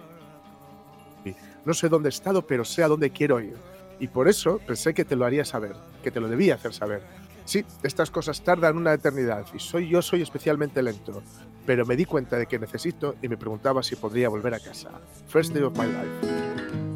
No 1.65 1.73
sé 1.73 1.89
dónde 1.89 2.07
he 2.07 2.09
estado, 2.09 2.47
pero 2.47 2.63
sé 2.63 2.81
a 2.81 2.87
dónde 2.87 3.09
quiero 3.09 3.41
ir. 3.41 3.57
Y 3.99 4.07
por 4.07 4.29
eso 4.29 4.61
pensé 4.65 4.93
que 4.93 5.03
te 5.03 5.17
lo 5.17 5.25
haría 5.25 5.43
saber, 5.43 5.75
que 6.01 6.11
te 6.11 6.21
lo 6.21 6.29
debía 6.29 6.55
hacer 6.55 6.73
saber. 6.73 7.03
Sí, 7.43 7.65
estas 7.83 8.09
cosas 8.09 8.41
tardan 8.41 8.77
una 8.77 8.93
eternidad 8.93 9.45
y 9.53 9.59
soy 9.59 9.89
yo 9.89 10.01
soy 10.01 10.21
especialmente 10.21 10.81
lento, 10.81 11.23
pero 11.65 11.85
me 11.85 11.95
di 11.95 12.05
cuenta 12.05 12.37
de 12.37 12.45
que 12.45 12.59
necesito 12.59 13.15
y 13.21 13.27
me 13.27 13.37
preguntaba 13.37 13.83
si 13.83 13.95
podría 13.95 14.29
volver 14.29 14.53
a 14.53 14.59
casa. 14.59 14.89
First 15.27 15.53
day 15.53 15.63
of 15.63 15.77
my 15.77 15.85
life. 15.85 16.88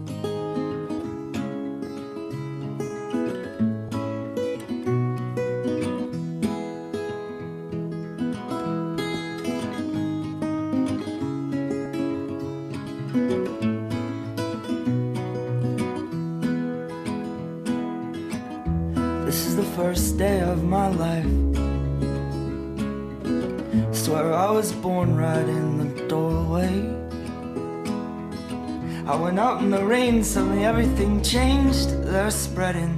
Suddenly 30.24 30.64
everything 30.64 31.22
changed. 31.22 31.90
They're 32.04 32.32
spreading 32.32 32.98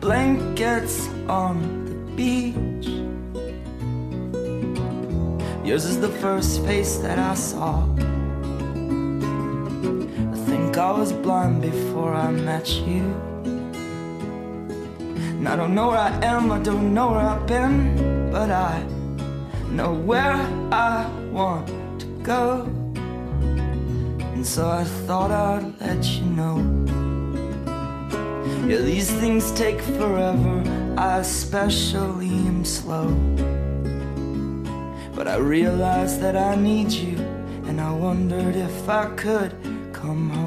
blankets 0.00 1.08
on 1.28 1.84
the 1.86 1.94
beach. 2.14 2.86
Yours 5.66 5.84
is 5.84 6.00
the 6.00 6.08
first 6.20 6.64
face 6.64 6.98
that 6.98 7.18
I 7.18 7.34
saw. 7.34 7.82
I 10.32 10.36
think 10.46 10.78
I 10.78 10.92
was 10.92 11.12
blind 11.12 11.62
before 11.62 12.14
I 12.14 12.30
met 12.30 12.68
you. 12.70 13.02
And 15.38 15.48
I 15.48 15.56
don't 15.56 15.74
know 15.74 15.88
where 15.88 15.98
I 15.98 16.12
am, 16.24 16.52
I 16.52 16.60
don't 16.60 16.94
know 16.94 17.10
where 17.10 17.20
I've 17.20 17.46
been, 17.46 18.30
but 18.30 18.50
I 18.50 18.84
know 19.70 19.92
where 19.94 20.36
I 20.70 21.10
want 21.32 21.66
to 22.00 22.06
go. 22.22 22.75
So 24.46 24.70
I 24.70 24.84
thought 25.06 25.32
I'd 25.32 25.80
let 25.80 26.04
you 26.04 26.24
know. 26.24 26.56
Yeah, 28.66 28.78
these 28.78 29.10
things 29.10 29.50
take 29.52 29.80
forever, 29.82 30.62
I 30.96 31.18
especially 31.18 32.30
am 32.30 32.64
slow. 32.64 33.08
But 35.16 35.26
I 35.26 35.36
realized 35.36 36.20
that 36.20 36.36
I 36.36 36.54
need 36.54 36.92
you, 36.92 37.18
and 37.66 37.80
I 37.80 37.90
wondered 37.90 38.54
if 38.54 38.88
I 38.88 39.06
could 39.16 39.52
come 39.92 40.30
home. 40.30 40.45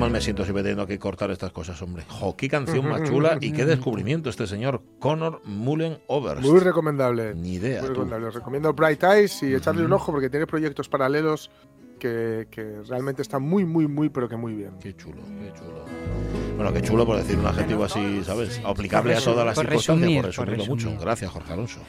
Mal 0.00 0.10
me 0.10 0.20
siento 0.22 0.44
siempre 0.44 0.62
teniendo 0.62 0.86
que 0.86 0.98
cortar 0.98 1.30
estas 1.30 1.52
cosas, 1.52 1.80
hombre. 1.82 2.04
Jo, 2.08 2.34
qué 2.34 2.48
canción 2.48 2.88
más 2.88 3.02
chula 3.04 3.36
y 3.40 3.52
qué 3.52 3.66
descubrimiento 3.66 4.30
este 4.30 4.46
señor 4.46 4.82
Connor 4.98 5.42
Mullen 5.44 5.98
Overs. 6.06 6.40
Muy 6.40 6.58
recomendable. 6.58 7.34
Ni 7.34 7.54
idea. 7.54 7.80
Muy 7.80 7.90
recomendable. 7.90 8.26
Os 8.28 8.34
recomiendo 8.34 8.72
Bright 8.72 9.04
Eyes 9.04 9.42
y 9.42 9.54
echarle 9.54 9.84
un 9.84 9.92
ojo 9.92 10.10
porque 10.10 10.30
tiene 10.30 10.46
proyectos 10.46 10.88
paralelos 10.88 11.50
que, 11.98 12.48
que 12.50 12.80
realmente 12.88 13.20
están 13.20 13.42
muy, 13.42 13.66
muy, 13.66 13.86
muy, 13.86 14.08
pero 14.08 14.26
que 14.26 14.36
muy 14.36 14.54
bien. 14.54 14.72
Qué 14.80 14.96
chulo, 14.96 15.20
qué 15.22 15.52
chulo. 15.52 15.84
Bueno, 16.56 16.72
qué 16.72 16.80
chulo 16.80 17.04
por 17.04 17.18
decir 17.18 17.38
un 17.38 17.46
adjetivo 17.46 17.84
así, 17.84 18.22
¿sabes? 18.24 18.58
Aplicable 18.64 19.14
a 19.14 19.20
todas 19.20 19.44
las 19.44 19.54
Por 19.54 19.66
circunstancias, 19.66 19.98
resumir, 20.00 20.22
por 20.22 20.26
resumirlo 20.48 20.64
por 20.64 20.68
mucho. 20.70 20.98
Gracias, 20.98 21.30
Jorge 21.30 21.52
Alonso. 21.52 21.80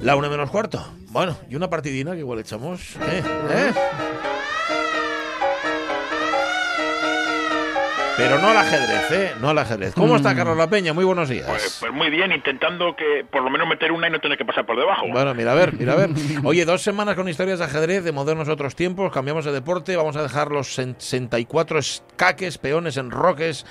La 0.00 0.16
una 0.16 0.28
menos 0.28 0.50
cuarto. 0.50 0.86
Bueno, 1.10 1.36
y 1.48 1.56
una 1.56 1.70
partidina 1.70 2.12
que 2.12 2.18
igual 2.18 2.38
echamos. 2.38 2.96
¿Eh? 2.96 3.22
¿Eh? 3.50 3.72
Pero 8.18 8.40
no 8.40 8.48
al 8.48 8.56
ajedrez, 8.56 9.10
¿eh? 9.12 9.34
No 9.40 9.48
al 9.50 9.58
ajedrez. 9.58 9.94
¿Cómo 9.94 10.16
está 10.16 10.34
Carlos 10.34 10.56
La 10.56 10.68
Peña? 10.68 10.92
Muy 10.92 11.04
buenos 11.04 11.28
días. 11.28 11.46
Pues, 11.46 11.78
pues 11.78 11.92
muy 11.92 12.10
bien, 12.10 12.32
intentando 12.32 12.96
que 12.96 13.24
por 13.30 13.44
lo 13.44 13.48
menos 13.50 13.68
meter 13.68 13.92
una 13.92 14.08
y 14.08 14.10
no 14.10 14.20
tener 14.20 14.36
que 14.36 14.44
pasar 14.44 14.66
por 14.66 14.76
debajo. 14.76 15.06
Bueno, 15.12 15.32
mira 15.34 15.52
a 15.52 15.54
ver, 15.54 15.72
mira 15.74 15.92
a 15.92 15.96
ver. 15.96 16.10
Oye, 16.44 16.64
dos 16.64 16.82
semanas 16.82 17.14
con 17.14 17.28
historias 17.28 17.60
de 17.60 17.66
ajedrez 17.66 18.02
de 18.02 18.10
modernos 18.10 18.48
otros 18.48 18.74
tiempos, 18.74 19.12
cambiamos 19.12 19.44
de 19.44 19.52
deporte, 19.52 19.94
vamos 19.96 20.16
a 20.16 20.22
dejar 20.22 20.50
los 20.50 20.74
64 20.74 21.78
escaques, 21.78 22.58
peones, 22.58 22.96
enroques, 22.96 23.64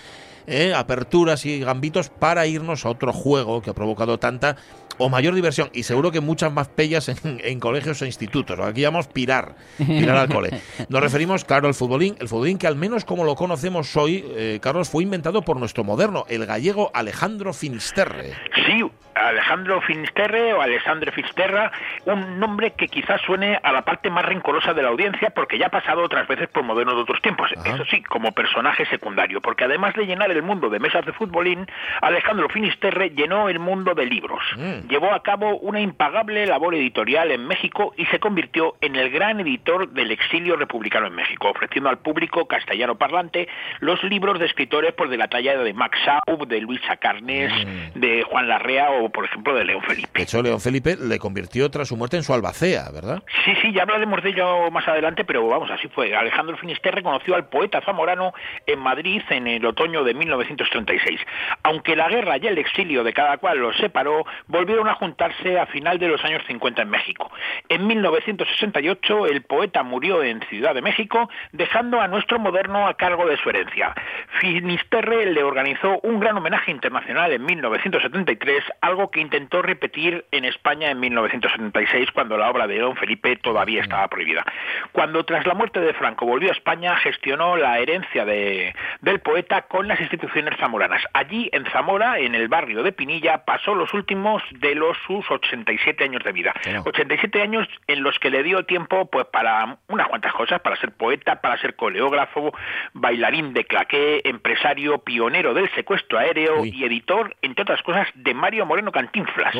eh, 0.47 0.73
aperturas 0.73 1.45
y 1.45 1.59
gambitos 1.59 2.09
para 2.09 2.47
irnos 2.47 2.85
a 2.85 2.89
otro 2.89 3.13
juego 3.13 3.61
que 3.61 3.69
ha 3.69 3.73
provocado 3.73 4.17
tanta 4.17 4.55
o 4.97 5.09
mayor 5.09 5.35
diversión 5.35 5.69
y 5.73 5.83
seguro 5.83 6.11
que 6.11 6.21
muchas 6.21 6.51
más 6.51 6.69
pellas 6.69 7.09
en, 7.09 7.17
en 7.43 7.59
colegios 7.59 8.01
e 8.01 8.07
institutos. 8.07 8.59
Aquí 8.59 8.81
llamamos 8.81 9.07
pirar, 9.07 9.55
pirar 9.77 10.17
al 10.17 10.29
cole. 10.29 10.59
Nos 10.89 11.01
referimos, 11.01 11.45
claro, 11.45 11.67
al 11.67 11.73
futbolín, 11.73 12.15
el 12.19 12.27
futbolín 12.27 12.57
que 12.57 12.67
al 12.67 12.75
menos 12.75 13.05
como 13.05 13.23
lo 13.23 13.35
conocemos 13.35 13.95
hoy, 13.95 14.25
eh, 14.29 14.59
Carlos, 14.61 14.89
fue 14.89 15.03
inventado 15.03 15.41
por 15.43 15.59
nuestro 15.59 15.83
moderno, 15.83 16.25
el 16.29 16.45
gallego 16.45 16.89
Alejandro 16.93 17.53
Finisterre. 17.53 18.33
Sí, 18.65 18.83
Alejandro 19.17 19.81
Finisterre 19.81 20.53
o 20.53 20.61
Alessandro 20.61 21.11
Fisterra, 21.11 21.71
un 22.05 22.39
nombre 22.39 22.71
que 22.71 22.87
quizás 22.87 23.21
suene 23.21 23.59
a 23.61 23.71
la 23.71 23.83
parte 23.83 24.09
más 24.09 24.25
rencorosa 24.25 24.73
de 24.73 24.81
la 24.81 24.89
audiencia 24.89 25.31
porque 25.31 25.57
ya 25.57 25.67
ha 25.67 25.69
pasado 25.69 26.03
otras 26.03 26.27
veces 26.27 26.47
por 26.49 26.63
moderno 26.63 26.95
de 26.95 27.01
otros 27.01 27.21
tiempos. 27.21 27.51
Eso 27.65 27.85
sí, 27.85 28.03
como 28.03 28.31
personaje 28.31 28.85
secundario, 28.85 29.41
porque 29.41 29.65
además 29.65 29.93
de 29.95 30.05
llenar 30.05 30.31
el 30.31 30.41
mundo 30.43 30.69
de 30.69 30.79
mesas 30.79 31.05
de 31.05 31.13
futbolín, 31.13 31.65
Alejandro 32.01 32.49
Finisterre 32.49 33.09
llenó 33.11 33.49
el 33.49 33.59
mundo 33.59 33.93
de 33.93 34.05
libros. 34.05 34.43
Llevó 34.89 35.13
a 35.13 35.23
cabo 35.23 35.57
una 35.57 35.79
impagable 35.79 36.45
labor 36.45 36.75
editorial 36.75 37.31
en 37.31 37.47
México 37.47 37.93
y 37.97 38.05
se 38.05 38.19
convirtió 38.19 38.75
en 38.81 38.95
el 38.95 39.09
gran 39.09 39.39
editor 39.39 39.89
del 39.89 40.11
exilio 40.11 40.55
republicano 40.55 41.07
en 41.07 41.15
México, 41.15 41.49
ofreciendo 41.49 41.89
al 41.89 41.99
público 41.99 42.47
castellano 42.47 42.97
parlante 42.97 43.47
los 43.79 44.03
libros 44.03 44.39
de 44.39 44.45
escritores 44.45 44.93
por 44.93 45.09
de 45.09 45.17
la 45.17 45.27
talla 45.27 45.57
de 45.57 45.73
Max 45.73 45.97
Schaub, 45.99 46.47
de 46.47 46.61
Luis 46.61 46.81
Acarnés, 46.89 47.51
de 47.95 48.23
Juan 48.23 48.47
Larrea 48.47 48.91
o 48.91 49.06
caso, 49.07 49.09
por 49.09 49.25
ejemplo, 49.25 49.55
de 49.55 49.65
León 49.65 49.81
Felipe. 49.81 50.09
De 50.13 50.23
hecho, 50.23 50.41
León 50.41 50.59
Felipe 50.59 50.95
le 50.95 51.19
convirtió 51.19 51.69
tras 51.69 51.87
su 51.87 51.97
muerte 51.97 52.17
en 52.17 52.23
su 52.23 52.33
albacea, 52.33 52.89
¿verdad? 52.93 53.23
Sí, 53.45 53.53
sí, 53.61 53.73
ya 53.73 53.83
hablaremos 53.83 54.23
de 54.23 54.29
ello 54.29 54.71
más 54.71 54.87
adelante, 54.87 55.23
pero 55.23 55.47
vamos, 55.47 55.69
así 55.71 55.87
fue. 55.89 56.15
Alejandro 56.15 56.57
Finisterre 56.57 57.03
conoció 57.03 57.35
al 57.35 57.47
poeta 57.47 57.81
zamorano 57.81 58.33
en 58.65 58.79
Madrid 58.79 59.21
en 59.29 59.47
el 59.47 59.65
otoño 59.65 60.03
de 60.03 60.13
1936. 60.13 61.19
Aunque 61.63 61.95
la 61.95 62.09
guerra 62.09 62.37
y 62.37 62.47
el 62.47 62.57
exilio 62.57 63.03
de 63.03 63.13
cada 63.13 63.37
cual 63.37 63.59
los 63.59 63.75
separó, 63.77 64.25
volvieron 64.47 64.87
a 64.87 64.95
juntarse 64.95 65.59
a 65.59 65.65
final 65.67 65.99
de 65.99 66.07
los 66.07 66.23
años 66.23 66.41
50 66.47 66.81
en 66.81 66.89
México. 66.89 67.31
En 67.69 67.87
1968 67.87 69.27
el 69.27 69.41
poeta 69.43 69.83
murió 69.83 70.23
en 70.23 70.41
Ciudad 70.49 70.73
de 70.73 70.81
México, 70.81 71.29
dejando 71.51 72.01
a 72.01 72.07
nuestro 72.07 72.39
moderno 72.39 72.87
a 72.87 72.95
cargo 72.95 73.25
de 73.25 73.37
su 73.37 73.49
herencia. 73.49 73.93
Finisterre 74.39 75.25
le 75.31 75.43
organizó 75.43 75.99
un 76.03 76.19
gran 76.19 76.37
homenaje 76.37 76.71
internacional 76.71 77.31
en 77.31 77.45
1973, 77.45 78.63
algo 78.97 79.11
que 79.11 79.21
intentó 79.21 79.61
repetir 79.61 80.25
en 80.31 80.43
España 80.43 80.89
en 80.89 80.99
1976 80.99 82.09
cuando 82.13 82.35
la 82.35 82.49
obra 82.49 82.65
de 82.65 82.79
Don 82.79 82.95
Felipe 82.95 83.35
todavía 83.35 83.83
estaba 83.83 84.07
prohibida. 84.07 84.43
Cuando 84.91 85.23
tras 85.23 85.45
la 85.45 85.53
muerte 85.53 85.79
de 85.79 85.93
Franco 85.93 86.25
volvió 86.25 86.49
a 86.49 86.53
España, 86.53 86.95
gestionó 86.95 87.57
la 87.57 87.77
herencia 87.77 88.25
de, 88.25 88.73
del 89.01 89.19
poeta 89.19 89.63
con 89.63 89.87
las 89.87 89.99
instituciones 89.99 90.57
zamoranas. 90.57 91.03
Allí, 91.13 91.47
en 91.53 91.65
Zamora, 91.65 92.17
en 92.17 92.33
el 92.33 92.47
barrio 92.47 92.81
de 92.81 92.91
Pinilla, 92.91 93.45
pasó 93.45 93.75
los 93.75 93.93
últimos 93.93 94.41
de 94.51 94.73
los 94.73 94.97
sus 95.05 95.29
87 95.29 96.03
años 96.03 96.23
de 96.23 96.31
vida. 96.31 96.55
87 96.83 97.39
años 97.39 97.67
en 97.85 98.01
los 98.01 98.17
que 98.17 98.31
le 98.31 98.41
dio 98.41 98.65
tiempo 98.65 99.05
pues 99.11 99.27
para 99.27 99.77
unas 99.89 100.07
cuantas 100.07 100.33
cosas, 100.33 100.59
para 100.61 100.75
ser 100.77 100.91
poeta, 100.91 101.39
para 101.39 101.57
ser 101.57 101.75
coreógrafo, 101.75 102.51
bailarín 102.93 103.53
de 103.53 103.63
claqué, 103.65 104.21
empresario, 104.23 104.97
pionero 104.99 105.53
del 105.53 105.69
secuestro 105.75 106.17
aéreo 106.17 106.65
y 106.65 106.83
editor, 106.83 107.35
entre 107.43 107.61
otras 107.61 107.83
cosas, 107.83 108.07
de 108.15 108.33
Mario 108.33 108.65
Moreno 108.65 108.86
Cantinflas. 108.91 109.53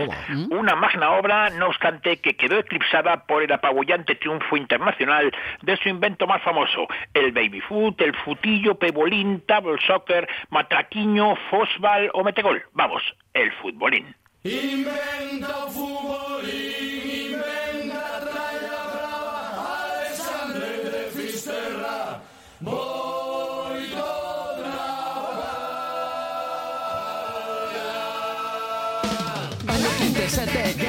Una 0.50 0.76
magna 0.76 1.12
obra, 1.12 1.50
no 1.52 1.68
obstante, 1.68 2.18
que 2.18 2.36
quedó 2.36 2.60
eclipsada 2.60 3.26
por 3.26 3.44
el 3.44 3.52
apabullante 3.52 4.16
triunfo 4.16 4.58
internacional 4.58 5.32
de 5.62 5.78
su 5.78 5.90
invento 5.90 6.28
más 6.28 6.42
famoso, 6.42 6.88
el 7.14 7.32
baby 7.32 7.62
foot, 7.62 8.00
el 8.02 8.16
futillo, 8.16 8.76
pebolín, 8.76 9.42
table 9.46 9.78
soccer, 9.86 10.28
matraquiño, 10.50 11.36
fosbal 11.50 12.10
o 12.14 12.24
metegol. 12.24 12.64
Vamos, 12.74 13.04
el 13.34 13.52
futbolín. 13.54 14.16
Inventa 14.44 15.48
futbolín, 15.70 17.34
inventa 17.34 18.20
tralla 18.22 18.80
brava, 18.94 19.98
Alexandre 19.98 20.68
de 20.90 21.12
Fisterra, 21.12 22.22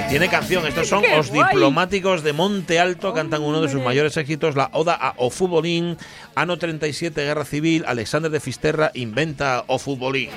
Tiene 0.08 0.28
canción, 0.28 0.66
estos 0.66 0.88
son 0.88 1.02
¡Qué 1.02 1.14
Os 1.14 1.28
guay! 1.28 1.48
Diplomáticos 1.50 2.22
de 2.22 2.32
Monte 2.32 2.80
Alto, 2.80 3.12
cantan 3.12 3.42
uno 3.42 3.60
de 3.60 3.68
sus 3.68 3.82
mayores 3.82 4.16
éxitos, 4.16 4.56
la 4.56 4.70
Oda 4.72 4.94
a 4.94 5.14
O 5.16 5.30
Futbolín, 5.30 5.96
Ano 6.34 6.58
37, 6.58 7.22
Guerra 7.22 7.44
Civil, 7.44 7.84
Alexander 7.86 8.30
de 8.30 8.40
Fisterra 8.40 8.90
inventa 8.94 9.64
O 9.66 9.78
Futbolín. 9.78 10.30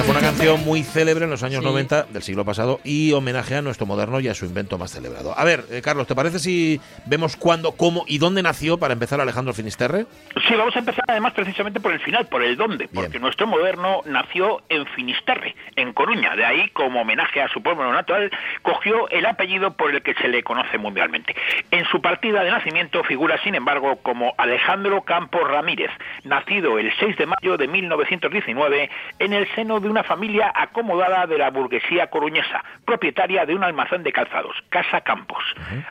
Esta 0.00 0.12
fue 0.12 0.18
una 0.18 0.30
canción 0.30 0.64
muy 0.64 0.82
célebre 0.82 1.24
en 1.24 1.30
los 1.30 1.42
años 1.42 1.62
90 1.62 2.04
del 2.04 2.22
siglo 2.22 2.42
pasado 2.42 2.80
y 2.84 3.12
homenaje 3.12 3.56
a 3.56 3.60
nuestro 3.60 3.84
moderno 3.84 4.18
y 4.18 4.28
a 4.28 4.34
su 4.34 4.46
invento 4.46 4.78
más 4.78 4.92
celebrado. 4.92 5.38
A 5.38 5.44
ver, 5.44 5.64
eh, 5.70 5.82
Carlos, 5.82 6.06
¿te 6.06 6.14
parece 6.14 6.38
si 6.38 6.80
vemos 7.04 7.36
cuándo, 7.36 7.72
cómo 7.72 8.04
y 8.06 8.16
dónde 8.16 8.42
nació 8.42 8.78
para 8.78 8.94
empezar 8.94 9.20
Alejandro 9.20 9.52
Finisterre? 9.52 10.06
Sí, 10.48 10.54
vamos 10.56 10.74
a 10.74 10.78
empezar 10.78 11.04
además 11.06 11.34
precisamente 11.34 11.80
por 11.80 11.92
el 11.92 12.00
final, 12.00 12.26
por 12.28 12.42
el 12.42 12.56
dónde, 12.56 12.88
porque 12.88 13.18
nuestro 13.18 13.46
moderno 13.46 14.00
nació 14.06 14.62
en 14.70 14.86
Finisterre, 14.86 15.54
en 15.76 15.92
Coruña. 15.92 16.34
De 16.34 16.46
ahí, 16.46 16.70
como 16.70 17.02
homenaje 17.02 17.42
a 17.42 17.48
su 17.48 17.62
pueblo 17.62 17.92
natural, 17.92 18.30
cogió 18.62 19.06
el 19.10 19.26
apellido 19.26 19.72
por 19.72 19.94
el 19.94 20.00
que 20.00 20.14
se 20.14 20.28
le 20.28 20.42
conoce 20.42 20.78
mundialmente. 20.78 21.36
En 21.70 21.84
su 21.84 22.00
partida 22.00 22.42
de 22.42 22.50
nacimiento 22.50 23.04
figura, 23.04 23.38
sin 23.44 23.54
embargo, 23.54 23.96
como 23.96 24.32
Alejandro 24.38 25.02
Campos 25.02 25.46
Ramírez, 25.46 25.90
nacido 26.24 26.78
el 26.78 26.90
6 26.98 27.18
de 27.18 27.26
mayo 27.26 27.58
de 27.58 27.68
1919 27.68 28.88
en 29.18 29.32
el 29.34 29.46
seno 29.54 29.78
de 29.78 29.89
una 29.90 30.04
familia 30.04 30.52
acomodada 30.54 31.26
de 31.26 31.36
la 31.36 31.50
burguesía 31.50 32.08
coruñesa, 32.08 32.64
propietaria 32.84 33.44
de 33.44 33.54
un 33.54 33.64
almacén 33.64 34.02
de 34.02 34.12
calzados, 34.12 34.56
Casa 34.68 35.00
Campos. 35.00 35.42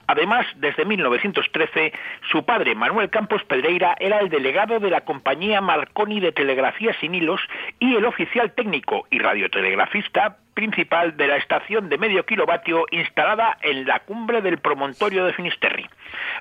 Además, 0.08 0.46
desde 0.56 0.86
1913, 0.86 1.94
su 2.32 2.46
padre, 2.46 2.76
Manuel 2.76 3.10
Campos 3.10 3.44
Pedreira, 3.44 3.96
era 4.00 4.20
el 4.20 4.30
delegado 4.30 4.80
de 4.80 4.90
la 4.90 5.02
compañía 5.02 5.62
Marconi 5.62 6.20
de 6.20 6.32
Telegrafía 6.32 6.96
Sin 7.00 7.14
Hilos 7.14 7.42
y 7.80 7.96
el 7.96 8.06
oficial 8.06 8.54
técnico 8.54 9.06
y 9.12 9.20
radiotelegrafista 9.20 10.38
principal 10.54 11.16
de 11.18 11.28
la 11.28 11.38
estación 11.38 11.90
de 11.90 11.98
medio 11.98 12.26
kilovatio 12.26 12.86
instalada 12.92 13.58
en 13.62 13.86
la 13.86 14.00
cumbre 14.00 14.42
del 14.42 14.60
promontorio 14.60 15.26
de 15.26 15.34
Finisterre. 15.34 15.90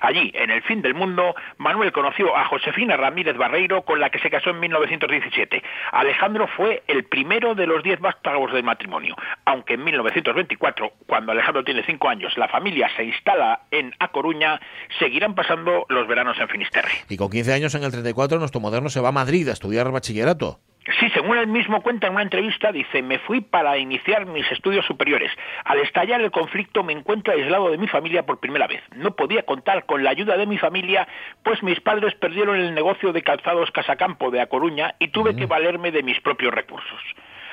Allí, 0.01 0.31
en 0.33 0.49
el 0.49 0.61
fin 0.63 0.81
del 0.81 0.93
mundo, 0.93 1.35
Manuel 1.57 1.91
conoció 1.91 2.35
a 2.35 2.45
Josefina 2.45 2.97
Ramírez 2.97 3.37
Barreiro, 3.37 3.83
con 3.83 3.99
la 3.99 4.09
que 4.09 4.19
se 4.19 4.29
casó 4.29 4.49
en 4.51 4.59
1917. 4.59 5.63
Alejandro 5.91 6.47
fue 6.47 6.83
el 6.87 7.03
primero 7.05 7.55
de 7.55 7.67
los 7.67 7.83
diez 7.83 7.99
vástagos 7.99 8.51
del 8.53 8.63
matrimonio, 8.63 9.15
aunque 9.45 9.75
en 9.75 9.83
1924, 9.83 10.91
cuando 11.05 11.31
Alejandro 11.31 11.63
tiene 11.63 11.83
cinco 11.85 12.09
años, 12.09 12.37
la 12.37 12.47
familia 12.47 12.89
se 12.95 13.03
instala 13.03 13.61
en 13.71 13.93
A 13.99 14.09
Coruña, 14.09 14.59
seguirán 14.97 15.35
pasando 15.35 15.85
los 15.89 16.07
veranos 16.07 16.39
en 16.39 16.47
Finisterre. 16.47 16.91
Y 17.09 17.17
con 17.17 17.29
15 17.29 17.53
años 17.53 17.75
en 17.75 17.83
el 17.83 17.91
34, 17.91 18.39
nuestro 18.39 18.59
moderno 18.59 18.89
se 18.89 19.01
va 19.01 19.09
a 19.09 19.13
Madrid 19.13 19.47
a 19.49 19.53
estudiar 19.53 19.91
bachillerato. 19.91 20.59
Sí, 20.97 21.09
según 21.13 21.37
él 21.37 21.47
mismo 21.47 21.81
cuenta 21.81 22.07
en 22.07 22.13
una 22.13 22.23
entrevista, 22.23 22.71
dice, 22.71 23.03
me 23.03 23.19
fui 23.19 23.41
para 23.41 23.77
iniciar 23.77 24.25
mis 24.25 24.49
estudios 24.51 24.85
superiores. 24.85 25.31
Al 25.65 25.79
estallar 25.79 26.19
el 26.21 26.31
conflicto 26.31 26.83
me 26.83 26.93
encuentro 26.93 27.33
aislado 27.33 27.69
de 27.69 27.77
mi 27.77 27.87
familia 27.87 28.25
por 28.25 28.39
primera 28.39 28.65
vez. 28.65 28.81
No 28.95 29.15
podía 29.15 29.43
contar 29.43 29.85
con 29.85 30.03
la 30.03 30.09
ayuda 30.09 30.35
de 30.35 30.47
mi 30.47 30.57
familia, 30.57 31.07
pues 31.43 31.61
mis 31.61 31.79
padres 31.79 32.15
perdieron 32.15 32.55
el 32.55 32.73
negocio 32.73 33.13
de 33.13 33.21
calzados 33.21 33.71
Casacampo 33.71 34.31
de 34.31 34.41
A 34.41 34.47
Coruña 34.47 34.95
y 34.97 35.09
tuve 35.09 35.35
que 35.35 35.45
valerme 35.45 35.91
de 35.91 36.01
mis 36.01 36.19
propios 36.21 36.53
recursos. 36.53 36.99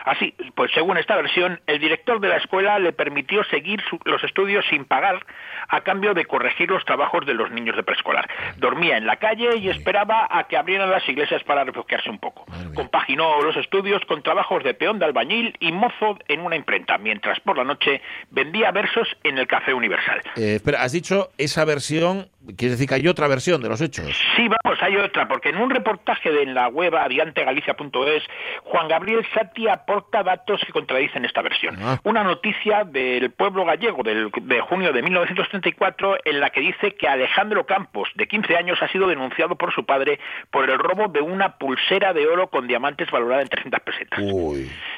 Así, 0.07 0.35
pues 0.55 0.71
según 0.73 0.97
esta 0.97 1.17
versión, 1.17 1.61
el 1.67 1.79
director 1.81 2.21
de 2.21 2.29
la 2.29 2.37
escuela 2.37 2.79
le 2.79 2.93
permitió 2.93 3.43
seguir 3.45 3.83
su- 3.91 3.99
los 4.05 4.23
estudios 4.25 4.65
sin 4.71 4.85
pagar 4.85 5.27
a 5.69 5.81
cambio 5.83 6.15
de 6.15 6.25
corregir 6.25 6.71
los 6.71 6.85
trabajos 6.85 7.27
de 7.27 7.35
los 7.35 7.51
niños 7.51 7.75
de 7.77 7.83
preescolar. 7.83 8.29
Dormía 8.57 8.97
en 8.97 9.05
la 9.07 9.17
calle 9.17 9.57
y 9.57 9.69
esperaba 9.69 10.29
a 10.31 10.45
que 10.45 10.57
abrieran 10.57 10.91
las 10.91 11.07
iglesias 11.09 11.43
para 11.43 11.65
refugiarse 11.65 12.09
un 12.09 12.19
poco. 12.19 12.47
Compaginó 12.75 13.43
los 13.43 13.57
estudios 13.57 14.01
con 14.07 14.23
trabajos 14.23 14.63
de 14.63 14.75
peón 14.75 14.99
de 15.01 15.07
albañil 15.07 15.57
y 15.59 15.73
mozo 15.73 16.19
en 16.29 16.41
una 16.41 16.55
imprenta, 16.57 16.99
mientras 16.99 17.41
por 17.41 17.57
la 17.59 17.65
noche 17.65 18.01
vendía 18.31 18.71
versos 18.71 19.09
en 19.25 19.39
el 19.39 19.47
Café 19.49 19.75
Universal. 19.75 20.21
Eh, 20.37 20.55
espera, 20.57 20.83
has 20.83 20.93
dicho 20.93 21.31
esa 21.37 21.65
versión, 21.65 22.29
quiere 22.57 22.73
decir 22.73 22.89
que 22.89 22.95
hay 22.97 23.09
otra 23.09 23.29
versión 23.29 23.61
de 23.63 23.69
los 23.69 23.81
hechos. 23.81 24.07
Sí, 24.37 24.47
vamos, 24.49 24.83
hay 24.83 24.97
otra, 24.97 25.27
porque 25.29 25.49
en 25.51 25.57
un 25.57 25.71
reportaje 25.71 26.31
de 26.31 26.43
en 26.43 26.55
la 26.55 26.69
web 26.69 26.95
adiantegalicia.es, 26.95 28.23
Juan 28.65 28.89
Gabriel 28.89 29.27
Sati 29.35 29.69
aporta 29.69 30.23
datos 30.23 30.61
que 30.65 30.73
contradicen 30.73 31.25
esta 31.25 31.43
versión. 31.43 31.77
Una 32.05 32.23
noticia 32.25 32.85
del 32.85 33.31
pueblo 33.33 33.65
gallego 33.65 34.03
del- 34.03 34.31
de 34.43 34.61
junio 34.61 34.93
de 34.93 35.03
1934 35.03 36.19
en 36.25 36.41
la 36.41 36.51
que 36.51 36.61
dice 36.61 36.95
que 36.95 37.09
Alejandro 37.09 37.67
Campos, 37.67 38.09
de 38.15 38.27
15 38.29 38.57
años, 38.57 38.81
ha 38.83 38.89
sido 38.89 39.09
denunciado 39.09 39.57
por 39.57 39.73
su 39.73 39.85
padre 39.85 40.19
por 40.51 40.69
el 40.69 40.79
robo 40.79 41.09
de 41.09 41.21
una 41.21 41.57
pulsera 41.59 42.13
de 42.13 42.27
oro 42.27 42.49
con 42.49 42.67
diamantes 42.67 43.11
valorada 43.11 43.43
en 43.43 43.49
300 43.49 43.81
pesetas. 43.81 44.21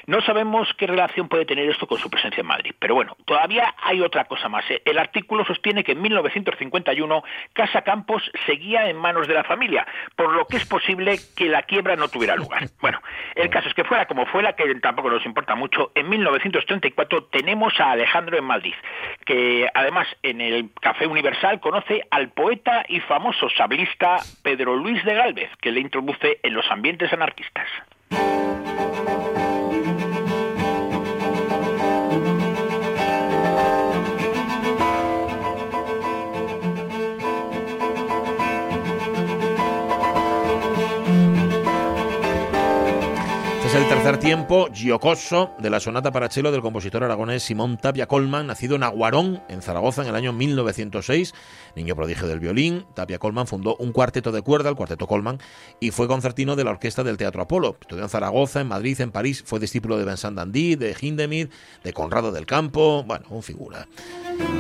No 0.07 0.21
sabemos 0.23 0.69
qué 0.77 0.87
relación 0.87 1.29
puede 1.29 1.45
tener 1.45 1.69
esto 1.69 1.87
con 1.87 1.99
su 1.99 2.11
presencia 2.11 2.41
en 2.41 2.47
Madrid, 2.47 2.73
pero 2.79 2.95
bueno, 2.95 3.17
todavía 3.25 3.75
hay 3.83 4.01
otra 4.01 4.25
cosa 4.25 4.49
más. 4.49 4.65
¿eh? 4.71 4.83
El 4.85 4.99
artículo 4.99 5.45
sostiene 5.45 5.85
que 5.85 5.93
en 5.93 6.03
1951 6.03 7.23
Casa 7.53 7.83
Campos 7.83 8.31
seguía 8.47 8.89
en 8.89 8.97
manos 8.97 9.27
de 9.29 9.35
la 9.35 9.45
familia, 9.45 9.87
por 10.17 10.35
lo 10.35 10.47
que 10.47 10.57
es 10.57 10.67
posible 10.67 11.19
que 11.37 11.49
la 11.49 11.63
quiebra 11.63 11.97
no 11.97 12.09
tuviera 12.09 12.37
lugar. 12.37 12.65
Bueno, 12.81 13.01
el 13.35 13.51
caso 13.51 13.69
es 13.69 13.75
que 13.75 13.85
fuera 13.85 14.07
como 14.07 14.27
fuera, 14.27 14.55
que 14.55 14.75
tampoco 14.77 15.11
nos 15.11 15.25
importa 15.27 15.55
mucho, 15.55 15.93
en 15.95 16.09
1934 16.09 17.25
tenemos 17.25 17.79
a 17.81 17.93
Alejandro 17.93 18.39
en 18.39 18.45
Madrid, 18.45 18.75
que 19.25 19.69
además 19.75 20.07
en 20.23 20.41
el 20.41 20.71
Café 20.81 21.07
Universal 21.07 21.61
conoce 21.61 22.03
al 22.11 22.31
poeta 22.31 22.85
y 22.89 23.01
famoso 23.01 23.49
sablista 23.51 24.17
Pedro 24.43 24.77
Luis 24.77 25.05
de 25.05 25.15
Gálvez, 25.15 25.51
que 25.61 25.73
le 25.73 25.81
introduce 25.81 26.41
en 26.43 26.55
los 26.55 26.71
ambientes 26.71 27.13
anarquistas. 27.13 27.69
Tiempo, 44.17 44.69
Giocoso, 44.73 45.53
de 45.59 45.71
la 45.71 45.81
sonata 45.81 46.11
para 46.11 46.29
cello 46.29 46.51
del 46.51 46.63
compositor 46.63 47.05
aragonés 47.05 47.43
Simón 47.43 47.77
Tapia 47.77 48.07
Colman, 48.09 48.47
nacido 48.47 48.75
en 48.75 48.83
Aguarón, 48.83 49.43
en 49.49 49.61
Zaragoza, 49.61 50.03
en 50.03 50.09
el 50.09 50.17
año 50.17 50.33
1906. 50.33 51.35
Niño 51.77 51.95
prodigio 51.95 52.27
del 52.27 52.41
violín, 52.41 52.87
Tapia 52.95 53.19
Colman 53.19 53.47
fundó 53.47 53.77
un 53.77 53.93
cuarteto 53.93 54.33
de 54.33 54.43
cuerda, 54.43 54.71
el 54.71 54.77
Cuarteto 54.77 55.07
Colman, 55.07 55.39
y 55.79 55.91
fue 55.91 56.09
concertino 56.09 56.57
de 56.57 56.65
la 56.65 56.71
orquesta 56.71 57.05
del 57.05 57.17
Teatro 57.17 57.43
Apolo. 57.43 57.77
Estudió 57.81 58.03
en 58.03 58.09
Zaragoza, 58.09 58.61
en 58.61 58.69
Madrid, 58.69 59.01
en 59.01 59.13
París, 59.13 59.45
fue 59.47 59.61
discípulo 59.61 59.99
de 59.99 60.07
Vincent 60.07 60.37
Dandy, 60.37 60.75
de 60.75 60.97
Hindemith, 60.99 61.53
de 61.85 61.93
Conrado 61.93 62.33
del 62.33 62.47
Campo, 62.47 63.05
bueno, 63.07 63.27
un 63.29 63.43
figura. 63.43 63.87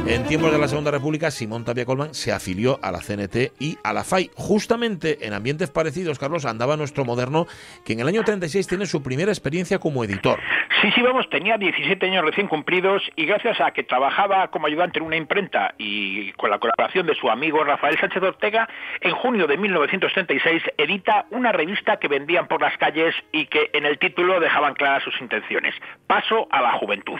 En 0.06 0.24
tiempos 0.26 0.52
de 0.52 0.58
la 0.58 0.68
Segunda 0.68 0.90
República, 0.90 1.30
Simón 1.30 1.64
Tapia 1.64 1.84
Colman 1.84 2.14
se 2.14 2.32
afilió 2.32 2.78
a 2.82 2.90
la 2.90 3.00
CNT 3.00 3.52
y 3.58 3.78
a 3.82 3.92
la 3.92 4.04
FAI. 4.04 4.30
Justamente 4.34 5.26
en 5.26 5.32
ambientes 5.32 5.70
parecidos, 5.70 6.18
Carlos, 6.18 6.44
andaba 6.44 6.76
nuestro 6.76 7.04
moderno, 7.04 7.46
que 7.84 7.92
en 7.92 8.00
el 8.00 8.08
año 8.08 8.24
36 8.24 8.66
tiene 8.66 8.86
su 8.86 9.02
primera 9.02 9.32
experiencia 9.38 9.78
como 9.78 10.04
editor. 10.04 10.38
Sí, 10.80 10.92
sí, 10.94 11.02
vamos, 11.02 11.28
tenía 11.28 11.58
17 11.58 12.06
años 12.06 12.24
recién 12.24 12.46
cumplidos 12.46 13.02
y 13.16 13.26
gracias 13.26 13.60
a 13.60 13.72
que 13.72 13.82
trabajaba 13.82 14.48
como 14.48 14.68
ayudante 14.68 15.00
en 15.00 15.06
una 15.06 15.16
imprenta 15.16 15.74
y 15.76 16.30
con 16.32 16.50
la 16.50 16.60
colaboración 16.60 17.06
de 17.06 17.16
su 17.16 17.28
amigo 17.28 17.64
Rafael 17.64 17.98
Sánchez 17.98 18.22
Ortega, 18.22 18.68
en 19.00 19.10
junio 19.12 19.48
de 19.48 19.56
1936 19.56 20.62
edita 20.76 21.26
una 21.30 21.50
revista 21.50 21.98
que 21.98 22.06
vendían 22.06 22.46
por 22.46 22.60
las 22.60 22.76
calles 22.78 23.14
y 23.32 23.46
que 23.46 23.70
en 23.72 23.86
el 23.86 23.98
título 23.98 24.38
dejaban 24.38 24.74
claras 24.74 25.02
sus 25.02 25.20
intenciones. 25.20 25.74
Paso 26.06 26.46
a 26.52 26.62
la 26.62 26.72
juventud. 26.72 27.18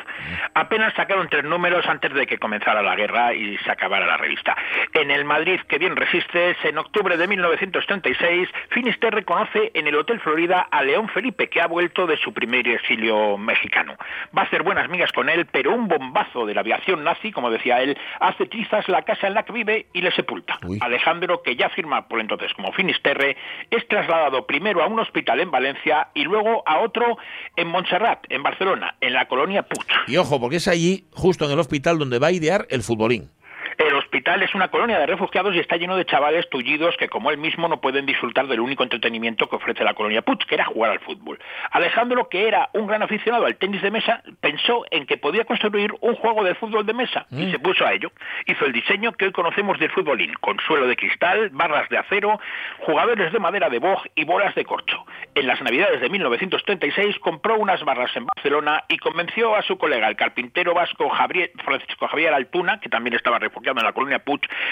Apenas 0.55 0.95
sacaron 0.95 1.29
tres 1.29 1.45
números 1.45 1.85
antes 1.87 2.15
de 2.15 2.27
que 2.27 2.39
comenzara 2.39 2.83
la 2.83 2.95
guerra 2.95 3.35
y 3.35 3.57
se 3.59 3.71
acabara 3.71 4.07
la 4.07 4.17
revista. 4.17 4.57
En 4.93 5.11
el 5.11 5.25
Madrid 5.25 5.61
que 5.69 5.79
bien 5.79 5.97
resistes, 5.97 6.57
en 6.63 6.79
octubre 6.79 7.17
de 7.17 7.27
1936, 7.27 8.49
Finisterre 8.71 9.17
reconoce 9.17 9.71
en 9.75 9.87
el 9.87 9.97
Hotel 9.97 10.21
Florida 10.21 10.69
a 10.71 10.83
León 10.83 11.09
Felipe, 11.09 11.49
que 11.49 11.61
ha 11.61 11.67
vuelto 11.67 12.07
de 12.09 12.17
su 12.17 12.33
primer 12.33 12.67
exilio 12.67 13.39
mexicano. 13.39 13.95
Va 14.37 14.43
a 14.43 14.45
hacer 14.47 14.63
buenas 14.63 14.89
migas 14.89 15.13
con 15.13 15.29
él, 15.29 15.47
pero 15.47 15.75
un 15.75 15.89
bombazo 15.89 16.47
de 16.47 16.55
la 16.55 16.61
aviación 16.61 17.05
nazi, 17.05 17.31
como 17.31 17.51
decía 17.51 17.81
él, 17.81 17.97
hace 18.21 18.47
trizas 18.47 18.89
la 18.89 19.03
casa 19.03 19.29
en 19.29 19.35
la 19.35 19.45
que 19.45 19.53
vive 19.53 19.87
y 19.93 20.01
le 20.01 20.11
sepulta. 20.13 20.59
Alejandro, 20.81 21.43
que 21.43 21.57
ya 21.57 21.69
firma 21.69 22.09
por 22.09 22.21
entonces 22.21 22.53
como 22.55 22.73
Finisterre, 22.73 23.37
es 23.71 23.87
trasladado 23.89 24.47
primero 24.47 24.83
a 24.83 24.87
un 24.87 24.99
hospital 24.99 25.41
en 25.41 25.51
Valencia 25.51 26.09
y 26.15 26.25
luego 26.25 26.63
a 26.67 26.81
otro 26.81 27.19
en 27.57 27.69
Montserrat, 27.69 28.25
en 28.31 28.43
Barcelona, 28.43 28.97
en 29.01 29.13
la 29.13 29.29
colonia 29.29 29.63
Puig. 29.63 29.87
Y 30.07 30.17
ojo, 30.17 30.41
porque 30.41 30.57
es 30.57 30.69
allí, 30.69 31.05
justo 31.13 31.45
en 31.45 31.53
el 31.53 31.59
hospital, 31.59 31.99
donde 31.99 32.19
va 32.19 32.29
a 32.29 32.33
idear 32.33 32.67
el 32.71 32.83
futbolín. 32.83 33.31
Hospital 34.09 34.43
es 34.43 34.55
una 34.55 34.69
colonia 34.69 34.99
de 34.99 35.05
refugiados 35.05 35.55
y 35.55 35.59
está 35.59 35.77
lleno 35.77 35.95
de 35.95 36.07
chavales 36.07 36.49
tullidos 36.49 36.97
que, 36.97 37.11
como 37.11 37.31
él 37.31 37.37
mismo, 37.37 37.69
no 37.69 37.83
pueden 37.83 38.07
disfrutar 38.07 38.47
del 38.47 38.61
único 38.61 38.83
entretenimiento 38.83 39.51
que 39.51 39.57
ofrece 39.57 39.85
la 39.85 39.93
colonia 39.93 40.23
Puig, 40.23 40.39
que 40.47 40.55
era 40.55 40.65
jugar 40.65 40.93
al 40.93 41.01
fútbol. 41.01 41.39
Alejandro, 41.73 42.27
que 42.31 42.49
era 42.49 42.71
un 42.73 42.87
gran 42.87 43.03
aficionado 43.03 43.45
al 43.45 43.57
tenis 43.57 43.83
de 43.83 43.91
mesa, 43.91 44.23
pensó 44.41 44.87
en 44.91 45.05
que 45.05 45.19
podía 45.19 45.45
construir 45.45 45.93
un 46.01 46.15
juego 46.15 46.43
de 46.43 46.55
fútbol 46.55 46.87
de 46.87 46.95
mesa 46.95 47.27
y 47.31 47.45
Mm. 47.49 47.51
se 47.51 47.59
puso 47.59 47.85
a 47.87 47.93
ello. 47.93 48.11
Hizo 48.47 48.65
el 48.65 48.73
diseño 48.73 49.13
que 49.13 49.27
hoy 49.27 49.33
conocemos 49.33 49.79
del 49.79 49.91
futbolín, 49.91 50.33
con 50.41 50.59
suelo 50.61 50.87
de 50.87 50.97
cristal, 50.97 51.51
barras 51.53 51.87
de 51.91 51.99
acero, 51.99 52.41
jugadores 52.79 53.31
de 53.31 53.39
madera 53.39 53.69
de 53.69 53.79
boj 53.79 54.03
y 54.15 54.25
bolas 54.25 54.55
de 54.55 54.65
corcho. 54.65 55.05
En 55.35 55.47
las 55.47 55.61
navidades 55.61 56.01
de 56.01 56.09
1936 56.09 57.19
compró 57.19 57.57
unas 57.59 57.85
barras 57.85 58.17
en 58.17 58.25
Barcelona 58.25 58.85
y 58.89 58.97
convenció 58.97 59.55
a 59.55 59.61
su 59.61 59.77
colega, 59.77 60.09
el 60.09 60.17
carpintero 60.17 60.73
vasco 60.73 61.11
Javier- 61.11 61.51
Francisco 61.63 62.09
Javier 62.09 62.33
Altuna, 62.33 62.81
que 62.81 62.89
también 62.89 63.15
estaba 63.15 63.39
refugiado 63.39 63.79
en 63.81 63.85
la 63.85 63.93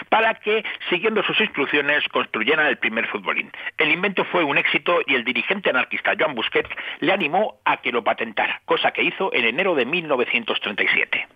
para 0.08 0.34
que, 0.34 0.64
siguiendo 0.90 1.22
sus 1.22 1.40
instrucciones, 1.40 2.06
construyeran 2.08 2.66
el 2.66 2.78
primer 2.78 3.06
futbolín. 3.06 3.50
El 3.78 3.90
invento 3.90 4.24
fue 4.24 4.44
un 4.44 4.58
éxito 4.58 5.00
y 5.06 5.14
el 5.14 5.24
dirigente 5.24 5.70
anarquista 5.70 6.14
Joan 6.18 6.34
Busquets 6.34 6.70
le 7.00 7.12
animó 7.12 7.60
a 7.64 7.78
que 7.78 7.92
lo 7.92 8.04
patentara, 8.04 8.60
cosa 8.64 8.92
que 8.92 9.02
hizo 9.02 9.32
en 9.32 9.44
enero 9.44 9.74
de 9.74 9.86
1937. 9.86 11.26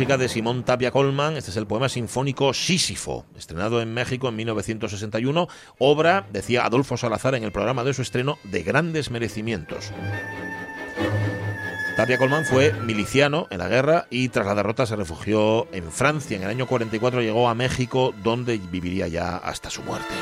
Música 0.00 0.16
de 0.16 0.30
Simón 0.30 0.64
Tapia 0.64 0.92
Colman. 0.92 1.36
Este 1.36 1.50
es 1.50 1.58
el 1.58 1.66
poema 1.66 1.90
sinfónico 1.90 2.54
Sísifo, 2.54 3.26
estrenado 3.36 3.82
en 3.82 3.92
México 3.92 4.30
en 4.30 4.36
1961. 4.36 5.46
Obra, 5.78 6.26
decía 6.32 6.64
Adolfo 6.64 6.96
Salazar 6.96 7.34
en 7.34 7.44
el 7.44 7.52
programa 7.52 7.84
de 7.84 7.92
su 7.92 8.00
estreno, 8.00 8.38
de 8.44 8.62
grandes 8.62 9.10
merecimientos. 9.10 9.92
Tapia 11.98 12.16
Colman 12.16 12.46
fue 12.46 12.72
miliciano 12.72 13.46
en 13.50 13.58
la 13.58 13.68
guerra 13.68 14.06
y 14.08 14.30
tras 14.30 14.46
la 14.46 14.54
derrota 14.54 14.86
se 14.86 14.96
refugió 14.96 15.68
en 15.70 15.92
Francia. 15.92 16.38
En 16.38 16.44
el 16.44 16.48
año 16.48 16.66
44 16.66 17.20
llegó 17.20 17.50
a 17.50 17.54
México, 17.54 18.14
donde 18.22 18.56
viviría 18.56 19.06
ya 19.06 19.36
hasta 19.36 19.68
su 19.68 19.82
muerte. 19.82 20.14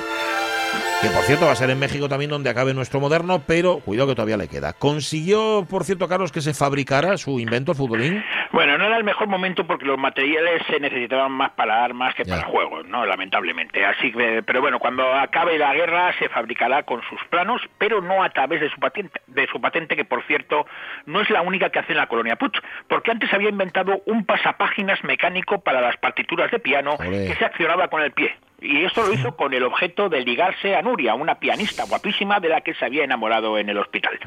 Que 1.00 1.10
por 1.10 1.22
cierto 1.22 1.46
va 1.46 1.52
a 1.52 1.54
ser 1.54 1.70
en 1.70 1.78
México 1.78 2.08
también 2.08 2.28
donde 2.28 2.50
acabe 2.50 2.74
nuestro 2.74 2.98
moderno, 2.98 3.40
pero 3.46 3.78
cuidado 3.78 4.08
que 4.08 4.14
todavía 4.16 4.36
le 4.36 4.48
queda. 4.48 4.72
¿Consiguió, 4.72 5.64
por 5.70 5.84
cierto, 5.84 6.08
Carlos, 6.08 6.32
que 6.32 6.40
se 6.40 6.54
fabricara 6.54 7.16
su 7.18 7.38
invento, 7.38 7.70
el 7.70 7.78
futbolín? 7.78 8.24
Bueno, 8.50 8.76
no 8.76 8.84
era 8.84 8.96
el 8.96 9.04
mejor 9.04 9.28
momento 9.28 9.64
porque 9.64 9.84
los 9.84 9.96
materiales 9.96 10.60
se 10.66 10.80
necesitaban 10.80 11.30
más 11.30 11.52
para 11.52 11.84
armas 11.84 12.16
que 12.16 12.24
para 12.24 12.42
juegos, 12.42 12.84
¿no? 12.88 13.06
Lamentablemente. 13.06 13.84
Así 13.86 14.10
que, 14.10 14.42
pero 14.44 14.60
bueno, 14.60 14.80
cuando 14.80 15.04
acabe 15.14 15.56
la 15.56 15.72
guerra 15.72 16.12
se 16.18 16.28
fabricará 16.30 16.82
con 16.82 17.00
sus 17.08 17.20
planos, 17.30 17.62
pero 17.78 18.00
no 18.00 18.24
a 18.24 18.30
través 18.30 18.60
de 18.60 18.68
su 18.68 18.80
patente, 18.80 19.20
de 19.28 19.46
su 19.46 19.60
patente 19.60 19.94
que 19.94 20.04
por 20.04 20.24
cierto 20.26 20.66
no 21.06 21.20
es 21.20 21.30
la 21.30 21.42
única 21.42 21.70
que 21.70 21.78
hace 21.78 21.92
en 21.92 21.98
la 21.98 22.08
colonia 22.08 22.34
Puig, 22.34 22.54
porque 22.88 23.12
antes 23.12 23.32
había 23.32 23.50
inventado 23.50 24.02
un 24.06 24.24
pasapáginas 24.24 25.04
mecánico 25.04 25.60
para 25.60 25.80
las 25.80 25.96
partituras 25.98 26.50
de 26.50 26.58
piano 26.58 26.96
Olé. 26.98 27.28
que 27.28 27.36
se 27.36 27.44
accionaba 27.44 27.86
con 27.86 28.02
el 28.02 28.10
pie. 28.10 28.34
Y 28.60 28.84
esto 28.84 29.06
lo 29.06 29.12
hizo 29.12 29.36
con 29.36 29.54
el 29.54 29.62
objeto 29.62 30.08
de 30.08 30.24
ligarse 30.24 30.74
a 30.74 30.82
Nuria, 30.82 31.14
una 31.14 31.36
pianista 31.36 31.84
guapísima 31.84 32.40
de 32.40 32.48
la 32.48 32.60
que 32.60 32.74
se 32.74 32.84
había 32.84 33.04
enamorado 33.04 33.56
en 33.56 33.68
el 33.68 33.78
hospital. 33.78 34.18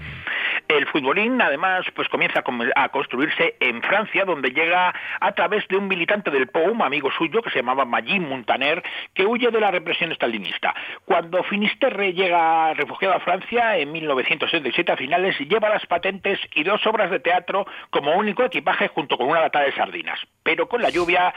El 0.69 0.87
futbolín, 0.87 1.41
además, 1.41 1.85
pues 1.93 2.07
comienza 2.07 2.41
a 2.75 2.89
construirse 2.89 3.55
en 3.59 3.81
Francia, 3.81 4.23
donde 4.23 4.51
llega 4.51 4.93
a 5.19 5.31
través 5.33 5.67
de 5.67 5.75
un 5.75 5.89
militante 5.89 6.31
del 6.31 6.47
POUM, 6.47 6.81
amigo 6.81 7.11
suyo, 7.11 7.41
que 7.41 7.49
se 7.49 7.57
llamaba 7.57 7.83
Magín 7.83 8.29
Montaner, 8.29 8.81
que 9.13 9.25
huye 9.25 9.51
de 9.51 9.59
la 9.59 9.69
represión 9.69 10.13
estalinista. 10.13 10.73
Cuando 11.03 11.43
Finisterre 11.43 12.13
llega 12.13 12.73
refugiado 12.73 13.15
a 13.15 13.19
Francia 13.19 13.77
en 13.77 13.91
1967 13.91 14.91
a 14.93 14.97
finales, 14.97 15.37
lleva 15.39 15.67
las 15.67 15.85
patentes 15.87 16.39
y 16.55 16.63
dos 16.63 16.85
obras 16.87 17.11
de 17.11 17.19
teatro 17.19 17.65
como 17.89 18.15
único 18.15 18.43
equipaje 18.43 18.87
junto 18.87 19.17
con 19.17 19.27
una 19.27 19.41
lata 19.41 19.59
de 19.59 19.73
sardinas. 19.73 20.19
Pero 20.43 20.69
con 20.69 20.81
la 20.81 20.89
lluvia, 20.89 21.33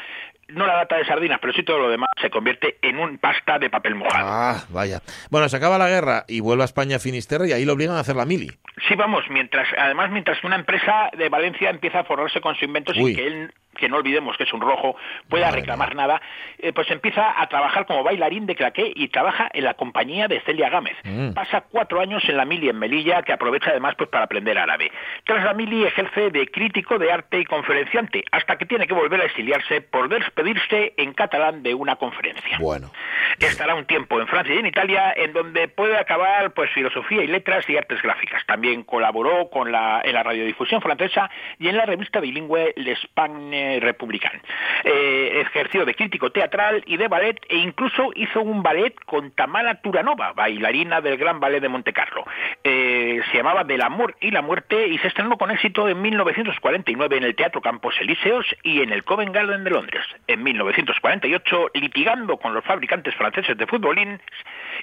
no 0.48 0.66
la 0.66 0.76
lata 0.76 0.96
de 0.96 1.04
sardinas, 1.04 1.38
pero 1.40 1.52
sí 1.52 1.62
todo 1.62 1.78
lo 1.78 1.88
demás, 1.90 2.08
se 2.20 2.30
convierte 2.30 2.78
en 2.82 2.98
un 2.98 3.18
pasta 3.18 3.58
de 3.58 3.70
papel 3.70 3.94
mojado. 3.94 4.26
Ah, 4.28 4.64
vaya. 4.70 5.00
Bueno, 5.30 5.48
se 5.48 5.56
acaba 5.56 5.78
la 5.78 5.88
guerra 5.88 6.24
y 6.28 6.40
vuelve 6.40 6.62
a 6.62 6.66
España 6.66 6.98
Finisterre 6.98 7.48
y 7.48 7.52
ahí 7.52 7.64
lo 7.64 7.72
obligan 7.72 7.96
a 7.96 8.00
hacer 8.00 8.16
la 8.16 8.26
mili. 8.26 8.50
Sí, 8.88 8.94
vamos, 8.96 9.24
mientras, 9.30 9.68
además, 9.78 10.10
mientras 10.10 10.42
una 10.44 10.56
empresa 10.56 11.10
de 11.16 11.28
Valencia 11.28 11.70
empieza 11.70 12.00
a 12.00 12.04
forrarse 12.04 12.40
con 12.40 12.54
su 12.56 12.64
invento 12.64 12.92
sin 12.92 13.02
Uy. 13.04 13.14
que 13.14 13.26
él, 13.26 13.54
que 13.74 13.88
no 13.88 13.96
olvidemos 13.96 14.36
que 14.36 14.44
es 14.44 14.52
un 14.52 14.60
rojo, 14.60 14.96
pueda 15.28 15.50
reclamar 15.50 15.94
nada, 15.94 16.20
eh, 16.58 16.72
pues 16.72 16.90
empieza 16.90 17.40
a 17.40 17.46
trabajar 17.48 17.86
como 17.86 18.02
bailarín 18.02 18.46
de 18.46 18.54
claqué 18.54 18.92
y 18.94 19.08
trabaja 19.08 19.48
en 19.52 19.64
la 19.64 19.74
compañía 19.74 20.28
de 20.28 20.40
Celia 20.40 20.70
Gámez. 20.70 20.96
Mm. 21.04 21.32
Pasa 21.32 21.62
cuatro 21.62 22.00
años 22.00 22.22
en 22.28 22.36
la 22.36 22.44
mili 22.44 22.68
en 22.68 22.78
Melilla, 22.78 23.22
que 23.22 23.32
aprovecha 23.32 23.70
además 23.70 23.94
pues 23.96 24.08
para 24.10 24.24
aprender 24.24 24.58
árabe. 24.58 24.90
Tras 25.24 25.44
la 25.44 25.54
mili 25.54 25.84
ejerce 25.84 26.30
de 26.30 26.46
crítico 26.48 26.98
de 26.98 27.12
arte 27.12 27.40
y 27.40 27.44
conferenciante, 27.44 28.24
hasta 28.30 28.56
que 28.56 28.66
tiene 28.66 28.86
que 28.86 28.94
volver 28.94 29.20
a 29.20 29.24
exiliarse 29.24 29.80
por 29.80 30.08
despedirse 30.08 30.94
en 30.96 31.12
catalán 31.12 31.62
de 31.62 31.74
una 31.74 31.96
conferencia. 31.96 32.58
Bueno. 32.58 32.90
Estará 33.38 33.74
un 33.74 33.84
tiempo 33.86 34.20
en 34.20 34.26
Francia 34.26 34.54
y 34.54 34.58
en 34.58 34.66
Italia, 34.66 35.12
en 35.16 35.32
donde 35.32 35.68
puede 35.68 35.96
acabar 35.96 36.52
pues 36.52 36.70
filosofía 36.70 37.22
y 37.22 37.26
letras 37.26 37.68
y 37.68 37.76
artes 37.76 38.00
gráficas. 38.02 38.44
También 38.46 38.82
colaboró 38.82 39.50
con 39.50 39.72
la, 39.72 40.00
en 40.04 40.14
la 40.14 40.22
radiodifusión 40.22 40.80
francesa 40.80 41.30
y 41.58 41.68
en 41.68 41.76
la 41.76 41.86
revista 41.86 42.20
bilingüe 42.20 42.74
L'Espagne 42.76 43.63
Republicain. 43.80 44.40
Eh, 44.84 45.40
ejerció 45.40 45.84
de 45.84 45.94
crítico 45.94 46.30
teatral 46.30 46.82
y 46.86 46.96
de 46.96 47.08
ballet 47.08 47.40
e 47.48 47.56
incluso 47.56 48.10
hizo 48.14 48.40
un 48.42 48.62
ballet 48.62 48.94
con 49.04 49.30
Tamara 49.32 49.80
Turanova, 49.80 50.32
bailarina 50.32 51.00
del 51.00 51.16
Gran 51.16 51.40
Ballet 51.40 51.60
de 51.60 51.68
Montecarlo. 51.68 52.24
Eh, 52.62 53.20
se 53.30 53.36
llamaba 53.36 53.64
Del 53.64 53.82
amor 53.82 54.16
y 54.20 54.30
la 54.30 54.42
muerte 54.42 54.88
y 54.88 54.98
se 54.98 55.08
estrenó 55.08 55.36
con 55.36 55.50
éxito 55.50 55.88
en 55.88 56.00
1949 56.02 57.16
en 57.16 57.24
el 57.24 57.34
Teatro 57.34 57.60
Campos 57.60 57.94
Elíseos 58.00 58.46
y 58.62 58.82
en 58.82 58.92
el 58.92 59.04
Covent 59.04 59.34
Garden 59.34 59.64
de 59.64 59.70
Londres. 59.70 60.04
En 60.26 60.42
1948, 60.42 61.70
litigando 61.74 62.36
con 62.36 62.54
los 62.54 62.64
fabricantes 62.64 63.14
franceses 63.14 63.56
de 63.56 63.66
futbolines 63.66 64.20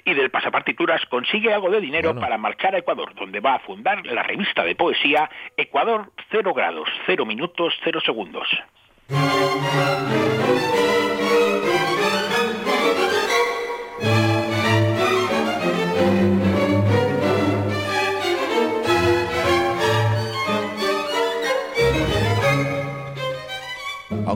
y 0.04 0.14
del 0.14 0.30
pasapartituras, 0.30 1.04
consigue 1.06 1.52
algo 1.52 1.70
de 1.70 1.80
dinero 1.80 2.14
para 2.14 2.38
marchar 2.38 2.74
a 2.74 2.78
Ecuador, 2.78 3.14
donde 3.14 3.40
va 3.40 3.54
a 3.54 3.58
fundar 3.60 4.04
la 4.06 4.22
revista 4.22 4.64
de 4.64 4.74
poesía 4.74 5.30
Ecuador 5.56 6.12
0 6.30 6.54
grados, 6.54 6.88
0 7.06 7.26
minutos, 7.26 7.74
0 7.84 8.00
segundos. 8.04 8.48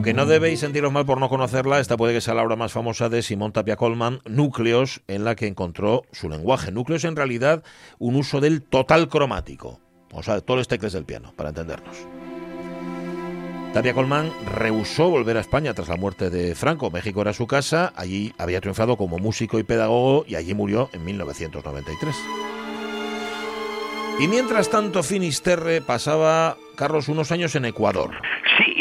Aunque 0.07 0.21
no 0.21 0.25
debéis 0.25 0.61
sentiros 0.61 0.89
mal 0.89 1.05
por 1.05 1.19
no 1.19 1.27
conocerla, 1.27 1.81
esta 1.81 1.97
puede 1.97 2.13
que 2.13 2.21
sea 2.21 2.33
la 2.33 2.41
obra 2.41 2.55
más 2.55 2.71
famosa 2.71 3.09
de 3.09 3.21
Simón 3.21 3.51
Tapia 3.51 3.75
Colman, 3.75 4.21
Núcleos, 4.23 5.01
en 5.09 5.25
la 5.25 5.35
que 5.35 5.47
encontró 5.47 6.05
su 6.13 6.29
lenguaje. 6.29 6.71
Núcleos 6.71 7.03
en 7.03 7.17
realidad 7.17 7.61
un 7.99 8.15
uso 8.15 8.39
del 8.39 8.61
total 8.61 9.09
cromático, 9.09 9.81
o 10.13 10.23
sea, 10.23 10.35
de 10.35 10.41
todos 10.43 10.59
los 10.59 10.69
tecles 10.69 10.93
del 10.93 11.03
piano, 11.03 11.33
para 11.35 11.49
entendernos. 11.49 11.97
Tapia 13.73 13.93
Colman 13.93 14.31
rehusó 14.45 15.09
volver 15.09 15.35
a 15.35 15.41
España 15.41 15.73
tras 15.73 15.89
la 15.89 15.97
muerte 15.97 16.29
de 16.29 16.55
Franco. 16.55 16.89
México 16.89 17.21
era 17.21 17.33
su 17.33 17.45
casa, 17.45 17.91
allí 17.97 18.33
había 18.37 18.61
triunfado 18.61 18.95
como 18.95 19.17
músico 19.17 19.59
y 19.59 19.63
pedagogo 19.63 20.23
y 20.25 20.35
allí 20.35 20.53
murió 20.53 20.89
en 20.93 21.03
1993. 21.03 22.15
Y 24.19 24.29
mientras 24.29 24.69
tanto, 24.69 25.03
Finisterre 25.03 25.81
pasaba, 25.81 26.55
Carlos, 26.77 27.09
unos 27.09 27.33
años 27.33 27.55
en 27.55 27.65
Ecuador. 27.65 28.11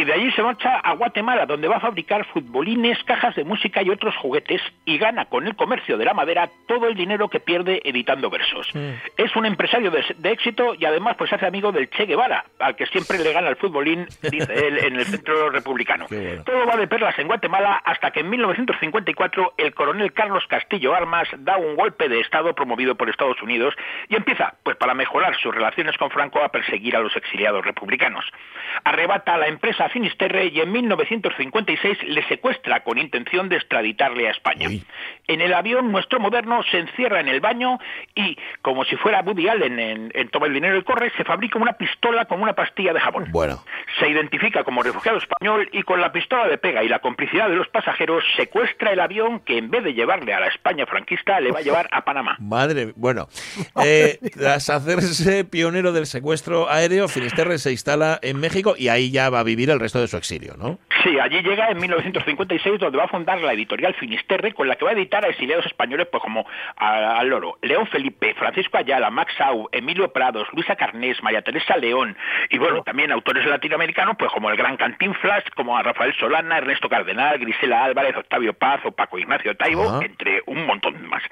De 0.07 0.13
allí 0.13 0.31
se 0.31 0.43
marcha 0.43 0.77
a 0.77 0.95
Guatemala, 0.95 1.47
donde 1.47 1.67
va 1.67 1.79
a 1.79 1.81
fabricar 1.81 2.25
futbolines, 2.27 3.03
cajas 3.03 3.35
de 3.35 3.43
música 3.43 3.83
y 3.83 3.91
otros 3.91 4.15
juguetes, 4.17 4.63
y 4.85 4.99
gana 4.99 5.25
con 5.25 5.49
el 5.49 5.57
comercio 5.57 5.99
de 5.99 6.05
la 6.05 6.15
madera 6.15 6.49
todo 6.69 6.87
el 6.87 6.95
dinero 6.95 7.29
que 7.29 7.41
pierde 7.41 7.83
editando 7.85 8.31
versos. 8.31 8.71
Es 9.17 9.35
un 9.35 9.47
empresario 9.47 9.91
de, 9.91 10.05
de 10.17 10.31
éxito 10.31 10.75
y 10.79 10.85
además 10.85 11.17
pues 11.19 11.33
hace 11.33 11.45
amigo 11.45 11.73
del 11.73 11.91
Che 11.91 12.07
Guevara, 12.07 12.45
al 12.61 12.77
que 12.77 12.87
siempre 12.87 13.19
le 13.19 13.33
gana 13.33 13.49
el 13.49 13.57
futbolín, 13.57 14.07
dice 14.31 14.69
él, 14.69 14.79
en 14.79 14.95
el 14.95 15.07
centro 15.07 15.51
republicano. 15.51 16.07
Todo 16.45 16.67
va 16.67 16.77
de 16.77 16.87
perlas 16.87 17.19
en 17.19 17.27
Guatemala 17.27 17.83
hasta 17.85 18.13
que 18.13 18.21
en 18.21 18.31
1954 18.31 19.55
el 19.57 19.75
coronel 19.75 20.13
Carlos 20.13 20.45
Castillo 20.47 20.95
Armas 20.95 21.27
da 21.39 21.57
un 21.57 21.75
golpe 21.75 22.09
de 22.09 22.21
Estado 22.21 22.55
promovido 22.55 22.95
por 22.95 23.11
Estados 23.11 23.43
Unidos 23.43 23.75
y 24.09 24.15
empieza, 24.15 24.55
pues 24.63 24.77
para 24.77 24.95
mejorar 24.95 25.37
sus 25.37 25.53
relaciones 25.53 25.99
con 25.99 26.11
Franco, 26.11 26.45
a 26.45 26.51
perseguir 26.51 26.95
a 26.95 27.01
los 27.01 27.17
exiliados 27.17 27.65
republicanos. 27.65 28.25
Arrebata 28.85 29.35
a 29.35 29.39
la 29.39 29.49
empresa 29.49 29.89
Finisterre 29.97 30.49
y 30.53 30.61
en 30.61 30.71
1956 30.73 32.03
le 32.09 32.23
secuestra 32.29 32.85
con 32.85 32.99
intención 32.99 33.49
de 33.49 33.57
extraditarle 33.57 34.29
a 34.29 34.33
España. 34.33 34.69
En 35.27 35.41
el 35.41 35.55
avión 35.55 35.91
nuestro 35.91 36.21
moderno 36.21 36.63
se 36.71 36.81
encierra 36.81 37.21
en 37.21 37.29
el 37.29 37.41
baño 37.41 37.79
y, 38.15 38.37
como 38.61 38.85
si 38.85 38.95
fuera 38.97 39.23
Woody 39.23 39.49
Allen 39.49 39.79
en, 39.79 40.13
en 40.15 40.29
Toma 40.29 40.49
el 40.49 40.53
dinero 40.53 40.77
y 40.77 40.83
corre, 40.83 41.11
se 41.17 41.25
fabrica 41.25 41.59
una 41.59 41.73
pistola 41.73 42.27
con 42.27 42.43
una 42.43 42.53
pastilla 42.53 42.93
de 42.93 43.01
jabón. 43.01 43.29
Bueno. 43.31 43.65
Se 43.99 44.07
identifica 44.07 44.65
como 44.65 44.83
refugiado 44.83 45.17
español 45.17 45.67
y 45.73 45.83
con 45.83 45.99
la 46.03 46.13
pistola 46.13 46.47
de 46.47 46.59
pega 46.59 46.85
y 46.85 46.89
la 46.89 46.99
complicidad 46.99 47.49
de 47.49 47.57
los 47.57 47.69
pasajeros 47.69 48.23
secuestra 48.37 48.93
el 48.93 49.01
avión 49.01 49.41
que 49.41 49.57
en 49.57 49.71
vez 49.71 49.83
de 49.83 49.95
llevarle 49.95 50.35
a 50.35 50.41
la 50.41 50.49
España 50.49 50.85
franquista 50.85 51.41
le 51.41 51.53
va 51.53 51.61
a 51.61 51.63
llevar 51.63 51.89
a 51.91 52.05
Panamá. 52.05 52.37
Madre, 52.41 52.93
bueno, 52.97 53.29
eh, 53.83 54.19
tras 54.35 54.69
hacerse 54.69 55.47
pionero 55.47 55.93
del 55.93 56.05
secuestro 56.05 56.69
aéreo, 56.69 57.09
Finisterre 57.09 57.57
se 57.57 57.73
instala 57.73 58.19
en 58.21 58.39
México 58.39 58.75
y 58.77 58.89
ahí 58.89 59.11
ya 59.11 59.31
va 59.31 59.41
a 59.41 59.43
vivir 59.43 59.71
el 59.71 59.81
resto 59.87 60.01
de 60.01 60.09
su 60.09 60.17
exilio, 60.17 60.55
¿no? 60.57 60.79
Sí, 61.03 61.19
allí 61.21 61.41
llega 61.43 61.71
en 61.71 61.79
1956 61.79 62.81
donde 62.81 62.99
va 62.99 63.05
a 63.05 63.09
fundar 63.09 63.41
la 63.41 63.53
editorial 63.53 63.95
Finisterre 63.95 64.53
con 64.53 64.67
la 64.67 64.75
que 64.75 64.85
va 64.85 64.91
a 64.91 64.95
editar 64.95 65.25
a 65.25 65.29
exiliados 65.29 65.65
españoles 65.67 66.09
pues 66.11 66.23
como 66.23 66.45
al 66.77 67.29
loro, 67.29 67.59
León 67.63 67.87
Felipe, 67.87 68.35
Francisco 68.35 68.79
Ayala, 68.79 69.11
Max 69.11 69.33
Sau, 69.39 69.69
Emilio 69.71 70.13
Prados, 70.13 70.49
Luisa 70.53 70.75
Carnés, 70.75 71.23
María 71.23 71.43
Teresa 71.43 71.77
León 71.77 72.17
y 72.51 72.59
bueno, 72.59 72.83
también 72.83 73.13
autores 73.13 73.47
latinoamericanos 73.47 74.17
pues 74.19 74.33
como 74.33 74.51
el 74.51 74.57
gran 74.57 74.77
Cantinflas, 74.77 75.45
como 75.55 75.77
a 75.77 75.83
Rafael 75.83 76.15
Solana, 76.19 76.59
Ernesto 76.59 76.89
Cardenal, 76.89 77.39
Grisela 77.39 77.85
Álvarez, 77.85 78.17
Octavio 78.17 78.53
Paz 78.55 78.81
o 78.85 78.91
Paco 78.91 79.19
Ignacio 79.19 79.57
Taibo, 79.57 80.03
entre 80.03 80.43
un 80.57 80.67
montón 80.67 81.07
más. 81.09 81.23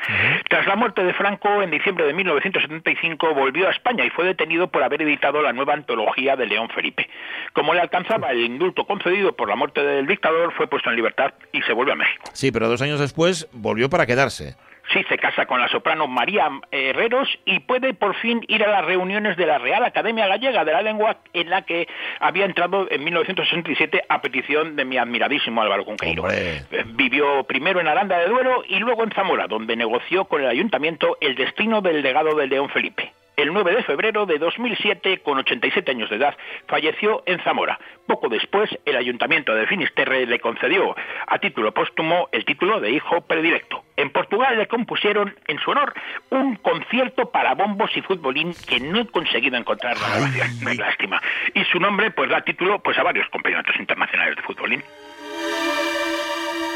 Tras 0.49 0.67
la 0.67 0.77
muerte 0.77 1.03
de 1.03 1.13
Franco 1.15 1.63
en 1.63 1.71
diciembre 1.71 2.05
de 2.07 2.13
1975 2.13 3.35
volvió 3.35 3.69
a 3.69 3.71
España 3.71 4.05
y 4.05 4.11
fue 4.11 4.25
detenido 4.25 4.69
por 4.69 4.83
haber 4.83 5.03
editado 5.03 5.43
la 5.43 5.53
nueva 5.53 5.75
antología 5.75 6.37
de 6.37 6.47
León 6.47 6.69
Felipe. 6.75 7.09
Como 7.53 7.75
le 7.75 7.81
alcanzaba 7.81 8.31
el 8.31 8.41
indulto 8.41 8.87
concedido 8.87 9.35
por 9.35 9.49
la 9.49 9.57
muerte 9.57 9.83
del 9.83 10.07
dictador, 10.07 10.53
fue 10.53 10.67
puesto 10.67 10.91
en 10.91 10.97
libertad 10.97 11.33
y 11.53 11.63
se 11.63 11.73
vuelve 11.73 11.93
a 11.93 11.97
México. 11.97 12.25
Sí, 12.33 12.53
pero 12.53 12.69
dos 12.69 12.83
años 12.83 13.01
después 13.01 13.49
volvió 13.53 13.89
para 13.89 14.07
quedarse. 14.07 14.57
Sí, 14.93 15.03
se 15.09 15.19
casa 15.19 15.47
con 15.47 15.61
la 15.61 15.69
soprano 15.69 16.07
María 16.07 16.51
Herreros 16.71 17.29
y 17.47 17.61
puede 17.61 17.95
por 17.95 18.15
fin 18.17 18.45
ir 18.49 18.63
a 18.65 18.71
las 18.71 18.85
reuniones 18.85 19.37
de 19.37 19.47
la 19.47 19.59
Real 19.59 19.85
Academia 19.85 20.27
Gallega 20.27 20.65
de 20.65 20.73
la 20.73 20.83
Lengua 20.83 21.19
en 21.33 21.51
la 21.51 21.63
que 21.63 21.89
había 22.21 22.45
entrado 22.45 22.87
en 22.91 23.03
1967 23.03 24.05
a 24.09 24.21
petición 24.21 24.77
de 24.77 24.85
mi 24.85 24.99
admiradísimo 24.99 25.63
Álvaro 25.63 25.85
Cunqueiro. 25.85 26.23
Hombre. 26.23 26.65
Vivió 26.95 27.45
primero 27.45 27.81
en 27.81 27.89
Aranda 27.89 28.19
de 28.19 28.29
Duero 28.29 28.63
y 28.69 28.79
luego 28.79 29.05
en 29.05 29.11
Zamora, 29.13 29.47
donde 29.47 29.77
negoció 29.77 30.27
con 30.27 30.43
el 30.43 30.49
ayuntamiento 30.49 31.17
el 31.21 31.35
destino 31.35 31.81
del 31.81 32.03
legado 32.03 32.35
del 32.35 32.51
León 32.51 32.69
Felipe. 32.69 33.13
El 33.37 33.53
9 33.53 33.75
de 33.75 33.83
febrero 33.83 34.27
de 34.27 34.39
2007, 34.39 35.19
con 35.19 35.39
87 35.39 35.91
años 35.91 36.09
de 36.09 36.17
edad, 36.17 36.37
falleció 36.69 37.23
en 37.27 37.41
Zamora. 37.41 37.81
Poco 38.07 38.29
después, 38.29 38.71
el 38.85 38.97
ayuntamiento 38.97 39.55
de 39.55 39.67
Finisterre 39.67 40.27
le 40.27 40.39
concedió 40.39 40.95
a 41.27 41.39
título 41.39 41.73
póstumo 41.73 42.29
el 42.31 42.45
título 42.45 42.81
de 42.81 42.91
hijo 42.91 43.23
predilecto. 43.23 43.83
En 43.97 44.11
Portugal 44.11 44.57
le 44.57 44.69
compusieron 44.69 45.35
en 45.47 45.59
su 45.59 45.71
honor 45.71 45.95
un 46.31 46.57
concierto 46.57 47.31
para 47.31 47.55
bombos 47.55 47.91
y 47.97 48.03
futbolín 48.03 48.53
que 48.69 48.79
no 48.79 49.01
he 49.01 49.07
conseguido 49.07 49.57
encontrar 49.57 49.97
la 49.99 50.09
grabación, 50.09 50.69
es 50.69 50.79
lástima. 50.79 51.21
Y 51.55 51.65
su 51.65 51.81
nombre 51.81 52.11
pues 52.13 52.31
da 52.31 52.41
título 52.43 52.79
pues 52.81 52.99
a 52.99 53.03
varios 53.03 53.29
campeonatos 53.31 53.77
internacionales 53.79 54.37
de 54.37 54.43
futbolín. 54.43 54.83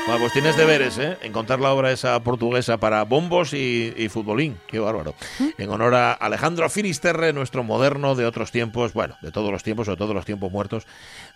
Bueno, 0.08 0.20
pues 0.22 0.32
tienes 0.32 0.56
deberes, 0.56 0.96
¿eh? 0.96 1.18
Encontrar 1.20 1.60
la 1.60 1.70
obra 1.70 1.92
esa 1.92 2.18
portuguesa 2.22 2.78
para 2.78 3.04
bombos 3.04 3.52
y, 3.52 3.92
y 3.94 4.08
futbolín. 4.08 4.56
Qué 4.66 4.78
bárbaro. 4.78 5.14
En 5.58 5.68
honor 5.68 5.94
a 5.94 6.12
Alejandro 6.14 6.70
Finisterre, 6.70 7.34
nuestro 7.34 7.62
moderno 7.62 8.14
de 8.14 8.24
otros 8.24 8.50
tiempos, 8.50 8.94
bueno, 8.94 9.18
de 9.20 9.30
todos 9.32 9.52
los 9.52 9.62
tiempos, 9.62 9.86
o 9.86 9.90
de 9.90 9.96
todos 9.98 10.14
los 10.14 10.24
tiempos 10.24 10.50
muertos, 10.50 10.86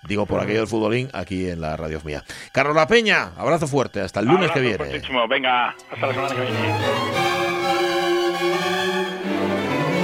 digo 0.09 0.25
por 0.25 0.41
aquello 0.41 0.61
del 0.61 0.69
futbolín, 0.69 1.11
aquí 1.13 1.51
en 1.51 1.61
la 1.61 1.77
radio 1.77 2.01
mía. 2.03 2.25
Carlos 2.51 2.75
La 2.75 2.87
Peña, 2.87 3.33
abrazo 3.37 3.69
fuerte, 3.69 4.01
hasta 4.01 4.21
el 4.21 4.27
lunes 4.27 4.51
Abrazo 4.51 4.55
que 4.55 4.61
viene. 4.61 4.77
fuertísimo. 4.79 5.29
Venga, 5.29 5.75
hasta 5.91 6.07
la 6.07 6.15
semana 6.15 6.35
que 6.35 6.41
viene. 6.41 6.73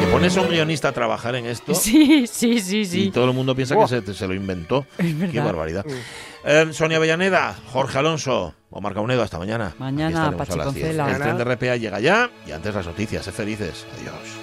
¿Te 0.09 0.13
pones 0.15 0.35
a 0.39 0.41
un 0.41 0.49
guionista 0.49 0.89
a 0.89 0.93
trabajar 0.93 1.35
en 1.35 1.45
esto? 1.45 1.75
Sí, 1.79 2.27
sí, 2.27 2.61
sí, 2.61 2.79
Y 2.81 2.87
sí. 2.87 3.11
todo 3.11 3.27
el 3.27 3.35
mundo 3.35 3.55
piensa 3.55 3.77
que 3.77 3.87
se, 3.87 4.15
se 4.15 4.27
lo 4.27 4.33
inventó. 4.33 4.87
Es 4.97 5.17
verdad. 5.19 5.33
Qué 5.35 5.41
barbaridad. 5.41 5.85
Eh, 6.45 6.69
Sonia 6.73 6.97
Avellaneda, 6.97 7.55
Jorge 7.73 7.99
Alonso, 7.99 8.55
Omar 8.71 8.95
Caunedo, 8.95 9.23
hasta 9.23 9.39
mañana. 9.39 9.75
Mañana, 9.79 10.35
Pachi 10.35 10.55
10. 10.55 10.65
Concela. 10.65 11.11
El 11.11 11.21
tren 11.21 11.37
de 11.37 11.45
RPA 11.45 11.77
llega 11.77 12.01
ya 12.01 12.31
y 12.47 12.53
antes 12.53 12.75
las 12.75 12.87
noticias. 12.87 13.23
Sé 13.23 13.33
felices. 13.33 13.85
Adiós. 14.01 14.38